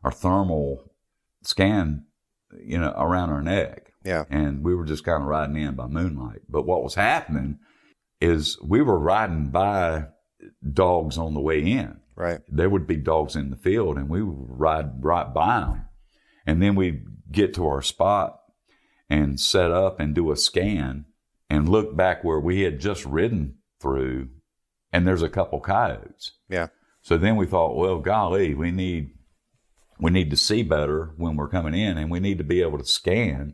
our 0.04 0.12
thermal 0.12 0.92
scan, 1.44 2.06
you 2.66 2.80
know, 2.80 2.94
around 2.98 3.30
our 3.30 3.44
neck. 3.44 3.92
Yeah. 4.06 4.26
and 4.30 4.66
we 4.66 4.76
were 4.76 4.84
just 4.84 5.06
kind 5.06 5.24
of 5.24 5.30
riding 5.30 5.56
in 5.56 5.76
by 5.76 5.88
moonlight. 5.88 6.42
But 6.50 6.66
what 6.66 6.84
was 6.84 6.96
happening 6.96 7.60
is 8.20 8.58
we 8.62 8.82
were 8.82 9.00
riding 9.00 9.50
by 9.50 10.08
dogs 10.74 11.18
on 11.18 11.34
the 11.34 11.40
way 11.40 11.60
in. 11.60 12.00
Right. 12.16 12.42
There 12.50 12.70
would 12.70 12.86
be 12.86 12.98
dogs 12.98 13.36
in 13.36 13.50
the 13.50 13.56
field, 13.56 13.98
and 13.98 14.10
we 14.10 14.22
would 14.22 14.36
ride 14.50 15.04
right 15.04 15.34
by 15.34 15.62
them, 15.62 15.86
and 16.46 16.62
then 16.62 16.76
we'd 16.76 17.06
get 17.32 17.54
to 17.54 17.66
our 17.66 17.82
spot 17.82 18.40
and 19.10 19.40
set 19.40 19.72
up 19.72 20.00
and 20.00 20.14
do 20.14 20.32
a 20.32 20.36
scan 20.36 21.06
and 21.54 21.70
look 21.70 21.96
back 21.96 22.24
where 22.24 22.40
we 22.40 22.62
had 22.62 22.80
just 22.80 23.06
ridden 23.06 23.56
through, 23.80 24.30
and 24.92 25.06
there's 25.08 25.22
a 25.22 25.30
couple 25.30 25.60
coyotes. 25.60 26.32
Yeah. 26.50 26.68
So 27.02 27.18
then 27.18 27.36
we 27.36 27.46
thought, 27.46 27.76
well, 27.76 28.00
golly, 28.00 28.54
we 28.56 28.72
need 28.72 29.12
we 30.00 30.10
need 30.10 30.32
to 30.32 30.38
see 30.38 30.64
better 30.64 31.14
when 31.18 31.36
we're 31.36 31.48
coming 31.48 31.74
in, 31.76 31.98
and 31.98 32.10
we 32.10 32.20
need 32.20 32.40
to 32.40 32.44
be 32.44 32.62
able 32.62 32.80
to 32.80 32.86
scan 32.86 33.54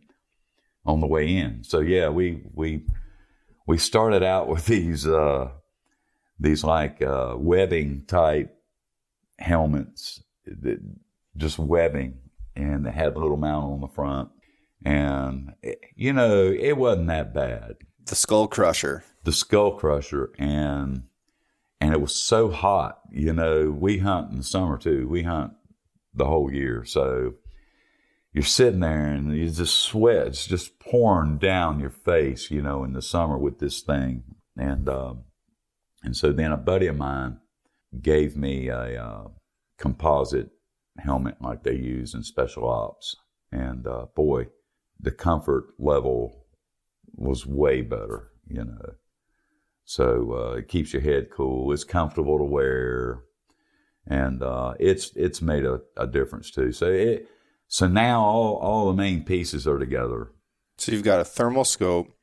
on 0.86 1.02
the 1.02 1.08
way 1.08 1.36
in. 1.36 1.64
So 1.64 1.80
yeah, 1.80 2.10
we 2.10 2.42
we 2.54 2.86
we 3.68 3.78
started 3.78 4.24
out 4.24 4.48
with 4.48 4.66
these 4.76 5.06
uh, 5.06 5.50
these 6.40 6.64
like 6.64 7.02
uh, 7.02 7.36
webbing 7.38 8.06
type 8.08 8.56
helmets, 9.40 10.24
that, 10.46 10.80
just 11.36 11.60
webbing, 11.60 12.18
and 12.56 12.86
they 12.86 12.92
had 12.92 13.16
a 13.16 13.20
little 13.20 13.38
mount 13.38 13.66
on 13.74 13.82
the 13.82 13.88
front, 13.88 14.30
and 14.86 15.54
it- 15.62 15.80
you 15.96 16.14
know 16.14 16.50
it 16.50 16.78
wasn't 16.78 17.08
that 17.08 17.34
bad 17.34 17.74
The 18.06 18.16
Skull 18.16 18.48
Crusher. 18.48 19.04
the 19.24 19.32
skull 19.32 19.72
crusher 19.72 20.32
and 20.40 21.04
and 21.82 21.94
it 21.94 22.02
was 22.02 22.16
so 22.16 22.50
hot 22.50 23.00
you 23.12 23.32
know 23.34 23.70
we 23.70 24.00
hunt 24.00 24.32
in 24.32 24.38
the 24.38 24.44
summer 24.44 24.78
too. 24.78 25.08
We 25.08 25.24
hunt 25.24 25.54
the 26.14 26.26
whole 26.26 26.52
year. 26.52 26.84
So 26.86 27.34
you're 28.34 28.44
sitting 28.44 28.80
there 28.80 29.06
and 29.06 29.36
you 29.36 29.50
just 29.50 29.76
sweat 29.76 30.28
it's 30.28 30.48
just 30.48 30.80
pouring 30.80 31.38
down 31.38 31.80
your 31.80 31.90
face 31.92 32.50
you 32.50 32.62
know 32.62 32.84
in 32.84 32.94
the 32.94 33.02
summer 33.02 33.38
with 33.38 33.60
this 33.60 33.82
thing. 33.82 34.24
And 34.58 34.88
um 34.90 35.24
and 36.04 36.16
so 36.16 36.32
then 36.32 36.52
a 36.52 36.58
buddy 36.58 36.88
of 36.88 36.98
mine 36.98 37.40
gave 38.02 38.38
me 38.38 38.70
a 38.70 39.04
uh, 39.04 39.28
composite 39.78 40.50
helmet 40.98 41.36
like 41.42 41.64
they 41.64 41.76
use 41.76 42.14
in 42.14 42.24
special 42.24 42.68
ops. 42.70 43.16
And 43.52 43.86
uh, 43.86 44.06
boy 44.16 44.48
the 45.00 45.12
comfort 45.12 45.74
level 45.78 46.46
was 47.20 47.46
way 47.46 47.82
better 47.82 48.30
you 48.48 48.64
know 48.64 48.96
so 49.90 50.34
uh, 50.34 50.58
it 50.58 50.68
keeps 50.68 50.94
your 50.94 51.02
head 51.02 51.32
cool. 51.32 51.74
It's 51.74 51.84
comfortable 51.84 52.38
to 52.38 52.44
wear, 52.44 53.22
and 54.06 54.44
uh, 54.44 54.76
it's 54.80 55.12
it's 55.16 55.42
made 55.42 55.66
a, 55.66 55.82
a 55.98 56.06
difference 56.06 56.52
too. 56.52 56.72
So 56.72 56.86
it 56.86 57.28
so 57.68 57.88
now 57.88 58.22
all 58.22 58.58
all 58.58 58.86
the 58.86 58.94
main 58.94 59.24
pieces 59.24 59.66
are 59.66 59.80
together. 59.80 60.30
So 60.78 60.92
you've 60.92 61.02
got 61.02 61.22
a 61.22 61.26
thermal 61.26 61.66
scope, 61.66 62.16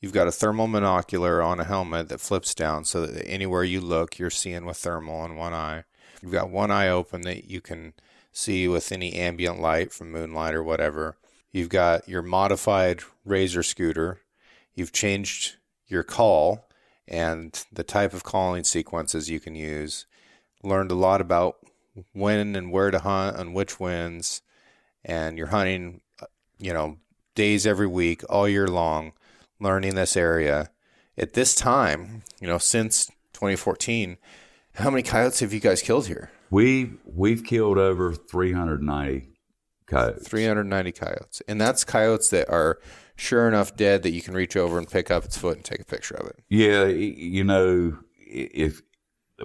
you've 0.00 0.14
got 0.14 0.28
a 0.28 0.32
thermal 0.32 0.66
monocular 0.66 1.44
on 1.44 1.60
a 1.60 1.64
helmet 1.64 2.08
that 2.08 2.22
flips 2.22 2.54
down 2.54 2.86
so 2.86 3.04
that 3.04 3.28
anywhere 3.28 3.64
you 3.64 3.82
look, 3.82 4.18
you're 4.18 4.30
seeing 4.30 4.64
with 4.64 4.78
thermal 4.78 5.26
in 5.26 5.36
one 5.36 5.52
eye. 5.52 5.84
You've 6.22 6.32
got 6.32 6.48
one 6.48 6.70
eye 6.70 6.88
open 6.88 7.20
that 7.22 7.44
you 7.44 7.60
can 7.60 7.92
see 8.32 8.66
with 8.66 8.90
any 8.90 9.12
ambient 9.12 9.60
light 9.60 9.92
from 9.92 10.10
moonlight 10.10 10.54
or 10.54 10.62
whatever. 10.62 11.18
You've 11.52 11.68
got 11.68 12.08
your 12.08 12.22
modified 12.22 13.02
razor 13.26 13.62
scooter. 13.62 14.20
You've 14.74 14.92
changed 14.92 15.56
your 15.86 16.02
call 16.02 16.68
and 17.06 17.64
the 17.72 17.84
type 17.84 18.14
of 18.14 18.24
calling 18.24 18.64
sequences 18.64 19.30
you 19.30 19.40
can 19.40 19.54
use. 19.54 20.06
Learned 20.62 20.90
a 20.90 20.96
lot 20.96 21.20
about 21.20 21.56
when 22.12 22.56
and 22.56 22.72
where 22.72 22.90
to 22.90 22.98
hunt 22.98 23.36
on 23.36 23.52
which 23.52 23.78
winds, 23.78 24.42
and 25.04 25.36
you're 25.38 25.48
hunting, 25.48 26.00
you 26.58 26.72
know, 26.72 26.96
days 27.34 27.66
every 27.66 27.86
week, 27.86 28.22
all 28.28 28.48
year 28.48 28.66
long, 28.66 29.12
learning 29.60 29.94
this 29.94 30.16
area. 30.16 30.70
At 31.16 31.34
this 31.34 31.54
time, 31.54 32.22
you 32.40 32.48
know, 32.48 32.58
since 32.58 33.06
2014, 33.34 34.16
how 34.74 34.90
many 34.90 35.02
coyotes 35.02 35.40
have 35.40 35.52
you 35.52 35.60
guys 35.60 35.82
killed 35.82 36.06
here? 36.06 36.30
We 36.50 36.92
we've 37.04 37.44
killed 37.44 37.78
over 37.78 38.14
390 38.14 39.33
coyotes. 39.94 40.28
390 40.28 40.92
coyotes. 40.92 41.42
And 41.48 41.60
that's 41.60 41.84
coyotes 41.84 42.28
that 42.30 42.48
are 42.48 42.78
sure 43.16 43.48
enough 43.48 43.76
dead 43.76 44.02
that 44.02 44.10
you 44.10 44.22
can 44.22 44.34
reach 44.34 44.56
over 44.56 44.78
and 44.78 44.88
pick 44.90 45.10
up 45.10 45.24
its 45.24 45.36
foot 45.36 45.56
and 45.56 45.64
take 45.64 45.80
a 45.80 45.84
picture 45.84 46.14
of 46.14 46.26
it. 46.26 46.40
Yeah, 46.48 46.84
you 46.86 47.44
know, 47.44 47.98
if 48.18 48.82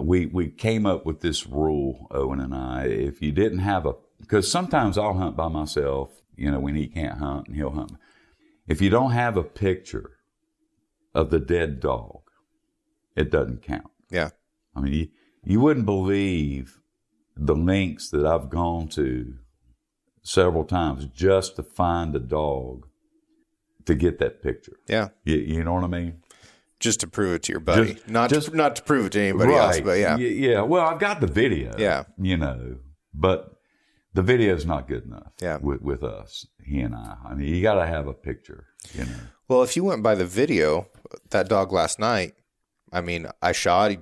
we 0.00 0.26
we 0.26 0.50
came 0.50 0.86
up 0.86 1.04
with 1.06 1.20
this 1.20 1.46
rule, 1.46 2.06
Owen 2.10 2.40
and 2.40 2.54
I, 2.54 2.84
if 2.84 3.20
you 3.22 3.32
didn't 3.32 3.60
have 3.60 3.86
a, 3.86 3.94
because 4.20 4.50
sometimes 4.50 4.98
I'll 4.98 5.14
hunt 5.14 5.36
by 5.36 5.48
myself, 5.48 6.22
you 6.36 6.50
know, 6.50 6.60
when 6.60 6.74
he 6.74 6.86
can't 6.86 7.18
hunt 7.18 7.48
and 7.48 7.56
he'll 7.56 7.70
hunt. 7.70 7.92
If 8.66 8.80
you 8.80 8.90
don't 8.90 9.10
have 9.12 9.36
a 9.36 9.42
picture 9.42 10.18
of 11.14 11.30
the 11.30 11.40
dead 11.40 11.80
dog, 11.80 12.20
it 13.16 13.30
doesn't 13.30 13.62
count. 13.62 13.90
Yeah. 14.10 14.30
I 14.76 14.80
mean, 14.80 14.92
you, 14.92 15.08
you 15.44 15.60
wouldn't 15.60 15.86
believe 15.86 16.80
the 17.36 17.56
lengths 17.56 18.10
that 18.10 18.24
I've 18.24 18.48
gone 18.48 18.88
to 18.88 19.34
several 20.22 20.64
times 20.64 21.06
just 21.06 21.56
to 21.56 21.62
find 21.62 22.14
a 22.14 22.20
dog 22.20 22.86
to 23.86 23.94
get 23.94 24.18
that 24.18 24.42
picture. 24.42 24.76
Yeah. 24.86 25.08
You, 25.24 25.36
you 25.36 25.64
know 25.64 25.74
what 25.74 25.84
I 25.84 25.88
mean? 25.88 26.22
Just 26.78 27.00
to 27.00 27.06
prove 27.06 27.34
it 27.34 27.42
to 27.44 27.52
your 27.52 27.60
buddy. 27.60 27.94
Just- 27.94 28.08
not 28.08 28.30
just- 28.30 28.50
to, 28.50 28.56
not 28.56 28.76
to 28.76 28.82
prove 28.82 29.06
it 29.06 29.12
to 29.12 29.20
anybody 29.20 29.54
else, 29.54 29.80
but 29.80 29.98
yeah. 29.98 30.16
Y- 30.16 30.22
yeah. 30.22 30.60
Well, 30.62 30.86
I've 30.86 30.98
got 30.98 31.20
the 31.20 31.26
video. 31.26 31.74
Yeah. 31.78 32.04
You 32.18 32.36
know, 32.36 32.76
but 33.12 33.54
the 34.14 34.22
video 34.22 34.54
is 34.54 34.64
not 34.66 34.88
good 34.88 35.04
enough. 35.04 35.32
Yeah. 35.40 35.58
With 35.60 35.82
with 35.82 36.02
us, 36.02 36.46
he 36.64 36.80
and 36.80 36.94
I. 36.94 37.16
I 37.24 37.34
mean, 37.34 37.54
you 37.54 37.62
got 37.62 37.74
to 37.74 37.86
have 37.86 38.06
a 38.06 38.14
picture. 38.14 38.66
You 38.94 39.04
know. 39.04 39.16
Well, 39.48 39.62
if 39.62 39.76
you 39.76 39.84
went 39.84 40.02
by 40.02 40.14
the 40.14 40.24
video, 40.26 40.88
that 41.30 41.48
dog 41.48 41.72
last 41.72 41.98
night, 41.98 42.34
I 42.92 43.00
mean, 43.02 43.26
I 43.42 43.52
shot, 43.52 43.90
he 43.90 43.98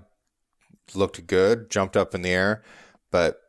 looked 0.95 1.27
good, 1.27 1.71
jumped 1.71 1.97
up 1.97 2.15
in 2.15 2.23
the 2.23 2.31
air, 2.31 2.63
but 3.11 3.41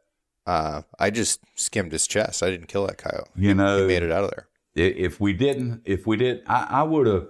uh, 0.50 0.82
I 0.98 1.10
just 1.12 1.42
skimmed 1.56 1.92
his 1.92 2.08
chest. 2.08 2.42
I 2.44 2.50
didn't 2.50 2.68
kill 2.68 2.88
that 2.88 2.98
coyote. 2.98 3.28
You 3.36 3.54
know, 3.54 3.82
He 3.82 3.88
made 3.88 4.04
it 4.04 4.12
out 4.12 4.24
of 4.24 4.32
there. 4.32 4.48
if 4.76 5.20
we 5.20 5.34
didn't, 5.34 5.82
if 5.86 6.08
we 6.08 6.18
did, 6.18 6.42
I, 6.48 6.68
I 6.70 6.84
would 6.84 7.08
have. 7.08 7.28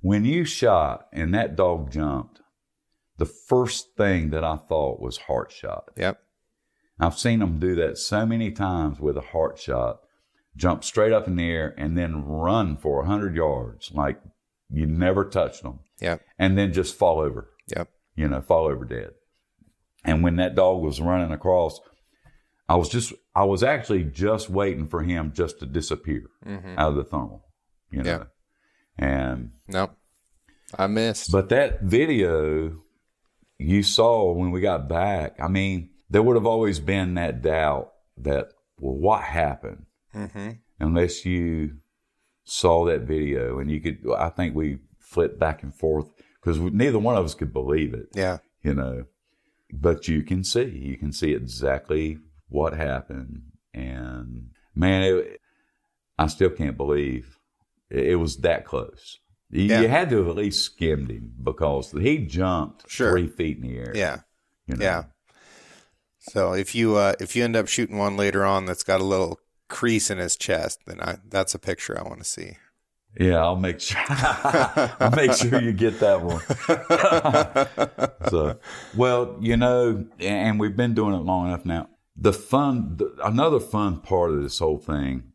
When 0.00 0.24
you 0.24 0.44
shot 0.44 1.06
and 1.12 1.34
that 1.34 1.56
dog 1.56 1.90
jumped, 1.90 2.40
the 3.18 3.26
first 3.26 3.96
thing 3.96 4.30
that 4.30 4.44
I 4.44 4.56
thought 4.56 5.00
was 5.00 5.16
heart 5.28 5.52
shot. 5.52 5.84
Yep. 5.96 6.20
I've 6.98 7.18
seen 7.18 7.40
them 7.40 7.58
do 7.58 7.74
that 7.76 7.98
so 7.98 8.24
many 8.24 8.50
times 8.50 9.00
with 9.00 9.16
a 9.16 9.20
heart 9.32 9.58
shot, 9.58 10.00
jump 10.56 10.84
straight 10.84 11.12
up 11.12 11.26
in 11.26 11.36
the 11.36 11.50
air 11.50 11.74
and 11.76 11.98
then 11.98 12.24
run 12.24 12.76
for 12.76 12.96
a 13.00 13.06
100 13.06 13.34
yards 13.36 13.90
like 13.92 14.20
you 14.70 14.86
never 14.86 15.24
touched 15.24 15.62
them 15.64 15.80
Yep. 16.00 16.22
and 16.38 16.56
then 16.56 16.72
just 16.72 16.96
fall 16.96 17.18
over, 17.20 17.50
Yep. 17.76 17.88
you 18.16 18.28
know, 18.28 18.40
fall 18.40 18.66
over 18.66 18.84
dead. 18.84 19.10
And 20.04 20.22
when 20.22 20.36
that 20.36 20.54
dog 20.54 20.82
was 20.82 21.00
running 21.00 21.32
across, 21.32 21.80
I 22.68 22.76
was 22.76 22.88
just, 22.88 23.12
I 23.34 23.44
was 23.44 23.62
actually 23.62 24.04
just 24.04 24.48
waiting 24.48 24.86
for 24.86 25.02
him 25.02 25.32
just 25.34 25.58
to 25.60 25.66
disappear 25.66 26.22
out 26.78 26.90
of 26.90 26.96
the 26.96 27.04
thermal, 27.04 27.44
you 27.90 28.02
know. 28.02 28.26
And, 28.98 29.50
Nope. 29.68 29.96
I 30.78 30.86
missed. 30.86 31.30
but 31.30 31.48
that 31.50 31.82
video 31.82 32.80
you 33.58 33.82
saw 33.82 34.32
when 34.32 34.50
we 34.50 34.60
got 34.60 34.88
back, 34.88 35.36
I 35.40 35.48
mean, 35.48 35.90
there 36.10 36.22
would 36.22 36.36
have 36.36 36.46
always 36.46 36.80
been 36.80 37.14
that 37.14 37.42
doubt 37.42 37.92
that, 38.18 38.48
well, 38.78 38.94
what 38.96 39.22
happened? 39.22 39.86
hmm 40.12 40.50
Unless 40.80 41.24
you 41.24 41.76
saw 42.44 42.84
that 42.86 43.02
video 43.02 43.58
and 43.58 43.70
you 43.70 43.80
could, 43.80 43.98
I 44.16 44.28
think 44.28 44.54
we 44.54 44.78
flipped 44.98 45.38
back 45.38 45.62
and 45.62 45.74
forth 45.74 46.08
because 46.40 46.58
neither 46.58 46.98
one 46.98 47.16
of 47.16 47.24
us 47.24 47.34
could 47.34 47.52
believe 47.52 47.94
it, 47.94 48.06
Yeah. 48.14 48.38
you 48.62 48.74
know. 48.74 49.04
But 49.72 50.08
you 50.08 50.22
can 50.22 50.44
see, 50.44 50.64
you 50.64 50.96
can 50.96 51.12
see 51.12 51.32
exactly 51.32 52.18
what 52.54 52.72
happened. 52.74 53.42
And 53.74 54.50
man, 54.76 55.02
it, 55.02 55.40
I 56.16 56.28
still 56.28 56.50
can't 56.50 56.76
believe 56.76 57.36
it, 57.90 58.06
it 58.10 58.16
was 58.16 58.36
that 58.38 58.64
close. 58.64 59.18
You, 59.50 59.62
Yeah. 59.64 59.80
you 59.80 59.88
had 59.88 60.08
to 60.10 60.18
have 60.18 60.28
at 60.28 60.36
least 60.36 60.62
skimmed 60.64 61.10
him 61.10 61.32
because 61.42 61.90
he 61.92 62.18
jumped 62.18 62.88
Sure. 62.88 63.10
three 63.10 63.26
feet 63.26 63.56
in 63.56 63.62
the 63.64 63.76
air. 63.76 63.92
Yeah. 63.94 64.18
you 64.68 64.76
know. 64.76 64.84
Yeah. 64.84 65.02
So 66.20 66.52
if 66.54 66.74
you 66.74 66.94
uh, 66.96 67.14
if 67.20 67.34
you 67.36 67.44
end 67.44 67.56
up 67.56 67.68
shooting 67.68 67.98
one 67.98 68.16
later 68.16 68.44
on 68.44 68.64
that's 68.66 68.82
got 68.84 69.00
a 69.00 69.04
little 69.04 69.38
crease 69.68 70.08
in 70.10 70.18
his 70.18 70.36
chest, 70.36 70.78
then 70.86 71.00
I 71.00 71.18
that's 71.28 71.54
a 71.54 71.58
picture 71.58 71.98
I 71.98 72.02
want 72.08 72.20
to 72.20 72.24
see. 72.24 72.56
Yeah, 73.18 73.42
I'll 73.44 73.56
make 73.56 73.80
sure. 73.80 74.00
I'll 74.08 75.10
make 75.14 75.32
sure 75.34 75.60
you 75.60 75.72
get 75.72 76.00
that 76.00 76.20
one. 76.22 76.40
so, 78.30 78.58
well, 78.96 79.36
you 79.40 79.56
know, 79.56 80.06
and 80.18 80.58
we've 80.58 80.76
been 80.76 80.94
doing 80.94 81.14
it 81.14 81.22
long 81.22 81.46
enough 81.48 81.64
now. 81.64 81.88
The 82.16 82.32
fun, 82.32 82.96
the, 82.98 83.16
another 83.24 83.60
fun 83.60 84.00
part 84.00 84.32
of 84.32 84.42
this 84.42 84.58
whole 84.60 84.78
thing 84.78 85.32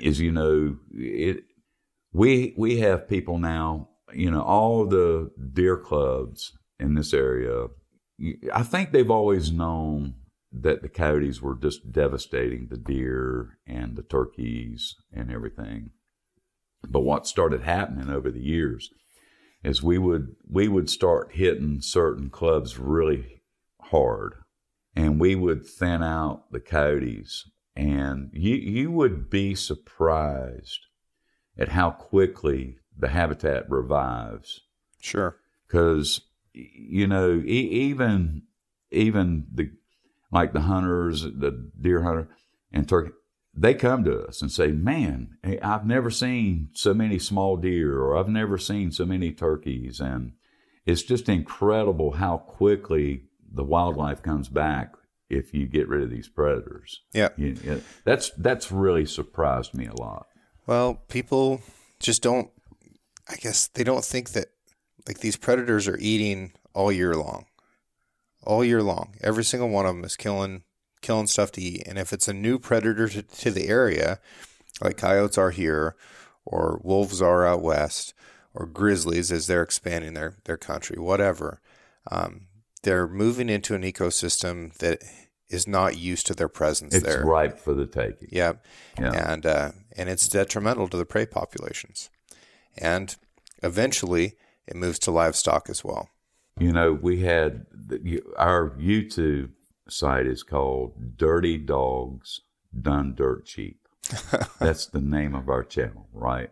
is, 0.00 0.20
you 0.20 0.32
know, 0.32 0.78
it. 0.92 1.44
We 2.12 2.54
we 2.58 2.80
have 2.80 3.08
people 3.08 3.38
now. 3.38 3.88
You 4.14 4.30
know, 4.30 4.42
all 4.42 4.86
the 4.86 5.30
deer 5.54 5.76
clubs 5.78 6.52
in 6.80 6.94
this 6.94 7.14
area. 7.14 7.66
I 8.54 8.62
think 8.62 8.92
they've 8.92 9.10
always 9.10 9.52
known 9.52 10.14
that 10.52 10.82
the 10.82 10.88
coyotes 10.88 11.42
were 11.42 11.56
just 11.56 11.92
devastating 11.92 12.68
the 12.68 12.78
deer 12.78 13.58
and 13.66 13.96
the 13.96 14.02
turkeys 14.02 14.96
and 15.12 15.30
everything 15.32 15.90
But 16.88 17.02
what 17.02 17.26
started 17.26 17.62
happening 17.62 18.10
over 18.10 18.30
the 18.30 18.42
years 18.42 18.90
is 19.64 19.82
we 19.82 19.98
would 19.98 20.36
we 20.48 20.68
would 20.68 20.90
start 20.90 21.32
hitting 21.34 21.80
certain 21.82 22.30
clubs 22.30 22.78
really 22.78 23.42
hard, 23.82 24.34
and 24.94 25.20
we 25.20 25.34
would 25.34 25.66
thin 25.66 26.02
out 26.02 26.50
the 26.50 26.60
coyotes, 26.60 27.50
and 27.74 28.30
you 28.32 28.54
you 28.54 28.90
would 28.90 29.30
be 29.30 29.54
surprised 29.54 30.86
at 31.58 31.68
how 31.68 31.90
quickly 31.90 32.78
the 32.96 33.08
habitat 33.08 33.68
revives. 33.70 34.60
Sure. 35.00 35.36
Because 35.66 36.20
you 36.52 37.06
know 37.06 37.42
e- 37.44 37.68
even 37.90 38.42
even 38.90 39.46
the 39.52 39.70
like 40.30 40.52
the 40.52 40.62
hunters, 40.62 41.22
the 41.22 41.70
deer 41.80 42.02
hunter 42.02 42.28
and 42.72 42.88
turkey, 42.88 43.12
they 43.54 43.74
come 43.74 44.04
to 44.04 44.18
us 44.24 44.40
and 44.40 44.50
say, 44.50 44.68
"Man, 44.68 45.36
I've 45.62 45.86
never 45.86 46.10
seen 46.10 46.68
so 46.72 46.94
many 46.94 47.18
small 47.18 47.56
deer, 47.56 47.98
or 47.98 48.16
I've 48.16 48.28
never 48.28 48.58
seen 48.58 48.92
so 48.92 49.04
many 49.04 49.32
turkeys," 49.32 50.00
and 50.00 50.32
it's 50.86 51.02
just 51.02 51.28
incredible 51.28 52.12
how 52.12 52.38
quickly 52.38 53.24
the 53.52 53.64
wildlife 53.64 54.22
comes 54.22 54.48
back 54.48 54.94
if 55.28 55.54
you 55.54 55.66
get 55.66 55.88
rid 55.88 56.02
of 56.02 56.10
these 56.10 56.28
predators. 56.28 57.00
Yeah, 57.12 57.28
you, 57.36 57.56
it, 57.64 57.84
that's 58.04 58.30
that's 58.36 58.72
really 58.72 59.06
surprised 59.06 59.74
me 59.74 59.86
a 59.86 59.94
lot. 59.94 60.26
Well, 60.66 61.02
people 61.08 61.60
just 62.00 62.22
don't. 62.22 62.50
I 63.28 63.36
guess 63.36 63.68
they 63.68 63.84
don't 63.84 64.04
think 64.04 64.30
that 64.30 64.48
like 65.06 65.20
these 65.20 65.36
predators 65.36 65.88
are 65.88 65.98
eating 65.98 66.52
all 66.74 66.92
year 66.92 67.14
long, 67.14 67.46
all 68.42 68.64
year 68.64 68.82
long. 68.82 69.14
Every 69.20 69.44
single 69.44 69.68
one 69.68 69.86
of 69.86 69.94
them 69.94 70.04
is 70.04 70.16
killing 70.16 70.62
killing 71.02 71.26
stuff 71.26 71.52
to 71.52 71.60
eat. 71.60 71.82
And 71.86 71.98
if 71.98 72.12
it's 72.12 72.28
a 72.28 72.32
new 72.32 72.58
predator 72.58 73.08
to, 73.08 73.22
to 73.22 73.50
the 73.50 73.68
area, 73.68 74.20
like 74.80 74.96
coyotes 74.96 75.36
are 75.36 75.50
here, 75.50 75.96
or 76.46 76.80
wolves 76.82 77.20
are 77.20 77.46
out 77.46 77.60
west, 77.60 78.14
or 78.54 78.66
grizzlies 78.66 79.30
as 79.30 79.46
they're 79.46 79.62
expanding 79.62 80.14
their, 80.14 80.36
their 80.44 80.56
country, 80.56 80.98
whatever, 80.98 81.60
um, 82.10 82.46
they're 82.82 83.08
moving 83.08 83.48
into 83.48 83.74
an 83.74 83.82
ecosystem 83.82 84.74
that 84.78 85.02
is 85.48 85.68
not 85.68 85.98
used 85.98 86.26
to 86.26 86.34
their 86.34 86.48
presence 86.48 86.94
it's 86.94 87.04
there. 87.04 87.20
It's 87.20 87.26
ripe 87.26 87.58
for 87.58 87.74
the 87.74 87.86
taking. 87.86 88.28
Yeah. 88.32 88.54
yeah. 88.98 89.32
And, 89.32 89.46
uh, 89.46 89.72
and 89.96 90.08
it's 90.08 90.28
detrimental 90.28 90.88
to 90.88 90.96
the 90.96 91.04
prey 91.04 91.26
populations. 91.26 92.10
And 92.76 93.14
eventually 93.62 94.34
it 94.66 94.76
moves 94.76 94.98
to 95.00 95.10
livestock 95.10 95.68
as 95.68 95.84
well. 95.84 96.08
You 96.58 96.72
know, 96.72 96.92
we 96.92 97.20
had 97.20 97.66
the, 97.72 98.22
our 98.36 98.70
YouTube 98.70 99.50
site 99.88 100.26
is 100.26 100.42
called 100.42 101.16
Dirty 101.16 101.58
Dogs 101.58 102.40
Done 102.78 103.14
Dirt 103.14 103.44
Cheap. 103.44 103.88
That's 104.58 104.86
the 104.86 105.00
name 105.00 105.34
of 105.34 105.48
our 105.48 105.62
channel, 105.62 106.08
right? 106.12 106.50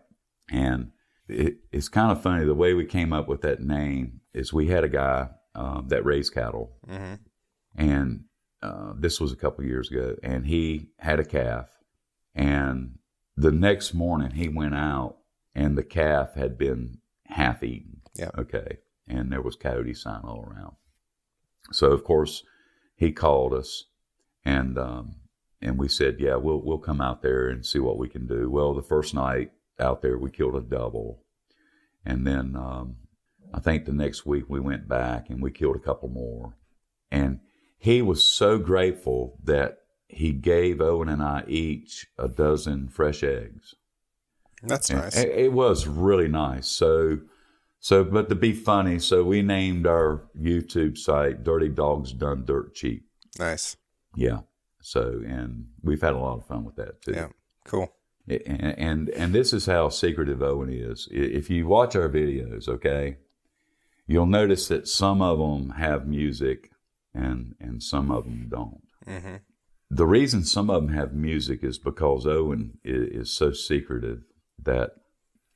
And 0.49 0.91
it, 1.27 1.57
it's 1.71 1.89
kind 1.89 2.11
of 2.11 2.21
funny. 2.21 2.45
The 2.45 2.55
way 2.55 2.73
we 2.73 2.85
came 2.85 3.13
up 3.13 3.27
with 3.27 3.41
that 3.41 3.61
name 3.61 4.21
is 4.33 4.53
we 4.53 4.67
had 4.67 4.83
a 4.83 4.89
guy 4.89 5.29
um, 5.55 5.87
that 5.89 6.05
raised 6.05 6.33
cattle, 6.33 6.77
mm-hmm. 6.87 7.15
and 7.75 8.23
uh, 8.61 8.93
this 8.95 9.19
was 9.19 9.31
a 9.31 9.37
couple 9.37 9.63
years 9.65 9.89
ago, 9.89 10.15
and 10.23 10.45
he 10.45 10.89
had 10.97 11.19
a 11.19 11.25
calf, 11.25 11.69
and 12.35 12.99
the 13.35 13.51
next 13.51 13.93
morning 13.93 14.31
he 14.31 14.47
went 14.47 14.75
out, 14.75 15.17
and 15.55 15.77
the 15.77 15.83
calf 15.83 16.35
had 16.35 16.57
been 16.57 16.99
half 17.25 17.63
eaten. 17.63 18.01
Yeah. 18.15 18.29
Okay. 18.37 18.77
And 19.07 19.31
there 19.31 19.41
was 19.41 19.55
coyote 19.55 19.93
sign 19.93 20.21
all 20.23 20.41
around. 20.41 20.75
So 21.71 21.91
of 21.91 22.03
course 22.03 22.43
he 22.95 23.11
called 23.11 23.53
us, 23.53 23.85
and 24.45 24.77
um, 24.77 25.15
and 25.61 25.77
we 25.77 25.87
said, 25.87 26.19
yeah, 26.19 26.35
we'll 26.35 26.61
we'll 26.61 26.77
come 26.77 27.01
out 27.01 27.21
there 27.21 27.49
and 27.49 27.65
see 27.65 27.79
what 27.79 27.97
we 27.97 28.09
can 28.09 28.27
do. 28.27 28.49
Well, 28.49 28.73
the 28.73 28.81
first 28.81 29.13
night 29.13 29.51
out 29.79 30.01
there, 30.01 30.17
we 30.17 30.29
killed 30.29 30.55
a 30.55 30.61
double, 30.61 31.23
and 32.05 32.27
then 32.27 32.55
um, 32.55 32.97
I 33.53 33.59
think 33.59 33.85
the 33.85 33.93
next 33.93 34.25
week 34.25 34.45
we 34.47 34.59
went 34.59 34.87
back 34.87 35.29
and 35.29 35.41
we 35.41 35.51
killed 35.51 35.75
a 35.75 35.79
couple 35.79 36.09
more, 36.09 36.55
and 37.11 37.39
he 37.77 38.01
was 38.01 38.23
so 38.23 38.57
grateful 38.57 39.37
that 39.43 39.79
he 40.07 40.31
gave 40.31 40.81
Owen 40.81 41.09
and 41.09 41.21
I 41.21 41.43
each 41.47 42.07
a 42.17 42.27
dozen 42.27 42.89
fresh 42.89 43.23
eggs. 43.23 43.75
That's 44.63 44.89
and 44.89 44.99
nice. 44.99 45.17
It 45.17 45.53
was 45.53 45.87
really 45.87 46.27
nice. 46.27 46.67
So 46.67 47.19
so, 47.83 48.03
but 48.03 48.29
to 48.29 48.35
be 48.35 48.53
funny, 48.53 48.99
so 48.99 49.23
we 49.23 49.41
named 49.41 49.87
our 49.87 50.29
YouTube 50.39 50.99
site 50.99 51.43
"Dirty 51.43 51.67
Dogs 51.67 52.13
Done 52.13 52.45
Dirt 52.45 52.75
Cheap." 52.75 53.07
Nice. 53.39 53.75
Yeah. 54.15 54.41
So, 54.83 55.21
and 55.25 55.65
we've 55.81 56.01
had 56.01 56.13
a 56.13 56.19
lot 56.19 56.37
of 56.37 56.45
fun 56.45 56.63
with 56.63 56.75
that 56.75 57.01
too. 57.01 57.13
Yeah. 57.13 57.27
Cool. 57.65 57.91
And 58.27 58.75
and, 58.77 59.09
and 59.09 59.33
this 59.33 59.51
is 59.51 59.65
how 59.65 59.89
secretive 59.89 60.43
Owen 60.43 60.69
is. 60.71 61.07
If 61.09 61.49
you 61.49 61.65
watch 61.67 61.95
our 61.95 62.07
videos, 62.07 62.69
okay, 62.69 63.17
you'll 64.11 64.25
notice 64.25 64.67
that 64.67 64.87
some 64.87 65.21
of 65.21 65.39
them 65.39 65.71
have 65.71 66.07
music, 66.07 66.71
and 67.13 67.55
and 67.59 67.81
some 67.81 68.11
of 68.11 68.25
them 68.25 68.47
don't. 68.49 68.83
Mm-hmm. 69.07 69.35
The 69.89 70.05
reason 70.05 70.43
some 70.43 70.69
of 70.69 70.81
them 70.81 70.93
have 70.93 71.13
music 71.13 71.63
is 71.63 71.77
because 71.77 72.25
Owen 72.25 72.77
is, 72.83 73.27
is 73.27 73.31
so 73.31 73.51
secretive 73.51 74.23
that 74.61 74.91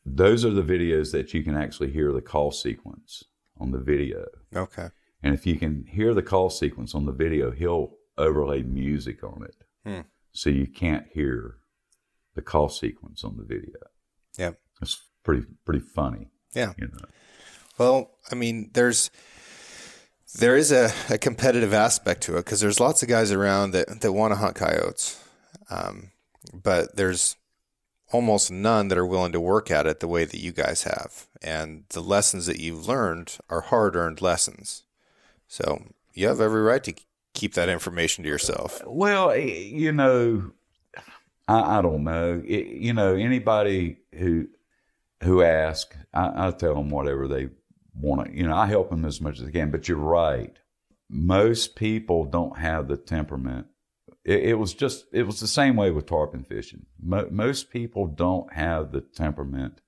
those 0.06 0.43
are 0.45 0.51
the 0.51 0.64
videos 0.64 1.12
that 1.12 1.34
you 1.34 1.43
can 1.43 1.56
actually 1.56 1.91
hear 1.91 2.12
the 2.12 2.22
call 2.22 2.51
sequence 2.51 3.24
on 3.58 3.72
the 3.72 3.80
video. 3.80 4.26
Okay. 4.56 4.89
And 5.24 5.34
if 5.34 5.45
you 5.45 5.58
can 5.58 5.86
hear 5.89 6.14
the 6.14 6.22
call 6.22 6.49
sequence 6.49 6.93
on 6.93 7.06
the 7.06 7.12
video, 7.12 7.51
he'll 7.51 7.95
overlay 8.18 8.62
music 8.62 9.24
on 9.24 9.43
it. 9.43 9.56
Hmm. 9.86 10.01
So 10.32 10.49
you 10.49 10.68
can't 10.68 11.08
hear 11.14 11.56
the 12.36 12.41
call 12.41 12.70
sequence 12.70 13.24
on 13.24 13.38
the 13.38 13.43
video. 13.43 13.80
Yeah. 14.38 14.51
It's 14.82 15.01
pretty 15.24 15.45
pretty 15.66 15.80
funny. 15.80 16.28
Yeah. 16.53 16.74
You 16.78 16.88
know. 16.88 17.06
Well, 17.78 18.11
I 18.32 18.36
mean, 18.36 18.71
there's 18.73 19.11
there 20.38 20.57
is 20.57 20.71
a, 20.71 20.91
a 21.09 21.17
competitive 21.17 21.73
aspect 21.73 22.21
to 22.23 22.34
it 22.34 22.45
because 22.45 22.59
there's 22.59 22.80
lots 22.80 23.01
of 23.01 23.09
guys 23.09 23.32
around 23.32 23.71
that, 23.71 24.01
that 24.01 24.11
want 24.11 24.34
to 24.34 24.38
hunt 24.38 24.55
coyotes. 24.55 25.21
Um, 25.69 26.11
but 26.53 26.95
there's 26.95 27.38
almost 28.11 28.51
none 28.51 28.89
that 28.89 28.97
are 28.97 29.05
willing 29.05 29.32
to 29.32 29.39
work 29.39 29.71
at 29.71 29.88
it 29.88 29.99
the 29.99 30.07
way 30.07 30.26
that 30.26 30.39
you 30.39 30.51
guys 30.51 30.84
have. 30.84 31.28
And 31.41 31.86
the 31.89 32.01
lessons 32.01 32.45
that 32.45 32.59
you've 32.59 32.88
learned 32.88 33.38
are 33.49 33.61
hard 33.61 33.95
earned 33.95 34.21
lessons. 34.21 34.84
So 35.47 35.86
you 36.13 36.28
have 36.28 36.41
every 36.41 36.61
right 36.61 36.84
to 36.84 36.93
keep 37.34 37.53
that 37.53 37.69
information 37.69 38.23
to 38.23 38.30
yourself. 38.30 38.82
Well, 38.86 39.36
you 39.38 39.91
know, 39.91 40.51
I, 41.47 41.80
I 41.80 41.82
don't 41.82 42.03
know. 42.03 42.41
It, 42.45 42.67
you 42.67 42.93
know, 42.93 43.15
anybody 43.15 43.97
who 44.13 44.47
who 45.23 45.41
asks, 45.41 45.95
I, 46.13 46.47
I 46.47 46.51
tell 46.51 46.76
them 46.76 46.89
whatever 46.89 47.28
they 47.28 47.49
want 48.00 48.28
to. 48.28 48.38
You 48.38 48.48
know, 48.48 48.56
I 48.56 48.68
help 48.68 48.89
them 48.89 49.06
as 49.06 49.22
much 49.22 49.39
as 49.39 49.48
I 49.48 49.52
can. 49.52 49.72
But 49.72 49.88
you're 49.88 49.98
right. 49.98 50.56
Most 51.10 51.76
people 51.76 52.26
don't 52.26 52.58
have 52.58 52.88
the 52.88 52.98
temperament 52.98 53.68
it, 54.26 54.43
it, 54.43 54.54
was 54.56 54.74
just 54.74 55.06
it 55.12 55.24
was 55.24 55.39
the 55.39 55.48
same 55.48 55.76
way 55.76 55.91
with 55.91 56.08
tarpon 56.08 56.43
fishing. 56.43 56.88
Mo- 57.02 57.30
most 57.30 57.70
people 57.70 58.08
don't 58.08 58.52
have 58.54 58.91
the 58.91 59.02
temperament 59.02 59.82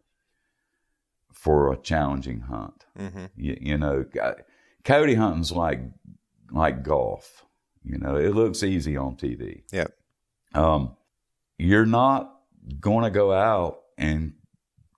for 1.33 1.73
a 1.73 1.77
challenging 1.77 2.41
hunt. 2.41 2.85
Mm-hmm. 2.97 3.25
You, 3.35 3.57
you, 3.59 3.77
know, 3.77 4.05
coyote 4.83 5.15
hunting's 5.15 5.51
like 5.51 5.81
like 6.51 6.83
golf. 6.83 7.45
You 7.83 7.97
know, 7.97 8.15
it 8.15 8.35
looks 8.35 8.63
easy 8.63 8.95
on 8.95 9.15
TV. 9.15 9.63
Yeah. 9.71 9.87
Um, 10.53 10.95
you're 11.57 11.85
not 11.85 12.33
going 12.79 13.05
to 13.05 13.09
go 13.09 13.31
out 13.31 13.79
and 13.97 14.33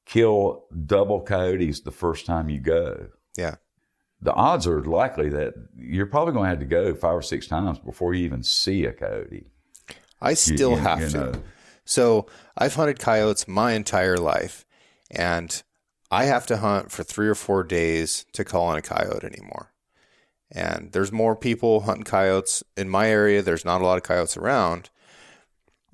kill 0.10 0.66
double 0.86 1.22
coyotes 1.22 1.82
the 1.82 1.91
first 1.91 2.26
time 2.26 2.49
you 2.49 2.60
go. 2.60 3.07
Yeah 3.38 3.55
the 4.22 4.34
odds 4.34 4.68
are 4.68 4.84
likely 4.84 5.30
that 5.30 5.53
you're 5.78 6.05
probably 6.05 6.34
going 6.34 6.45
to 6.45 6.49
have 6.49 6.60
to 6.60 6.66
go 6.66 6.93
five 6.93 7.16
or 7.16 7.22
six 7.22 7.47
times 7.47 7.80
before 7.80 8.14
you 8.14 8.26
even 8.26 8.43
see 8.43 8.86
a 8.86 8.91
coyote. 8.91 9.47
I 10.22 10.34
still 10.34 10.72
you, 10.72 10.76
you, 10.76 10.82
have 10.82 11.01
you 11.01 11.10
to. 11.10 11.41
So 11.86 12.28
I've 12.57 12.76
hunted 12.76 12.99
coyotes 12.99 13.47
my 13.47 13.72
entire 13.72 14.18
life, 14.18 14.66
and 15.10 15.64
I 16.12 16.26
have 16.26 16.45
to 16.47 16.57
hunt 16.57 16.91
for 16.91 17.03
three 17.03 17.30
or 17.30 17.36
four 17.36 17.64
days 17.64 18.26
to 18.34 18.43
call 18.43 18.68
on 18.68 18.78
a 18.78 18.82
coyote 18.82 19.24
anymore. 19.24 19.74
And 20.51 20.91
there's 20.91 21.12
more 21.12 21.36
people 21.36 21.82
hunting 21.82 22.03
coyotes 22.03 22.64
in 22.76 22.89
my 22.89 23.10
area. 23.10 23.41
There's 23.41 23.66
not 23.66 23.82
a 23.82 23.86
lot 23.86 23.97
of 23.97 24.03
coyotes 24.03 24.36
around, 24.36 24.89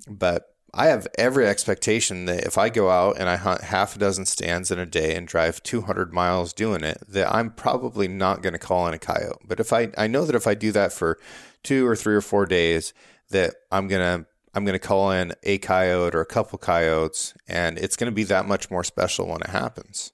but 0.07 0.54
I 0.77 0.87
have 0.87 1.07
every 1.17 1.47
expectation 1.47 2.25
that 2.25 2.43
if 2.43 2.57
I 2.57 2.67
go 2.67 2.89
out 2.89 3.17
and 3.17 3.29
I 3.29 3.37
hunt 3.37 3.61
half 3.61 3.95
a 3.95 3.99
dozen 3.99 4.25
stands 4.25 4.71
in 4.71 4.77
a 4.77 4.85
day 4.85 5.15
and 5.15 5.25
drive 5.25 5.63
200 5.63 6.13
miles 6.13 6.51
doing 6.51 6.83
it, 6.83 6.97
that 7.07 7.33
I'm 7.33 7.51
probably 7.51 8.09
not 8.09 8.41
going 8.41 8.53
to 8.53 8.59
call 8.59 8.85
in 8.87 8.93
a 8.93 8.99
coyote. 8.99 9.39
But 9.45 9.61
if 9.61 9.71
I, 9.71 9.91
I 9.97 10.07
know 10.07 10.25
that 10.25 10.35
if 10.35 10.47
I 10.47 10.53
do 10.53 10.73
that 10.73 10.91
for 10.91 11.17
two 11.63 11.87
or 11.87 11.95
three 11.95 12.13
or 12.13 12.21
four 12.21 12.45
days, 12.45 12.93
that 13.29 13.55
I'm 13.71 13.87
going 13.87 14.01
to, 14.01 14.27
I'm 14.53 14.65
going 14.65 14.73
to 14.73 14.87
call 14.87 15.11
in 15.11 15.31
a 15.43 15.59
coyote 15.59 16.13
or 16.13 16.21
a 16.21 16.25
couple 16.25 16.57
coyotes, 16.59 17.33
and 17.47 17.77
it's 17.77 17.95
going 17.95 18.11
to 18.11 18.15
be 18.15 18.25
that 18.25 18.45
much 18.45 18.69
more 18.69 18.83
special 18.83 19.27
when 19.27 19.41
it 19.41 19.51
happens. 19.51 20.11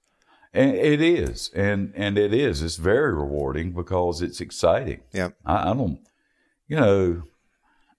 And 0.54 0.76
it 0.76 1.00
is, 1.00 1.50
and 1.54 1.92
and 1.96 2.18
it 2.18 2.34
is. 2.34 2.60
It's 2.60 2.76
very 2.76 3.14
rewarding 3.14 3.72
because 3.72 4.20
it's 4.20 4.40
exciting. 4.40 5.00
Yeah, 5.10 5.30
I, 5.46 5.70
I 5.70 5.74
don't, 5.74 6.00
you 6.68 6.76
know, 6.76 7.22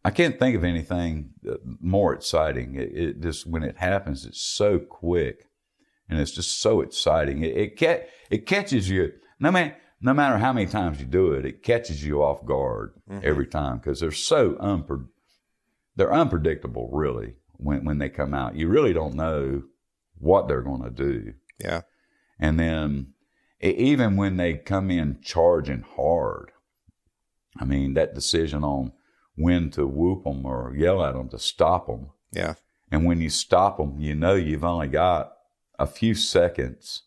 I 0.06 0.12
can't 0.12 0.38
think 0.38 0.56
of 0.56 0.64
anything 0.64 1.32
uh, 1.50 1.56
more 1.80 2.14
exciting. 2.14 2.76
It, 2.76 2.92
it, 2.96 3.22
just 3.22 3.48
when 3.48 3.64
it 3.64 3.78
happens, 3.78 4.26
it's 4.26 4.42
so 4.42 4.80
quick. 4.80 5.46
and 6.10 6.20
it's 6.20 6.32
just 6.32 6.60
so 6.60 6.82
exciting. 6.82 7.44
It 7.44 7.58
it, 7.58 7.80
ca- 7.80 8.06
it 8.30 8.46
catches 8.46 8.90
you 8.90 9.12
no 9.40 9.52
man 9.52 9.76
no 10.02 10.14
matter 10.14 10.38
how 10.38 10.52
many 10.52 10.66
times 10.68 11.00
you 11.00 11.06
do 11.06 11.32
it, 11.32 11.46
it 11.46 11.64
catches 11.64 12.06
you 12.06 12.22
off 12.22 12.46
guard 12.46 12.94
mm-hmm. 13.10 13.26
every 13.26 13.48
time 13.48 13.78
because 13.78 14.02
they're 14.02 14.12
so 14.12 14.52
unpre- 14.56 15.08
they're 15.96 16.14
unpredictable. 16.14 16.90
Really, 16.92 17.36
when 17.54 17.86
when 17.86 17.98
they 18.00 18.10
come 18.10 18.34
out, 18.34 18.56
you 18.56 18.68
really 18.68 18.94
don't 18.94 19.16
know 19.16 19.64
what 20.18 20.48
they're 20.48 20.62
going 20.62 20.84
to 20.84 20.90
do. 20.90 21.34
Yeah. 21.60 21.82
And 22.40 22.60
then 22.60 23.14
e- 23.64 23.70
even 23.70 24.18
when 24.18 24.38
they 24.38 24.56
come 24.56 24.92
in 24.92 25.20
charging 25.22 25.86
hard, 25.96 26.52
I 27.58 27.66
mean, 27.66 27.94
that 27.94 28.14
decision 28.14 28.64
on 28.64 28.92
when 29.36 29.70
to 29.72 29.88
whoop 29.88 30.24
them 30.24 30.46
or 30.46 30.74
yell 30.76 31.04
at 31.04 31.14
them 31.14 31.30
to 31.30 31.40
stop 31.40 31.88
them. 31.88 32.10
Yeah. 32.32 32.56
And 32.92 33.06
when 33.06 33.22
you 33.22 33.30
stop 33.30 33.78
them, 33.78 34.00
you 34.00 34.14
know 34.16 34.36
you've 34.36 34.64
only 34.64 34.88
got 34.88 35.34
a 35.80 35.88
few 35.88 36.14
seconds 36.14 37.04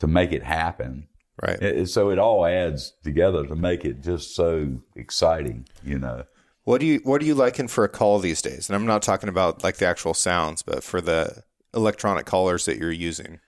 to 0.00 0.06
make 0.06 0.32
it 0.32 0.42
happen. 0.42 1.08
Right. 1.42 1.60
It- 1.60 1.88
so 1.88 2.10
it 2.10 2.18
all 2.18 2.46
adds 2.46 2.94
together 3.04 3.46
to 3.46 3.54
make 3.54 3.84
it 3.84 4.02
just 4.02 4.34
so 4.34 4.82
exciting, 4.94 5.66
you 5.84 5.98
know. 5.98 6.24
What 6.64 6.80
do 6.80 6.86
you 6.86 7.00
what 7.04 7.22
are 7.22 7.24
you 7.24 7.34
liking 7.34 7.68
for 7.68 7.84
a 7.84 7.88
call 7.88 8.18
these 8.18 8.42
days? 8.42 8.68
And 8.68 8.74
I'm 8.74 8.86
not 8.86 9.02
talking 9.02 9.28
about 9.28 9.62
like 9.62 9.76
the 9.76 9.86
actual 9.86 10.14
sounds, 10.14 10.62
but 10.62 10.82
for 10.82 11.00
the 11.00 11.42
electronic 11.74 12.26
callers 12.26 12.64
that 12.64 12.78
you're 12.78 12.90
using. 12.90 13.38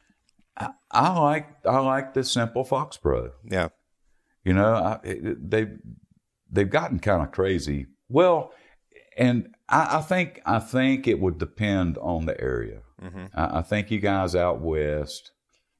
I, 0.56 0.68
I 0.92 1.18
like 1.18 1.48
I 1.66 1.80
like 1.80 2.14
the 2.14 2.22
simple 2.22 2.62
Fox 2.62 2.96
Pro. 2.96 3.30
Yeah. 3.44 3.68
You 4.44 4.52
know, 4.52 4.72
I, 4.72 5.00
it, 5.02 5.50
they've 6.50 6.70
gotten 6.70 6.98
kind 6.98 7.22
of 7.22 7.32
crazy. 7.32 7.86
Well, 8.08 8.52
and 9.16 9.54
I, 9.68 9.98
I 9.98 10.00
think 10.00 10.40
I 10.46 10.58
think 10.58 11.06
it 11.06 11.20
would 11.20 11.38
depend 11.38 11.98
on 11.98 12.26
the 12.26 12.40
area. 12.40 12.82
Mm-hmm. 13.02 13.26
I, 13.34 13.58
I 13.58 13.62
think 13.62 13.90
you 13.90 14.00
guys 14.00 14.34
out 14.34 14.60
west, 14.60 15.32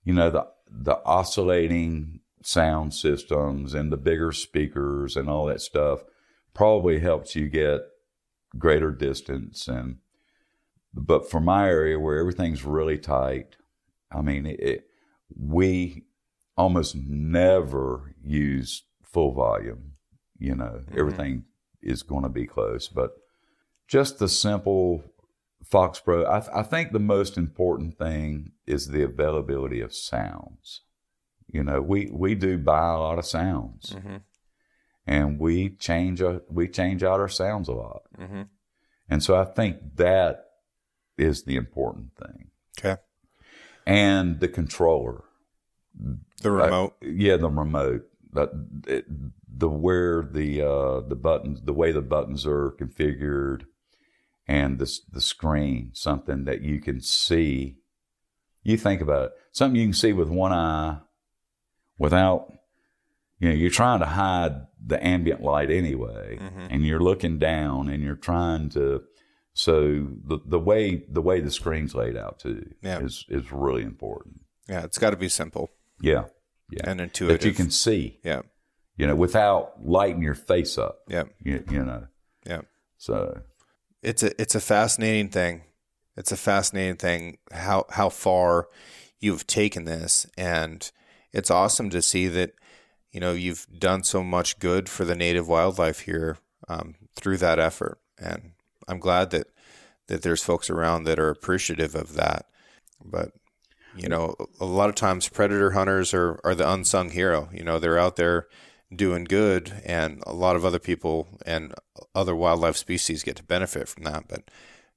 you 0.04 0.12
know, 0.12 0.30
the 0.30 0.46
the 0.70 1.02
oscillating 1.04 2.20
sound 2.42 2.94
systems 2.94 3.74
and 3.74 3.92
the 3.92 3.96
bigger 3.96 4.32
speakers 4.32 5.16
and 5.16 5.28
all 5.28 5.46
that 5.46 5.60
stuff 5.60 6.00
probably 6.54 7.00
helps 7.00 7.34
you 7.34 7.48
get 7.48 7.80
greater 8.56 8.90
distance 8.90 9.68
and 9.68 9.96
but 10.94 11.30
for 11.30 11.40
my 11.40 11.68
area 11.68 11.98
where 11.98 12.18
everything's 12.18 12.64
really 12.64 12.96
tight 12.96 13.56
i 14.10 14.22
mean 14.22 14.46
it, 14.46 14.60
it, 14.60 14.84
we 15.36 16.04
almost 16.56 16.96
never 16.96 18.14
use 18.22 18.84
full 19.04 19.34
volume 19.34 19.92
you 20.38 20.54
know 20.54 20.82
everything 20.96 21.44
is 21.82 22.02
going 22.02 22.22
to 22.22 22.28
be 22.28 22.46
close 22.46 22.88
but 22.88 23.12
just 23.86 24.18
the 24.18 24.28
simple 24.28 25.02
fox 25.64 25.98
pro 26.00 26.24
I, 26.24 26.60
I 26.60 26.62
think 26.62 26.92
the 26.92 26.98
most 26.98 27.36
important 27.36 27.98
thing 27.98 28.52
is 28.66 28.88
the 28.88 29.02
availability 29.02 29.80
of 29.80 29.94
sounds 29.94 30.82
you 31.48 31.62
know 31.62 31.80
we 31.80 32.08
we 32.12 32.34
do 32.34 32.58
buy 32.58 32.88
a 32.90 32.98
lot 32.98 33.18
of 33.18 33.24
sounds 33.26 33.94
Mm-hmm. 33.96 34.16
and 35.06 35.38
we 35.38 35.70
change 35.70 36.20
uh, 36.22 36.40
we 36.48 36.68
change 36.68 37.02
out 37.02 37.20
our 37.20 37.28
sounds 37.28 37.68
a 37.68 37.72
lot 37.72 38.02
Mm-hmm. 38.18 38.42
and 39.08 39.22
so 39.22 39.34
i 39.36 39.44
think 39.44 39.76
that 39.96 40.44
is 41.16 41.42
the 41.44 41.56
important 41.56 42.14
thing 42.16 42.50
Okay. 42.78 43.00
and 43.86 44.38
the 44.40 44.48
controller 44.48 45.24
The 46.42 46.50
remote. 46.52 46.94
yeah 47.02 47.36
the 47.36 47.48
remote 47.50 48.07
the, 48.32 48.66
it, 48.86 49.04
the 49.48 49.68
where 49.68 50.22
the 50.22 50.62
uh 50.62 51.00
the 51.00 51.16
buttons 51.16 51.62
the 51.62 51.72
way 51.72 51.92
the 51.92 52.02
buttons 52.02 52.46
are 52.46 52.72
configured 52.80 53.62
and 54.46 54.78
the 54.78 54.90
the 55.12 55.20
screen 55.20 55.90
something 55.94 56.44
that 56.44 56.60
you 56.62 56.80
can 56.80 57.00
see. 57.00 57.78
You 58.62 58.76
think 58.76 59.00
about 59.00 59.26
it. 59.26 59.32
Something 59.52 59.80
you 59.80 59.86
can 59.86 59.94
see 59.94 60.12
with 60.12 60.28
one 60.28 60.52
eye 60.52 60.98
without 61.98 62.52
you 63.38 63.48
know 63.48 63.54
you're 63.54 63.70
trying 63.70 64.00
to 64.00 64.06
hide 64.06 64.66
the 64.84 65.04
ambient 65.04 65.40
light 65.42 65.70
anyway 65.70 66.38
Mhm. 66.40 66.68
and 66.70 66.86
you're 66.86 67.00
looking 67.00 67.38
down 67.38 67.88
and 67.88 68.02
you're 68.02 68.16
trying 68.16 68.68
to 68.70 69.02
so 69.54 70.08
the 70.24 70.38
the 70.44 70.58
way 70.60 71.04
the 71.08 71.22
way 71.22 71.40
the 71.40 71.50
screen's 71.50 71.94
laid 71.94 72.16
out 72.16 72.38
too 72.38 72.74
Yeah. 72.82 73.00
is 73.00 73.24
is 73.28 73.50
really 73.52 73.82
important. 73.82 74.40
Yeah, 74.68 74.84
it's 74.84 74.98
got 74.98 75.10
to 75.10 75.16
be 75.16 75.28
simple. 75.28 75.70
Yeah 76.00 76.26
yeah 76.70 76.90
and 76.90 77.00
intuitive. 77.00 77.40
that 77.40 77.46
you 77.46 77.54
can 77.54 77.70
see 77.70 78.18
Yeah. 78.24 78.42
you 78.96 79.06
know, 79.06 79.14
without 79.16 79.84
lighting 79.84 80.22
your 80.22 80.34
face 80.34 80.76
up. 80.78 81.00
Yeah. 81.08 81.24
You, 81.42 81.64
you 81.70 81.84
know, 81.84 82.06
Yeah. 82.46 82.62
so 82.98 83.40
It's 84.02 84.22
a 84.22 84.30
it's 84.40 84.54
a 84.54 84.60
fascinating 84.60 85.28
thing. 85.30 85.62
It's 86.16 86.32
a 86.32 86.36
fascinating 86.36 86.96
thing 86.96 87.38
how 87.52 87.86
how 87.90 88.08
far 88.08 88.68
you've 89.20 89.46
taken 89.46 89.84
this 89.84 90.26
and 90.36 90.90
it's 91.32 91.50
awesome 91.50 91.90
to 91.90 92.00
see 92.02 92.28
that 92.28 92.52
you 93.12 93.20
know 93.20 93.32
you've 93.32 93.66
done 93.78 94.02
so 94.04 94.22
much 94.22 94.58
good 94.58 94.88
for 94.88 95.04
the 95.04 95.14
native 95.16 95.46
wildlife 95.48 96.00
here 96.00 96.38
um, 96.68 96.94
through 97.16 97.36
that 97.38 97.58
effort 97.58 97.98
and 98.18 98.52
I'm 98.88 98.98
glad 99.00 99.30
that 99.30 99.46
that 100.08 100.22
there's 100.22 100.42
folks 100.44 100.70
around 100.70 101.04
that 101.04 101.18
are 101.18 101.30
appreciative 101.30 101.94
of 101.94 102.14
that 102.14 102.46
but 103.04 103.32
you 103.98 104.08
know 104.08 104.34
a 104.60 104.64
lot 104.64 104.88
of 104.88 104.94
times 104.94 105.28
predator 105.28 105.72
hunters 105.72 106.14
are 106.14 106.40
are 106.44 106.54
the 106.54 106.70
unsung 106.70 107.10
hero 107.10 107.48
you 107.52 107.62
know 107.62 107.78
they're 107.78 107.98
out 107.98 108.16
there 108.16 108.46
doing 108.94 109.24
good 109.24 109.82
and 109.84 110.22
a 110.26 110.32
lot 110.32 110.56
of 110.56 110.64
other 110.64 110.78
people 110.78 111.28
and 111.44 111.74
other 112.14 112.34
wildlife 112.34 112.76
species 112.76 113.22
get 113.22 113.36
to 113.36 113.42
benefit 113.42 113.88
from 113.88 114.04
that 114.04 114.26
but 114.28 114.50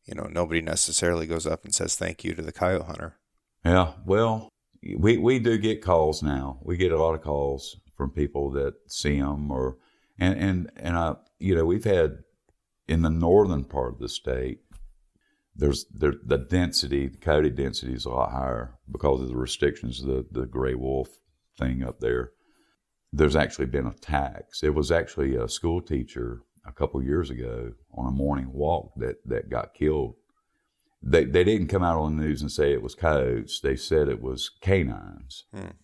you 0.05 0.15
know 0.15 0.27
nobody 0.31 0.61
necessarily 0.61 1.27
goes 1.27 1.45
up 1.45 1.65
and 1.65 1.75
says 1.75 1.95
thank 1.95 2.23
you 2.23 2.33
to 2.33 2.41
the 2.41 2.51
coyote 2.51 2.85
hunter 2.85 3.17
yeah. 3.63 3.93
Well, 4.05 4.49
we 4.97 5.17
we 5.17 5.39
do 5.39 5.57
get 5.57 5.81
calls 5.81 6.23
now. 6.23 6.59
We 6.63 6.77
get 6.77 6.91
a 6.91 6.99
lot 7.01 7.13
of 7.13 7.21
calls 7.21 7.77
from 7.95 8.11
people 8.11 8.51
that 8.51 8.73
see 8.87 9.19
them, 9.19 9.51
or 9.51 9.77
and 10.19 10.39
and 10.39 10.71
and 10.77 10.97
I, 10.97 11.15
you 11.39 11.55
know, 11.55 11.65
we've 11.65 11.83
had 11.83 12.19
in 12.87 13.03
the 13.03 13.09
northern 13.09 13.63
part 13.63 13.93
of 13.93 13.99
the 13.99 14.09
state. 14.09 14.59
There's 15.61 15.85
there 15.93 16.15
the 16.25 16.39
density, 16.39 17.07
the 17.07 17.19
coyote 17.19 17.51
density 17.51 17.93
is 17.93 18.05
a 18.05 18.09
lot 18.09 18.31
higher 18.31 18.79
because 18.91 19.21
of 19.21 19.27
the 19.27 19.37
restrictions 19.37 20.01
of 20.01 20.07
the 20.07 20.25
the 20.31 20.47
gray 20.47 20.73
wolf 20.73 21.09
thing 21.59 21.83
up 21.83 21.99
there. 21.99 22.31
There's 23.13 23.35
actually 23.35 23.67
been 23.67 23.85
attacks. 23.85 24.63
It 24.63 24.73
was 24.73 24.91
actually 24.91 25.35
a 25.35 25.47
school 25.47 25.79
teacher 25.79 26.41
a 26.65 26.71
couple 26.71 27.03
years 27.03 27.29
ago 27.29 27.73
on 27.93 28.07
a 28.07 28.11
morning 28.11 28.51
walk 28.51 28.93
that 28.97 29.17
that 29.25 29.51
got 29.51 29.75
killed. 29.75 30.15
They 31.03 31.25
they 31.25 31.43
didn't 31.43 31.67
come 31.67 31.83
out 31.83 31.99
on 31.99 32.17
the 32.17 32.23
news 32.23 32.41
and 32.41 32.51
say 32.51 32.73
it 32.73 32.81
was 32.81 32.95
coyotes. 32.95 33.59
They 33.59 33.75
said 33.75 34.09
it 34.09 34.21
was 34.21 34.49
canines. 34.61 35.45
Hmm. 35.53 35.75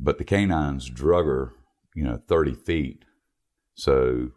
But 0.00 0.16
the 0.16 0.24
canines 0.24 0.88
drug 0.88 1.26
her, 1.26 1.52
you 1.94 2.04
know, 2.04 2.20
thirty 2.26 2.54
feet. 2.54 3.04
So 3.74 4.30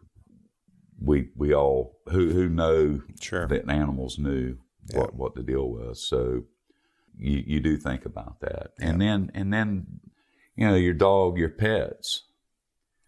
we 1.02 1.30
we 1.36 1.54
all 1.54 1.98
who 2.10 2.32
who 2.32 2.50
know 2.50 3.02
sure 3.22 3.48
that 3.48 3.70
animals 3.70 4.18
knew 4.18 4.58
Yeah. 4.92 5.00
what, 5.02 5.16
what 5.16 5.36
the 5.36 5.44
deal 5.44 5.70
was. 5.70 6.06
So 6.08 6.44
you 7.18 7.44
you 7.46 7.60
do 7.60 7.78
think 7.78 8.06
about 8.06 8.40
that, 8.42 8.72
and 8.80 9.00
then 9.02 9.32
and 9.34 9.54
then 9.54 10.00
you 10.56 10.68
know 10.68 10.76
your 10.76 10.94
dog, 10.94 11.38
your 11.38 11.50
pets. 11.50 12.24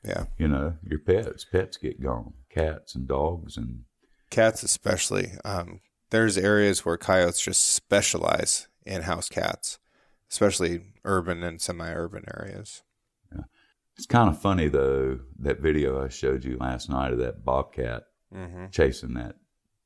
yeah 0.04 0.26
You 0.38 0.48
know 0.48 0.76
your 0.84 1.00
pets. 1.00 1.46
Pets 1.46 1.78
get 1.78 2.02
gone. 2.02 2.34
Cats 2.50 2.96
and 2.96 3.08
dogs 3.08 3.58
and 3.58 3.84
cats 4.32 4.64
especially 4.64 5.32
um, 5.46 5.82
there's 6.12 6.38
areas 6.38 6.84
where 6.86 6.98
coyotes 6.98 7.42
just 7.42 7.64
specialize 7.64 8.68
in 8.86 9.04
house 9.04 9.30
cats 9.30 9.80
especially 10.30 10.82
urban 11.04 11.44
and 11.44 11.60
semi-urban 11.62 12.24
areas 12.38 12.84
it's 14.00 14.08
kind 14.08 14.30
of 14.30 14.42
funny 14.42 14.68
though 14.68 15.20
that 15.40 15.60
video 15.60 16.04
I 16.04 16.10
showed 16.10 16.44
you 16.46 16.58
last 16.58 16.90
night 16.90 17.12
of 17.12 17.20
that 17.20 17.44
bobcat 17.44 18.04
hmm 18.34 18.68
chasing 18.72 19.14
that 19.16 19.36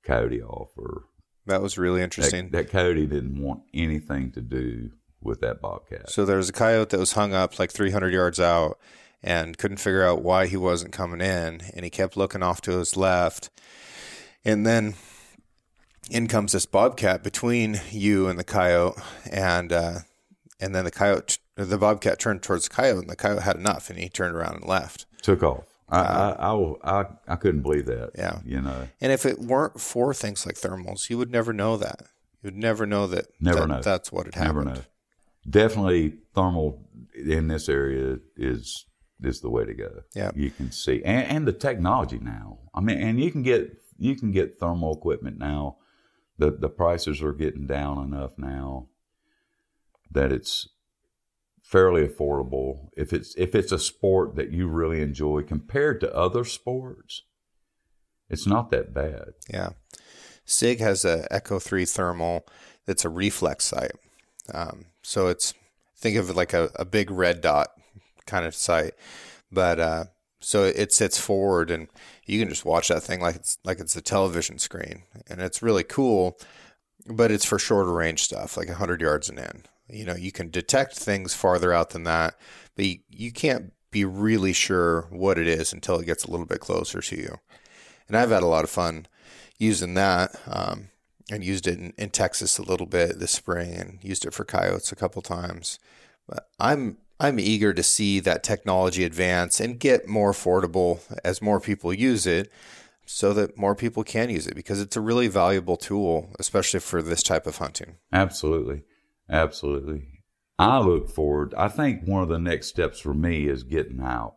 coyote 0.03 0.41
off, 0.41 0.72
or 0.78 1.05
that 1.45 1.61
was 1.61 1.78
really 1.78 2.01
interesting 2.01 2.49
that, 2.51 2.68
that 2.68 2.70
coyote 2.70 3.05
didn't 3.05 3.41
want 3.41 3.64
anything 3.74 4.32
to 4.34 4.41
do 4.41 4.91
with 5.22 5.41
that 5.41 5.61
bobcat. 5.61 6.09
So 6.09 6.26
there 6.26 6.38
was 6.38 6.49
a 6.49 6.53
coyote 6.53 6.89
that 6.89 6.99
was 6.99 7.14
hung 7.14 7.34
up 7.34 7.57
like 7.57 7.72
300 7.72 8.14
yards 8.14 8.39
out 8.39 8.78
and 9.22 9.57
couldn't 9.57 9.78
figure 9.78 10.03
out 10.03 10.22
why 10.22 10.47
he 10.47 10.57
wasn't 10.57 10.91
coming 10.91 11.22
in. 11.22 11.61
And 11.74 11.84
he 11.84 11.89
kept 11.89 12.18
looking 12.18 12.43
off 12.43 12.61
to 12.61 12.72
his 12.72 12.97
left. 12.97 13.49
And 14.43 14.66
then 14.66 14.95
in 16.11 16.28
comes 16.28 16.51
this 16.51 16.66
bobcat 16.66 17.24
between 17.24 17.80
you 17.89 18.28
and 18.28 18.38
the 18.38 18.43
coyote. 18.43 19.01
And, 19.32 19.72
uh, 19.72 19.99
and 20.59 20.76
then 20.76 20.84
the 20.84 20.91
coyote, 20.91 21.38
the 21.56 21.78
bobcat 21.78 22.20
turned 22.20 22.41
towards 22.41 22.68
the 22.68 22.74
coyote 22.74 22.99
and 22.99 23.10
the 23.10 23.16
coyote 23.16 23.41
had 23.43 23.56
enough 23.56 23.89
and 23.89 23.99
he 23.99 24.10
turned 24.10 24.36
around 24.36 24.56
and 24.56 24.66
left. 24.66 25.06
Took 25.22 25.43
off. 25.43 25.66
I, 25.89 25.99
uh, 25.99 26.36
I, 26.84 26.89
I, 26.89 27.01
I, 27.01 27.06
I 27.28 27.36
couldn't 27.36 27.62
believe 27.62 27.86
that. 27.86 28.12
Yeah. 28.18 28.39
You 28.45 28.62
know, 28.62 28.88
And 28.99 29.12
if 29.12 29.26
it 29.26 29.39
weren't 29.39 29.80
for 29.80 30.14
things 30.14 30.45
like 30.45 30.56
thermals, 30.56 31.10
you 31.10 31.18
would 31.18 31.30
never 31.32 31.54
know 31.54 31.78
that. 31.78 32.01
You 32.41 32.47
would 32.47 32.56
never 32.58 32.86
know 32.86 33.06
that. 33.08 33.28
Never 33.39 33.60
that- 33.62 33.68
know. 33.68 33.82
That's 33.82 34.12
what 34.12 34.26
had 34.26 34.36
happened. 34.36 34.66
never 34.66 34.76
know. 34.80 34.82
Definitely 35.49 36.14
thermal 36.34 36.88
in 37.14 37.47
this 37.49 37.68
area 37.70 38.18
is 38.38 38.86
is 39.22 39.41
the 39.41 39.49
way 39.49 39.64
to 39.66 39.74
go. 39.74 40.01
Yeah. 40.16 40.32
You 40.36 40.49
can 40.51 40.72
see 40.72 41.04
and, 41.04 41.28
and 41.28 41.47
the 41.47 41.54
technology 41.54 42.18
now. 42.20 42.60
I 42.74 42.80
mean 42.82 42.97
and 42.97 43.20
you 43.20 43.30
can 43.32 43.43
get 43.43 43.78
you 43.97 44.16
can 44.16 44.32
get 44.32 44.58
thermal 44.60 44.93
equipment 44.95 45.38
now. 45.38 45.78
The 46.38 46.51
the 46.51 46.70
prices 46.70 47.22
are 47.22 47.34
getting 47.34 47.68
down 47.68 48.04
enough 48.04 48.38
now 48.38 48.88
that 50.12 50.32
it's 50.32 50.70
fairly 51.74 52.07
affordable. 52.07 52.89
If 52.95 53.11
it's 53.13 53.34
if 53.36 53.55
it's 53.55 53.71
a 53.71 53.80
sport 53.80 54.36
that 54.36 54.51
you 54.51 54.67
really 54.67 55.01
enjoy 55.01 55.41
compared 55.41 55.99
to 56.01 56.15
other 56.15 56.43
sports, 56.43 57.24
it's 58.30 58.45
not 58.45 58.69
that 58.69 58.93
bad. 58.93 59.34
Yeah. 59.51 59.69
SIG 60.45 60.80
has 60.82 61.03
a 61.03 61.28
Echo 61.34 61.57
3 61.57 61.86
thermal 61.86 62.45
that's 62.86 63.05
a 63.05 63.09
reflex 63.09 63.65
sight. 63.65 63.93
Um, 64.53 64.86
so 65.01 65.30
it's 65.30 65.55
think 65.97 66.15
of 66.15 66.30
it 66.30 66.36
like 66.36 66.53
a, 66.53 66.69
a 66.76 66.86
big 66.86 67.09
red 67.09 67.41
dot 67.41 67.69
kind 68.28 68.45
of 68.45 68.53
sight. 68.53 68.93
But 69.51 69.80
uh, 69.80 70.03
so 70.41 70.65
it 70.65 70.93
sits 70.93 71.19
forward 71.19 71.71
and 71.71 71.88
you 72.28 72.39
can 72.39 72.49
just 72.49 72.65
watch 72.65 72.89
that 72.89 73.01
thing 73.01 73.19
like 73.19 73.36
it's 73.36 73.57
like 73.63 73.80
it's 73.80 73.95
a 73.95 74.01
television 74.01 74.59
screen. 74.59 75.05
And 75.28 75.41
it's 75.41 75.63
really 75.63 75.84
cool, 75.84 76.38
but 77.07 77.32
it's 77.32 77.45
for 77.45 77.57
shorter 77.57 77.93
range 77.93 78.21
stuff, 78.21 78.57
like 78.57 78.67
100 78.67 79.01
yards 79.01 79.28
and 79.28 79.39
in. 79.39 79.63
You 79.94 80.06
know, 80.06 80.16
you 80.16 80.32
can 80.32 80.50
detect 80.50 80.98
things 80.98 81.34
farther 81.34 81.72
out 81.72 81.91
than 81.91 82.04
that, 82.04 82.36
but 82.76 82.86
you, 82.86 83.00
you 83.10 83.32
can't 83.32 83.74
be 83.91 84.04
really 84.04 84.54
sure 84.54 85.04
what 85.12 85.38
it 85.38 85.48
is 85.48 85.72
until 85.72 86.00
it 86.00 86.06
gets 86.06 86.26
a 86.26 86.32
little 86.32 86.46
bit 86.46 86.60
closer 86.60 87.00
to 87.00 87.16
you. 87.16 87.38
And 88.08 88.18
I've 88.18 88.32
had 88.32 88.44
a 88.44 88.48
lot 88.48 88.64
of 88.64 88.70
fun 88.70 89.08
using 89.58 89.94
that 89.94 90.36
um, 90.48 90.89
and 91.32 91.44
used 91.44 91.68
it 91.68 91.78
in, 91.78 91.94
in, 91.98 92.10
Texas 92.10 92.58
a 92.58 92.64
little 92.64 92.88
bit 92.88 93.20
this 93.20 93.32
spring 93.32 93.74
and 93.76 94.00
used 94.02 94.26
it 94.26 94.34
for 94.34 94.44
coyotes 94.44 94.91
a 94.91 94.96
couple 94.96 95.22
times. 95.22 95.80
But 96.28 96.48
I'm 96.60 96.98
I'm 97.20 97.39
eager 97.39 97.74
to 97.74 97.84
see 97.84 98.20
that 98.22 98.44
technology 98.44 99.04
advance 99.04 99.60
and 99.60 99.80
get 99.80 100.08
more 100.08 100.32
affordable 100.32 101.00
as 101.24 101.41
more 101.41 101.60
people 101.62 101.94
use 101.94 102.26
it 102.28 102.52
so 103.06 103.34
that 103.34 103.58
more 103.58 103.76
people 103.76 104.04
can 104.04 104.30
use 104.30 104.48
it 104.48 104.56
because 104.56 104.82
it's 104.82 104.98
a 104.98 105.02
really 105.02 105.28
valuable 105.28 105.78
tool, 105.78 106.34
especially 106.39 106.80
for 106.80 107.02
this 107.02 107.24
type 107.24 107.46
of 107.46 107.58
hunting. 107.58 107.96
Absolutely. 108.12 108.84
Absolutely. 109.30 110.07
I 110.59 110.80
look 110.80 111.09
forward. 111.09 111.53
I 111.55 111.67
think 111.67 112.03
one 112.05 112.24
of 112.24 112.30
the 112.30 112.39
next 112.39 112.67
steps 112.67 112.99
for 112.99 113.13
me 113.13 113.47
is 113.47 113.63
getting 113.63 114.01
out 114.01 114.36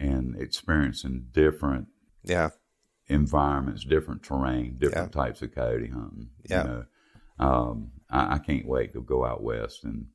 and 0.00 0.40
experiencing 0.40 1.26
different 1.32 1.88
yeah 2.22 2.50
environments, 3.08 3.84
different 3.84 4.22
terrain, 4.22 4.76
different 4.78 5.14
yeah. 5.14 5.22
types 5.22 5.42
of 5.42 5.54
coyote 5.54 5.88
hunting. 5.88 6.30
Yeah. 6.48 6.62
You 6.62 6.68
know, 6.68 6.84
um, 7.38 7.90
I, 8.10 8.34
I, 8.34 8.38
can't 8.38 8.66
wait 8.66 8.92
to 8.92 9.00
go 9.00 9.24
out 9.24 9.42
west 9.42 9.84
and 9.84 10.06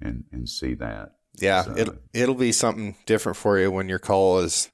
and 0.00 0.24
and 0.32 0.48
see 0.48 0.74
that. 0.74 1.12
Yeah, 1.34 1.62
so, 1.62 1.76
it'll 1.76 1.94
it'll 2.12 2.34
be 2.34 2.52
something 2.52 2.96
different 3.06 3.36
for 3.36 3.58
you 3.58 3.70
when 3.70 3.88
your 3.88 3.98
call 3.98 4.40
is 4.40 4.70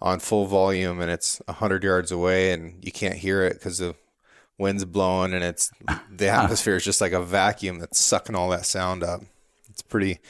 on 0.00 0.18
full 0.18 0.46
volume 0.46 1.00
and 1.00 1.10
it's 1.10 1.40
hundred 1.48 1.84
yards 1.84 2.12
away 2.12 2.52
and 2.52 2.84
you 2.84 2.92
can't 2.92 3.14
hear 3.14 3.42
it 3.44 3.54
because 3.54 3.78
the 3.78 3.94
wind's 4.62 4.84
blowing 4.84 5.34
and 5.34 5.44
it's 5.44 5.70
the 6.10 6.28
atmosphere 6.30 6.76
is 6.76 6.84
just 6.84 7.00
like 7.00 7.12
a 7.12 7.22
vacuum 7.22 7.78
that's 7.78 7.98
sucking 7.98 8.34
all 8.34 8.48
that 8.50 8.64
sound 8.64 9.02
up. 9.02 9.20
It's 9.68 9.82
pretty 9.82 10.20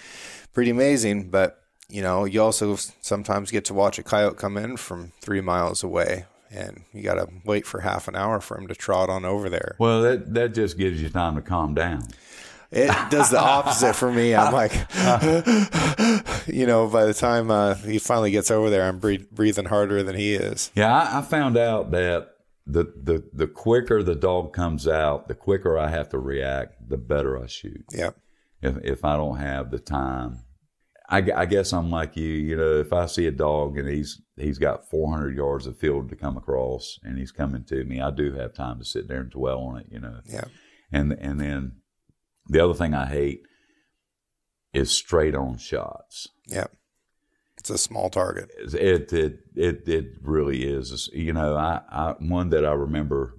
pretty 0.53 0.71
amazing, 0.71 1.31
but 1.31 1.63
you 1.89 2.03
know, 2.03 2.25
you 2.25 2.43
also 2.43 2.77
sometimes 2.77 3.51
get 3.51 3.67
to 3.67 3.75
watch 3.75 3.99
a 3.99 4.03
coyote 4.03 4.39
come 4.39 4.57
in 4.57 4.77
from 4.77 5.13
three 5.21 5.43
miles 5.43 5.85
away 5.85 6.25
and 6.51 6.83
you 6.93 7.03
got 7.03 7.15
to 7.15 7.29
wait 7.45 7.67
for 7.67 7.81
half 7.81 8.09
an 8.09 8.17
hour 8.17 8.41
for 8.41 8.59
him 8.59 8.67
to 8.69 8.75
trot 8.75 9.09
on 9.09 9.25
over 9.25 9.49
there. 9.49 9.77
Well, 9.79 10.03
that 10.03 10.35
that 10.35 10.55
just 10.55 10.77
gives 10.77 11.01
you 11.01 11.09
time 11.09 11.37
to 11.37 11.43
calm 11.43 11.75
down. 11.75 12.03
It 12.71 12.91
does 13.11 13.29
the 13.29 13.39
opposite 13.39 13.95
for 13.95 14.11
me. 14.11 14.35
I'm 14.35 14.51
like, 14.51 14.73
you 16.47 16.67
know, 16.67 16.89
by 16.89 17.05
the 17.05 17.13
time 17.13 17.51
uh, 17.51 17.75
he 17.75 17.99
finally 17.99 18.31
gets 18.31 18.51
over 18.51 18.71
there, 18.71 18.85
I'm 18.85 18.99
breathing 18.99 19.67
harder 19.67 20.03
than 20.03 20.17
he 20.17 20.33
is. 20.33 20.71
Yeah, 20.75 20.91
I, 20.91 21.19
I 21.19 21.23
found 21.23 21.59
out 21.59 21.91
that 21.91 22.33
the, 22.67 22.85
the 22.85 23.29
the 23.33 23.47
quicker 23.47 24.03
the 24.03 24.15
dog 24.15 24.53
comes 24.53 24.87
out, 24.87 25.29
the 25.29 25.35
quicker 25.35 25.79
I 25.79 25.89
have 25.89 26.09
to 26.11 26.19
react, 26.19 26.89
the 26.89 26.97
better 26.97 27.43
I 27.43 27.47
shoot. 27.47 27.85
Yeah. 27.91 28.11
If 28.61 28.77
if 28.85 29.05
I 29.05 29.17
don't 29.17 29.39
have 29.39 29.71
the 29.71 29.81
time 29.81 30.45
I, 31.13 31.19
I, 31.37 31.45
guess 31.45 31.75
I'm 31.75 31.91
like 31.91 32.17
you. 32.17 32.29
You 32.29 32.57
know, 32.57 32.81
if 32.81 32.91
I 32.91 33.05
see 33.05 33.27
a 33.27 33.33
dog 33.33 33.77
and 33.77 33.87
he's 33.87 34.23
he's 34.37 34.57
got 34.57 34.89
400 34.89 35.37
yards 35.37 35.67
of 35.67 35.77
field 35.77 36.09
to 36.09 36.17
come 36.17 36.39
across 36.39 36.99
and 37.03 37.19
he's 37.19 37.31
coming 37.31 37.65
to 37.65 37.85
me, 37.85 38.01
I 38.01 38.11
do 38.11 38.33
have 38.33 38.55
time 38.55 38.79
to 38.79 38.85
sit 38.85 39.09
there 39.09 39.21
and 39.21 39.31
dwell 39.31 39.59
on 39.59 39.81
it. 39.81 39.87
You 39.91 40.01
know. 40.01 40.21
Yeah. 40.25 40.45
And 40.91 41.13
and 41.13 41.39
then 41.39 41.73
the 42.49 42.65
other 42.65 42.73
thing 42.73 42.95
I 42.95 43.07
hate 43.07 43.43
is 44.73 44.91
straight 44.91 45.35
on 45.35 45.59
shots. 45.59 46.29
Yeah. 46.47 46.69
It's 47.63 47.71
a 47.71 47.79
small 47.79 48.11
target. 48.11 48.51
It 48.75 49.13
it 49.13 49.39
it 49.55 49.89
it 49.89 50.07
really 50.21 50.65
is. 50.65 51.09
You 51.13 51.33
know, 51.33 51.55
I, 51.55 51.81
I 51.89 52.15
one 52.19 52.49
that 52.51 52.67
I 52.67 52.73
remember 52.73 53.37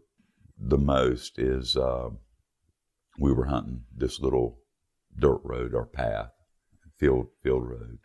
the 0.58 0.78
most 0.78 1.38
is 1.38 1.76
uh, 1.76 2.08
we 3.20 3.34
were 3.34 3.48
hunting 3.48 3.82
this 3.94 4.22
little 4.22 4.60
dirt 5.20 5.42
road 5.44 5.74
or 5.74 5.86
path 5.86 6.30
field 6.98 7.28
field 7.44 7.68
road. 7.68 7.98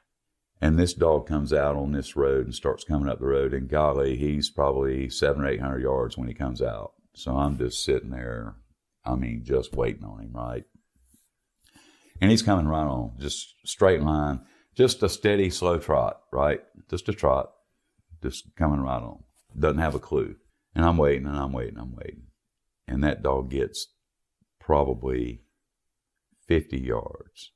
And 0.61 0.77
this 0.77 0.93
dog 0.93 1.29
comes 1.29 1.53
out 1.53 1.77
on 1.77 1.93
this 1.93 2.17
road 2.17 2.47
and 2.47 2.55
starts 2.55 2.83
coming 2.83 3.09
up 3.09 3.21
the 3.21 3.27
road, 3.27 3.55
and 3.55 3.69
golly, 3.69 4.17
he's 4.17 4.51
probably 4.51 5.09
seven 5.09 5.45
or 5.45 5.49
eight 5.49 5.61
hundred 5.61 5.83
yards 5.83 6.19
when 6.19 6.27
he 6.27 6.35
comes 6.35 6.61
out. 6.61 6.95
So 7.15 7.37
I'm 7.37 7.57
just 7.57 7.85
sitting 7.85 8.11
there, 8.11 8.57
I 9.05 9.15
mean, 9.15 9.45
just 9.45 9.73
waiting 9.73 10.03
on 10.03 10.19
him, 10.19 10.33
right? 10.33 10.65
And 12.21 12.33
he's 12.33 12.43
coming 12.43 12.67
right 12.67 12.89
on, 12.89 13.13
just 13.21 13.55
straight 13.65 14.03
line, 14.03 14.41
just 14.79 15.03
a 15.03 15.09
steady, 15.09 15.51
slow 15.51 15.77
trot, 15.79 16.21
right? 16.31 16.61
Just 16.89 17.09
a 17.09 17.13
trot, 17.13 17.51
just 18.23 18.55
coming 18.55 18.81
right 18.81 19.03
on. 19.03 19.25
Doesn't 19.59 19.81
have 19.81 19.97
a 19.97 19.99
clue. 19.99 20.37
And 20.73 20.85
I'm 20.85 20.97
waiting 20.97 21.27
and 21.27 21.37
I'm 21.37 21.53
waiting, 21.53 21.75
and 21.75 21.83
I'm 21.83 21.97
waiting. 21.97 22.29
And 22.87 23.03
that 23.03 23.23
dog 23.23 23.51
gets 23.51 23.89
probably 24.61 25.43
50 26.47 26.79
yards. 26.79 27.51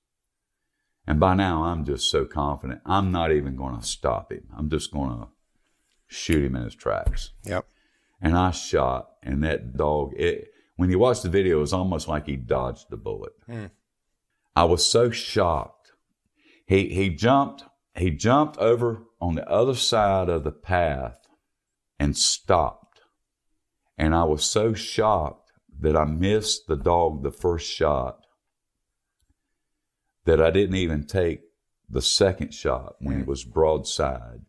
And 1.07 1.21
by 1.21 1.35
now, 1.35 1.63
I'm 1.63 1.85
just 1.85 2.11
so 2.11 2.25
confident. 2.25 2.81
I'm 2.85 3.13
not 3.13 3.31
even 3.31 3.55
going 3.55 3.79
to 3.79 3.87
stop 3.87 4.33
him. 4.33 4.49
I'm 4.57 4.69
just 4.69 4.93
going 4.93 5.11
to 5.11 5.29
shoot 6.09 6.45
him 6.45 6.57
in 6.57 6.65
his 6.65 6.75
tracks. 6.75 7.31
Yep. 7.45 7.67
And 8.21 8.37
I 8.37 8.51
shot, 8.51 9.11
and 9.23 9.45
that 9.45 9.77
dog, 9.77 10.13
it, 10.17 10.49
when 10.77 10.91
you 10.91 10.99
watch 10.99 11.23
the 11.23 11.29
video, 11.29 11.59
it 11.59 11.61
was 11.61 11.73
almost 11.73 12.09
like 12.09 12.27
he 12.27 12.37
dodged 12.37 12.87
the 12.91 12.97
bullet. 12.97 13.33
Mm. 13.49 13.71
I 14.55 14.65
was 14.65 14.85
so 14.85 15.11
shocked. 15.11 15.82
He, 16.73 16.89
he 16.89 17.11
jumped, 17.11 17.65
he 17.95 18.11
jumped 18.11 18.57
over 18.57 19.03
on 19.21 19.35
the 19.35 19.47
other 19.47 19.75
side 19.75 20.31
of 20.31 20.43
the 20.43 20.53
path 20.53 21.19
and 21.99 22.17
stopped. 22.17 23.01
And 23.99 24.15
I 24.15 24.25
was 24.25 24.43
so 24.43 24.73
shocked 24.73 25.53
that 25.81 25.99
I 25.99 26.07
missed 26.07 26.69
the 26.69 26.77
dog 26.79 27.23
the 27.23 27.31
first 27.31 27.71
shot 27.71 28.21
that 30.25 30.41
I 30.41 30.51
didn't 30.51 30.77
even 30.77 31.07
take 31.07 31.41
the 31.91 32.01
second 32.01 32.55
shot 32.55 32.95
when 33.01 33.21
it 33.21 33.25
mm. 33.25 33.29
was 33.29 33.45
broadside. 33.45 34.41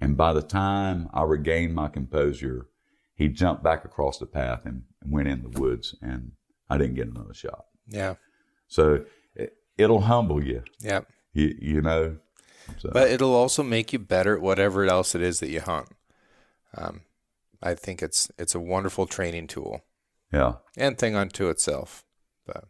And 0.00 0.16
by 0.16 0.32
the 0.32 0.40
time 0.40 1.10
I 1.12 1.24
regained 1.24 1.74
my 1.74 1.88
composure, 1.88 2.68
he 3.14 3.28
jumped 3.28 3.62
back 3.62 3.84
across 3.84 4.16
the 4.16 4.26
path 4.26 4.62
and 4.64 4.84
went 5.04 5.28
in 5.28 5.42
the 5.42 5.60
woods, 5.60 5.94
and 6.00 6.32
I 6.70 6.78
didn't 6.78 6.94
get 6.94 7.08
another 7.08 7.34
shot. 7.34 7.66
Yeah. 7.88 8.14
So 8.68 9.04
it, 9.76 9.88
will 9.88 10.02
humble 10.02 10.42
you. 10.42 10.62
Yeah. 10.80 11.00
You, 11.32 11.56
you 11.60 11.82
know. 11.82 12.18
So. 12.78 12.90
But 12.92 13.10
it'll 13.10 13.34
also 13.34 13.62
make 13.62 13.92
you 13.92 13.98
better 13.98 14.36
at 14.36 14.42
whatever 14.42 14.84
else 14.84 15.14
it 15.14 15.22
is 15.22 15.40
that 15.40 15.50
you 15.50 15.60
hunt. 15.60 15.88
Um, 16.76 17.02
I 17.62 17.74
think 17.74 18.02
it's 18.02 18.30
it's 18.38 18.54
a 18.54 18.60
wonderful 18.60 19.06
training 19.06 19.46
tool. 19.46 19.82
Yeah. 20.32 20.54
And 20.76 20.98
thing 20.98 21.14
unto 21.14 21.48
itself. 21.48 22.04
But 22.46 22.64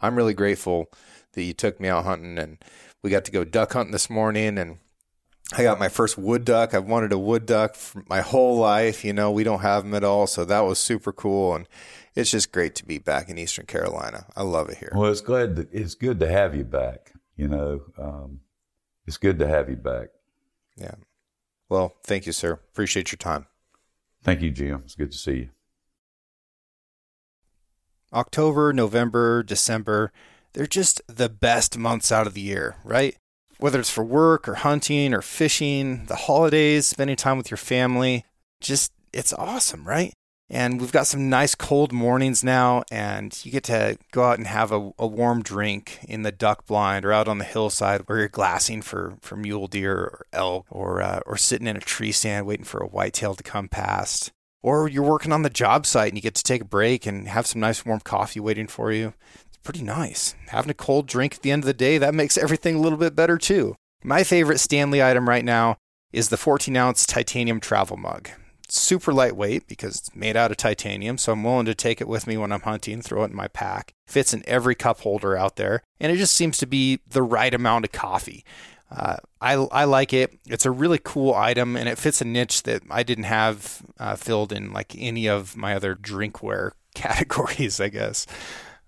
I'm 0.00 0.16
really 0.16 0.34
grateful 0.34 0.90
that 1.32 1.42
you 1.42 1.52
took 1.52 1.80
me 1.80 1.88
out 1.88 2.04
hunting 2.04 2.38
and 2.38 2.58
we 3.02 3.10
got 3.10 3.24
to 3.26 3.32
go 3.32 3.44
duck 3.44 3.72
hunting 3.72 3.92
this 3.92 4.10
morning 4.10 4.58
and 4.58 4.78
I 5.52 5.62
got 5.62 5.78
my 5.78 5.88
first 5.88 6.16
wood 6.16 6.44
duck. 6.44 6.72
I've 6.72 6.86
wanted 6.86 7.12
a 7.12 7.18
wood 7.18 7.46
duck 7.46 7.74
for 7.74 8.02
my 8.08 8.22
whole 8.22 8.56
life. 8.56 9.04
You 9.04 9.12
know, 9.12 9.30
we 9.30 9.44
don't 9.44 9.60
have 9.60 9.84
them 9.84 9.94
at 9.94 10.04
all. 10.04 10.26
So 10.26 10.44
that 10.44 10.60
was 10.60 10.78
super 10.78 11.12
cool. 11.12 11.54
And 11.54 11.68
it's 12.14 12.30
just 12.30 12.50
great 12.50 12.74
to 12.76 12.86
be 12.86 12.98
back 12.98 13.28
in 13.28 13.36
Eastern 13.36 13.66
Carolina. 13.66 14.26
I 14.34 14.42
love 14.42 14.70
it 14.70 14.78
here. 14.78 14.92
Well, 14.94 15.10
it's 15.10 15.20
glad 15.20 15.56
to, 15.56 15.68
it's 15.70 15.94
good 15.94 16.18
to 16.20 16.28
have 16.28 16.54
you 16.56 16.64
back. 16.64 17.12
You 17.36 17.48
know, 17.48 17.82
um, 17.98 18.40
it's 19.06 19.18
good 19.18 19.38
to 19.40 19.46
have 19.46 19.68
you 19.68 19.76
back. 19.76 20.08
Yeah. 20.76 20.94
Well, 21.68 21.94
thank 22.02 22.26
you, 22.26 22.32
sir. 22.32 22.52
Appreciate 22.52 23.12
your 23.12 23.18
time. 23.18 23.46
Thank 24.22 24.40
you, 24.40 24.50
Jim. 24.50 24.82
It's 24.84 24.94
good 24.94 25.12
to 25.12 25.18
see 25.18 25.32
you. 25.32 25.48
October, 28.12 28.72
November, 28.72 29.42
December 29.42 30.12
they're 30.54 30.66
just 30.66 31.02
the 31.08 31.28
best 31.28 31.76
months 31.76 32.10
out 32.10 32.26
of 32.26 32.34
the 32.34 32.40
year, 32.40 32.76
right? 32.84 33.16
Whether 33.58 33.80
it's 33.80 33.90
for 33.90 34.04
work 34.04 34.48
or 34.48 34.54
hunting 34.54 35.14
or 35.14 35.22
fishing, 35.22 36.06
the 36.06 36.16
holidays, 36.16 36.86
spending 36.86 37.16
time 37.16 37.38
with 37.38 37.50
your 37.50 37.58
family, 37.58 38.24
just 38.60 38.92
it's 39.12 39.32
awesome, 39.32 39.86
right? 39.86 40.12
And 40.50 40.80
we've 40.80 40.92
got 40.92 41.06
some 41.06 41.30
nice 41.30 41.54
cold 41.54 41.90
mornings 41.90 42.44
now, 42.44 42.82
and 42.90 43.38
you 43.44 43.50
get 43.50 43.64
to 43.64 43.96
go 44.12 44.24
out 44.24 44.38
and 44.38 44.46
have 44.46 44.72
a, 44.72 44.92
a, 44.98 45.06
warm 45.06 45.42
drink 45.42 46.00
in 46.06 46.22
the 46.22 46.32
duck 46.32 46.66
blind 46.66 47.06
or 47.06 47.12
out 47.12 47.28
on 47.28 47.38
the 47.38 47.44
hillside 47.44 48.02
where 48.02 48.18
you're 48.18 48.28
glassing 48.28 48.82
for, 48.82 49.14
for 49.22 49.36
mule 49.36 49.68
deer 49.68 49.96
or 49.96 50.26
elk, 50.34 50.66
or 50.70 51.00
uh, 51.00 51.20
or 51.24 51.38
sitting 51.38 51.66
in 51.66 51.76
a 51.76 51.80
tree 51.80 52.12
stand 52.12 52.46
waiting 52.46 52.64
for 52.64 52.80
a 52.80 52.86
whitetail 52.86 53.34
to 53.34 53.42
come 53.42 53.68
past. 53.68 54.32
Or 54.62 54.88
you're 54.88 55.02
working 55.02 55.32
on 55.32 55.42
the 55.42 55.50
job 55.50 55.86
site 55.86 56.08
and 56.08 56.16
you 56.16 56.22
get 56.22 56.34
to 56.36 56.42
take 56.42 56.62
a 56.62 56.66
break 56.66 57.04
and 57.06 57.28
have 57.28 57.46
some 57.46 57.60
nice 57.60 57.84
warm 57.84 58.00
coffee 58.00 58.40
waiting 58.40 58.66
for 58.66 58.92
you 58.92 59.14
pretty 59.64 59.82
nice. 59.82 60.34
Having 60.48 60.70
a 60.70 60.74
cold 60.74 61.06
drink 61.06 61.34
at 61.36 61.42
the 61.42 61.50
end 61.50 61.62
of 61.62 61.66
the 61.66 61.74
day, 61.74 61.98
that 61.98 62.14
makes 62.14 62.38
everything 62.38 62.76
a 62.76 62.80
little 62.80 62.98
bit 62.98 63.16
better 63.16 63.38
too. 63.38 63.74
My 64.04 64.22
favorite 64.22 64.58
Stanley 64.58 65.02
item 65.02 65.28
right 65.28 65.44
now 65.44 65.76
is 66.12 66.28
the 66.28 66.36
14 66.36 66.76
ounce 66.76 67.06
titanium 67.06 67.58
travel 67.60 67.96
mug. 67.96 68.28
super 68.68 69.12
lightweight 69.12 69.66
because 69.68 69.96
it's 69.96 70.14
made 70.16 70.36
out 70.36 70.50
of 70.50 70.56
titanium, 70.56 71.18
so 71.18 71.32
I'm 71.32 71.44
willing 71.44 71.66
to 71.66 71.74
take 71.74 72.00
it 72.00 72.08
with 72.08 72.26
me 72.26 72.36
when 72.36 72.50
I'm 72.50 72.62
hunting, 72.62 73.02
throw 73.02 73.22
it 73.22 73.30
in 73.30 73.36
my 73.36 73.48
pack. 73.48 73.92
Fits 74.06 74.32
in 74.32 74.42
every 74.46 74.74
cup 74.74 75.00
holder 75.00 75.36
out 75.36 75.56
there, 75.56 75.82
and 76.00 76.10
it 76.10 76.16
just 76.16 76.34
seems 76.34 76.58
to 76.58 76.66
be 76.66 77.00
the 77.06 77.22
right 77.22 77.52
amount 77.52 77.84
of 77.84 77.92
coffee. 77.92 78.44
Uh, 78.90 79.16
I, 79.40 79.54
I 79.54 79.84
like 79.84 80.12
it. 80.12 80.38
It's 80.46 80.66
a 80.66 80.70
really 80.70 81.00
cool 81.02 81.34
item, 81.34 81.76
and 81.76 81.88
it 81.88 81.98
fits 81.98 82.20
a 82.20 82.24
niche 82.24 82.62
that 82.64 82.82
I 82.90 83.02
didn't 83.02 83.24
have 83.24 83.82
uh, 83.98 84.16
filled 84.16 84.52
in 84.52 84.72
like 84.72 84.94
any 84.96 85.28
of 85.28 85.56
my 85.56 85.74
other 85.74 85.94
drinkware 85.94 86.72
categories, 86.94 87.80
I 87.80 87.88
guess. 87.88 88.26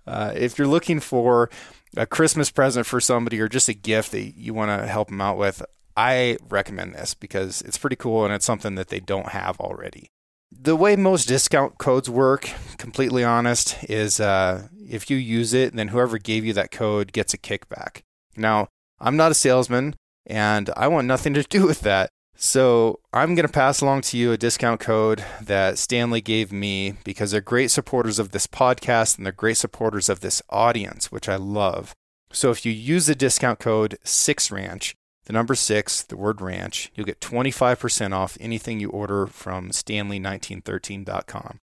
Uh, 0.07 0.33
if 0.35 0.59
you're 0.59 0.69
looking 0.69 1.01
for 1.01 1.51
a 1.97 2.07
Christmas 2.07 2.51
present 2.51 2.87
for 2.87 3.01
somebody 3.01 3.41
or 3.41 3.49
just 3.49 3.69
a 3.69 3.75
gift 3.75 4.13
that 4.13 4.37
you 4.37 4.55
want 4.55 4.69
to 4.69 4.87
help 4.87 5.09
them 5.09 5.21
out 5.21 5.39
with, 5.39 5.63
I 5.97 6.37
recommend 6.49 6.95
this 6.95 7.15
because 7.15 7.63
it's 7.63 7.79
pretty 7.79 7.97
cool 7.97 8.25
and 8.25 8.35
it's 8.35 8.45
something 8.45 8.75
that 8.75 8.89
they 8.89 9.01
don't 9.01 9.31
have 9.31 9.59
already. 9.61 10.11
The 10.53 10.77
way 10.77 10.95
most 10.95 11.27
discount 11.27 11.79
codes 11.79 12.09
work, 12.09 12.51
completely 12.79 13.25
honest, 13.25 13.77
is 13.89 14.21
uh, 14.21 14.69
if 14.89 15.11
you 15.11 15.17
use 15.17 15.53
it, 15.55 15.75
then 15.75 15.89
whoever 15.89 16.19
gave 16.19 16.45
you 16.45 16.53
that 16.53 16.71
code 16.71 17.13
gets 17.13 17.35
a 17.35 17.39
kickback. 17.39 18.03
Now, 18.37 18.69
I'm 19.01 19.17
not 19.17 19.33
a 19.33 19.35
salesman 19.35 19.97
and 20.27 20.71
I 20.77 20.89
want 20.89 21.07
nothing 21.07 21.35
to 21.35 21.43
do 21.43 21.67
with 21.67 21.81
that. 21.81 22.11
So 22.39 23.01
I'm 23.15 23.35
going 23.35 23.47
to 23.47 23.53
pass 23.53 23.81
along 23.81 24.03
to 24.03 24.19
you 24.19 24.31
a 24.31 24.37
discount 24.37 24.79
code 24.79 25.25
that 25.41 25.79
Stanley 25.79 26.21
gave 26.21 26.53
me 26.53 26.95
because 27.03 27.31
they're 27.31 27.41
great 27.41 27.71
supporters 27.71 28.19
of 28.19 28.31
this 28.31 28.47
podcast 28.47 29.17
and 29.17 29.25
they're 29.25 29.33
great 29.33 29.57
supporters 29.57 30.11
of 30.11 30.21
this 30.21 30.43
audience, 30.51 31.11
which 31.11 31.29
I 31.29 31.37
love. 31.37 31.95
So 32.31 32.51
if 32.51 32.67
you 32.67 32.73
use 32.73 33.07
the 33.07 33.15
discount 33.15 33.59
code 33.59 33.99
6ranch, 34.05 34.95
the 35.25 35.33
number 35.33 35.55
6, 35.55 36.03
the 36.03 36.17
word 36.17 36.43
ranch, 36.43 36.93
you'll 36.95 37.07
get 37.07 37.21
25% 37.21 38.13
off 38.13 38.37
anything 38.39 38.81
you 38.81 38.91
order 38.91 39.27
from 39.27 39.71
stanley1913.com. 39.71 41.59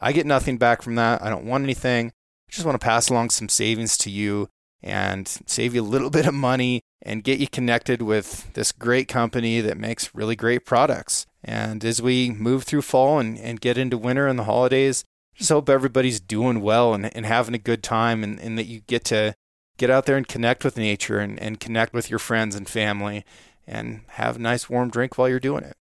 I 0.00 0.12
get 0.12 0.26
nothing 0.26 0.56
back 0.56 0.82
from 0.82 0.94
that. 0.96 1.22
I 1.22 1.28
don't 1.28 1.44
want 1.44 1.64
anything. 1.64 2.08
I 2.08 2.50
just 2.50 2.64
want 2.64 2.80
to 2.80 2.84
pass 2.84 3.10
along 3.10 3.30
some 3.30 3.48
savings 3.48 3.96
to 3.98 4.10
you 4.10 4.48
and 4.84 5.26
save 5.46 5.74
you 5.74 5.82
a 5.82 5.82
little 5.82 6.10
bit 6.18 6.26
of 6.26 6.34
money 6.34 6.82
and 7.02 7.24
get 7.24 7.40
you 7.40 7.48
connected 7.48 8.02
with 8.02 8.52
this 8.54 8.70
great 8.70 9.08
company 9.08 9.60
that 9.60 9.76
makes 9.76 10.14
really 10.14 10.36
great 10.36 10.64
products. 10.64 11.26
And 11.42 11.84
as 11.84 12.00
we 12.00 12.30
move 12.30 12.64
through 12.64 12.82
fall 12.82 13.18
and, 13.18 13.38
and 13.38 13.60
get 13.60 13.76
into 13.76 13.98
winter 13.98 14.26
and 14.26 14.38
the 14.38 14.44
holidays, 14.44 15.04
just 15.34 15.50
hope 15.50 15.68
everybody's 15.68 16.20
doing 16.20 16.60
well 16.60 16.94
and, 16.94 17.14
and 17.14 17.26
having 17.26 17.54
a 17.54 17.58
good 17.58 17.82
time 17.82 18.22
and, 18.22 18.38
and 18.38 18.56
that 18.56 18.66
you 18.66 18.80
get 18.86 19.04
to 19.06 19.34
get 19.76 19.90
out 19.90 20.06
there 20.06 20.16
and 20.16 20.28
connect 20.28 20.64
with 20.64 20.76
nature 20.76 21.18
and, 21.18 21.38
and 21.40 21.60
connect 21.60 21.92
with 21.92 22.08
your 22.08 22.18
friends 22.18 22.54
and 22.54 22.68
family 22.68 23.24
and 23.66 24.02
have 24.08 24.36
a 24.36 24.38
nice 24.38 24.70
warm 24.70 24.90
drink 24.90 25.18
while 25.18 25.28
you're 25.28 25.40
doing 25.40 25.64
it. 25.64 25.76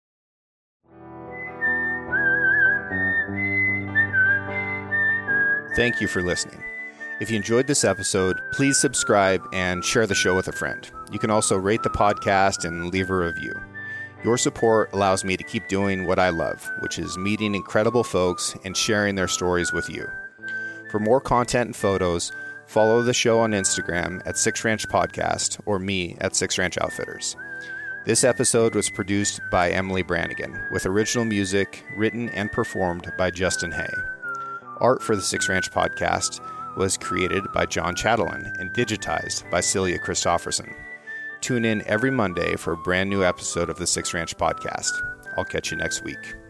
Thank 5.77 6.01
you 6.01 6.09
for 6.09 6.23
listening. 6.23 6.72
If 7.23 7.31
you 7.31 7.37
enjoyed 7.37 7.69
this 7.69 7.85
episode, 7.85 8.41
please 8.51 8.81
subscribe 8.81 9.47
and 9.53 9.85
share 9.85 10.09
the 10.09 10.15
show 10.15 10.35
with 10.35 10.49
a 10.49 10.53
friend. 10.53 10.91
You 11.13 11.21
can 11.21 11.31
also 11.31 11.57
rate 11.57 11.85
the 11.85 11.89
podcast 11.89 12.65
and 12.65 12.91
leave 12.91 13.11
a 13.11 13.17
review. 13.17 13.55
Your 14.25 14.37
support 14.37 14.93
allows 14.93 15.23
me 15.23 15.37
to 15.37 15.45
keep 15.45 15.69
doing 15.69 16.05
what 16.05 16.19
I 16.19 16.31
love, 16.31 16.69
which 16.81 16.99
is 16.99 17.17
meeting 17.17 17.55
incredible 17.55 18.03
folks 18.03 18.57
and 18.65 18.77
sharing 18.77 19.15
their 19.15 19.29
stories 19.29 19.73
with 19.73 19.89
you. 19.89 20.05
For 20.91 20.99
more 20.99 21.21
content 21.21 21.67
and 21.69 21.77
photos, 21.77 22.33
follow 22.67 23.03
the 23.03 23.15
show 23.15 23.39
on 23.39 23.53
Instagram 23.53 24.21
at 24.27 24.37
Six 24.37 24.65
Ranch 24.65 24.89
Podcast 24.89 25.61
or 25.65 25.79
me 25.79 26.17
at 26.21 26.35
Six 26.35 26.59
Ranch 26.59 26.77
Outfitters. 26.79 27.37
This 28.05 28.25
episode 28.25 28.75
was 28.75 28.91
produced 28.91 29.41
by 29.49 29.71
Emily 29.71 30.03
Brannigan, 30.03 30.61
with 30.73 30.87
original 30.87 31.25
music 31.25 31.85
written 31.97 32.31
and 32.31 32.51
performed 32.51 33.13
by 33.17 33.31
Justin 33.31 33.71
Hay. 33.71 33.95
Art 34.81 35.01
for 35.05 35.15
the 35.15 35.23
Six 35.23 35.49
Ranch 35.49 35.71
Podcast 35.71 36.41
was 36.77 36.97
created 36.97 37.45
by 37.53 37.67
John 37.67 37.95
Chatelain 37.95 38.59
and 38.59 38.73
digitized 38.73 39.51
by 39.51 39.61
Celia 39.61 39.99
Christofferson. 39.99 40.75
Tune 41.41 41.65
in 41.65 41.83
every 41.87 42.11
Monday 42.11 42.57
for 42.57 42.73
a 42.73 42.77
brand 42.77 43.11
new 43.11 43.25
episode 43.25 43.69
of 43.69 43.77
the 43.77 43.87
Six 43.87 44.15
Ranch 44.15 44.37
Podcast. 44.37 44.93
I'll 45.37 45.45
catch 45.45 45.71
you 45.71 45.77
next 45.77 46.05
week. 46.05 46.42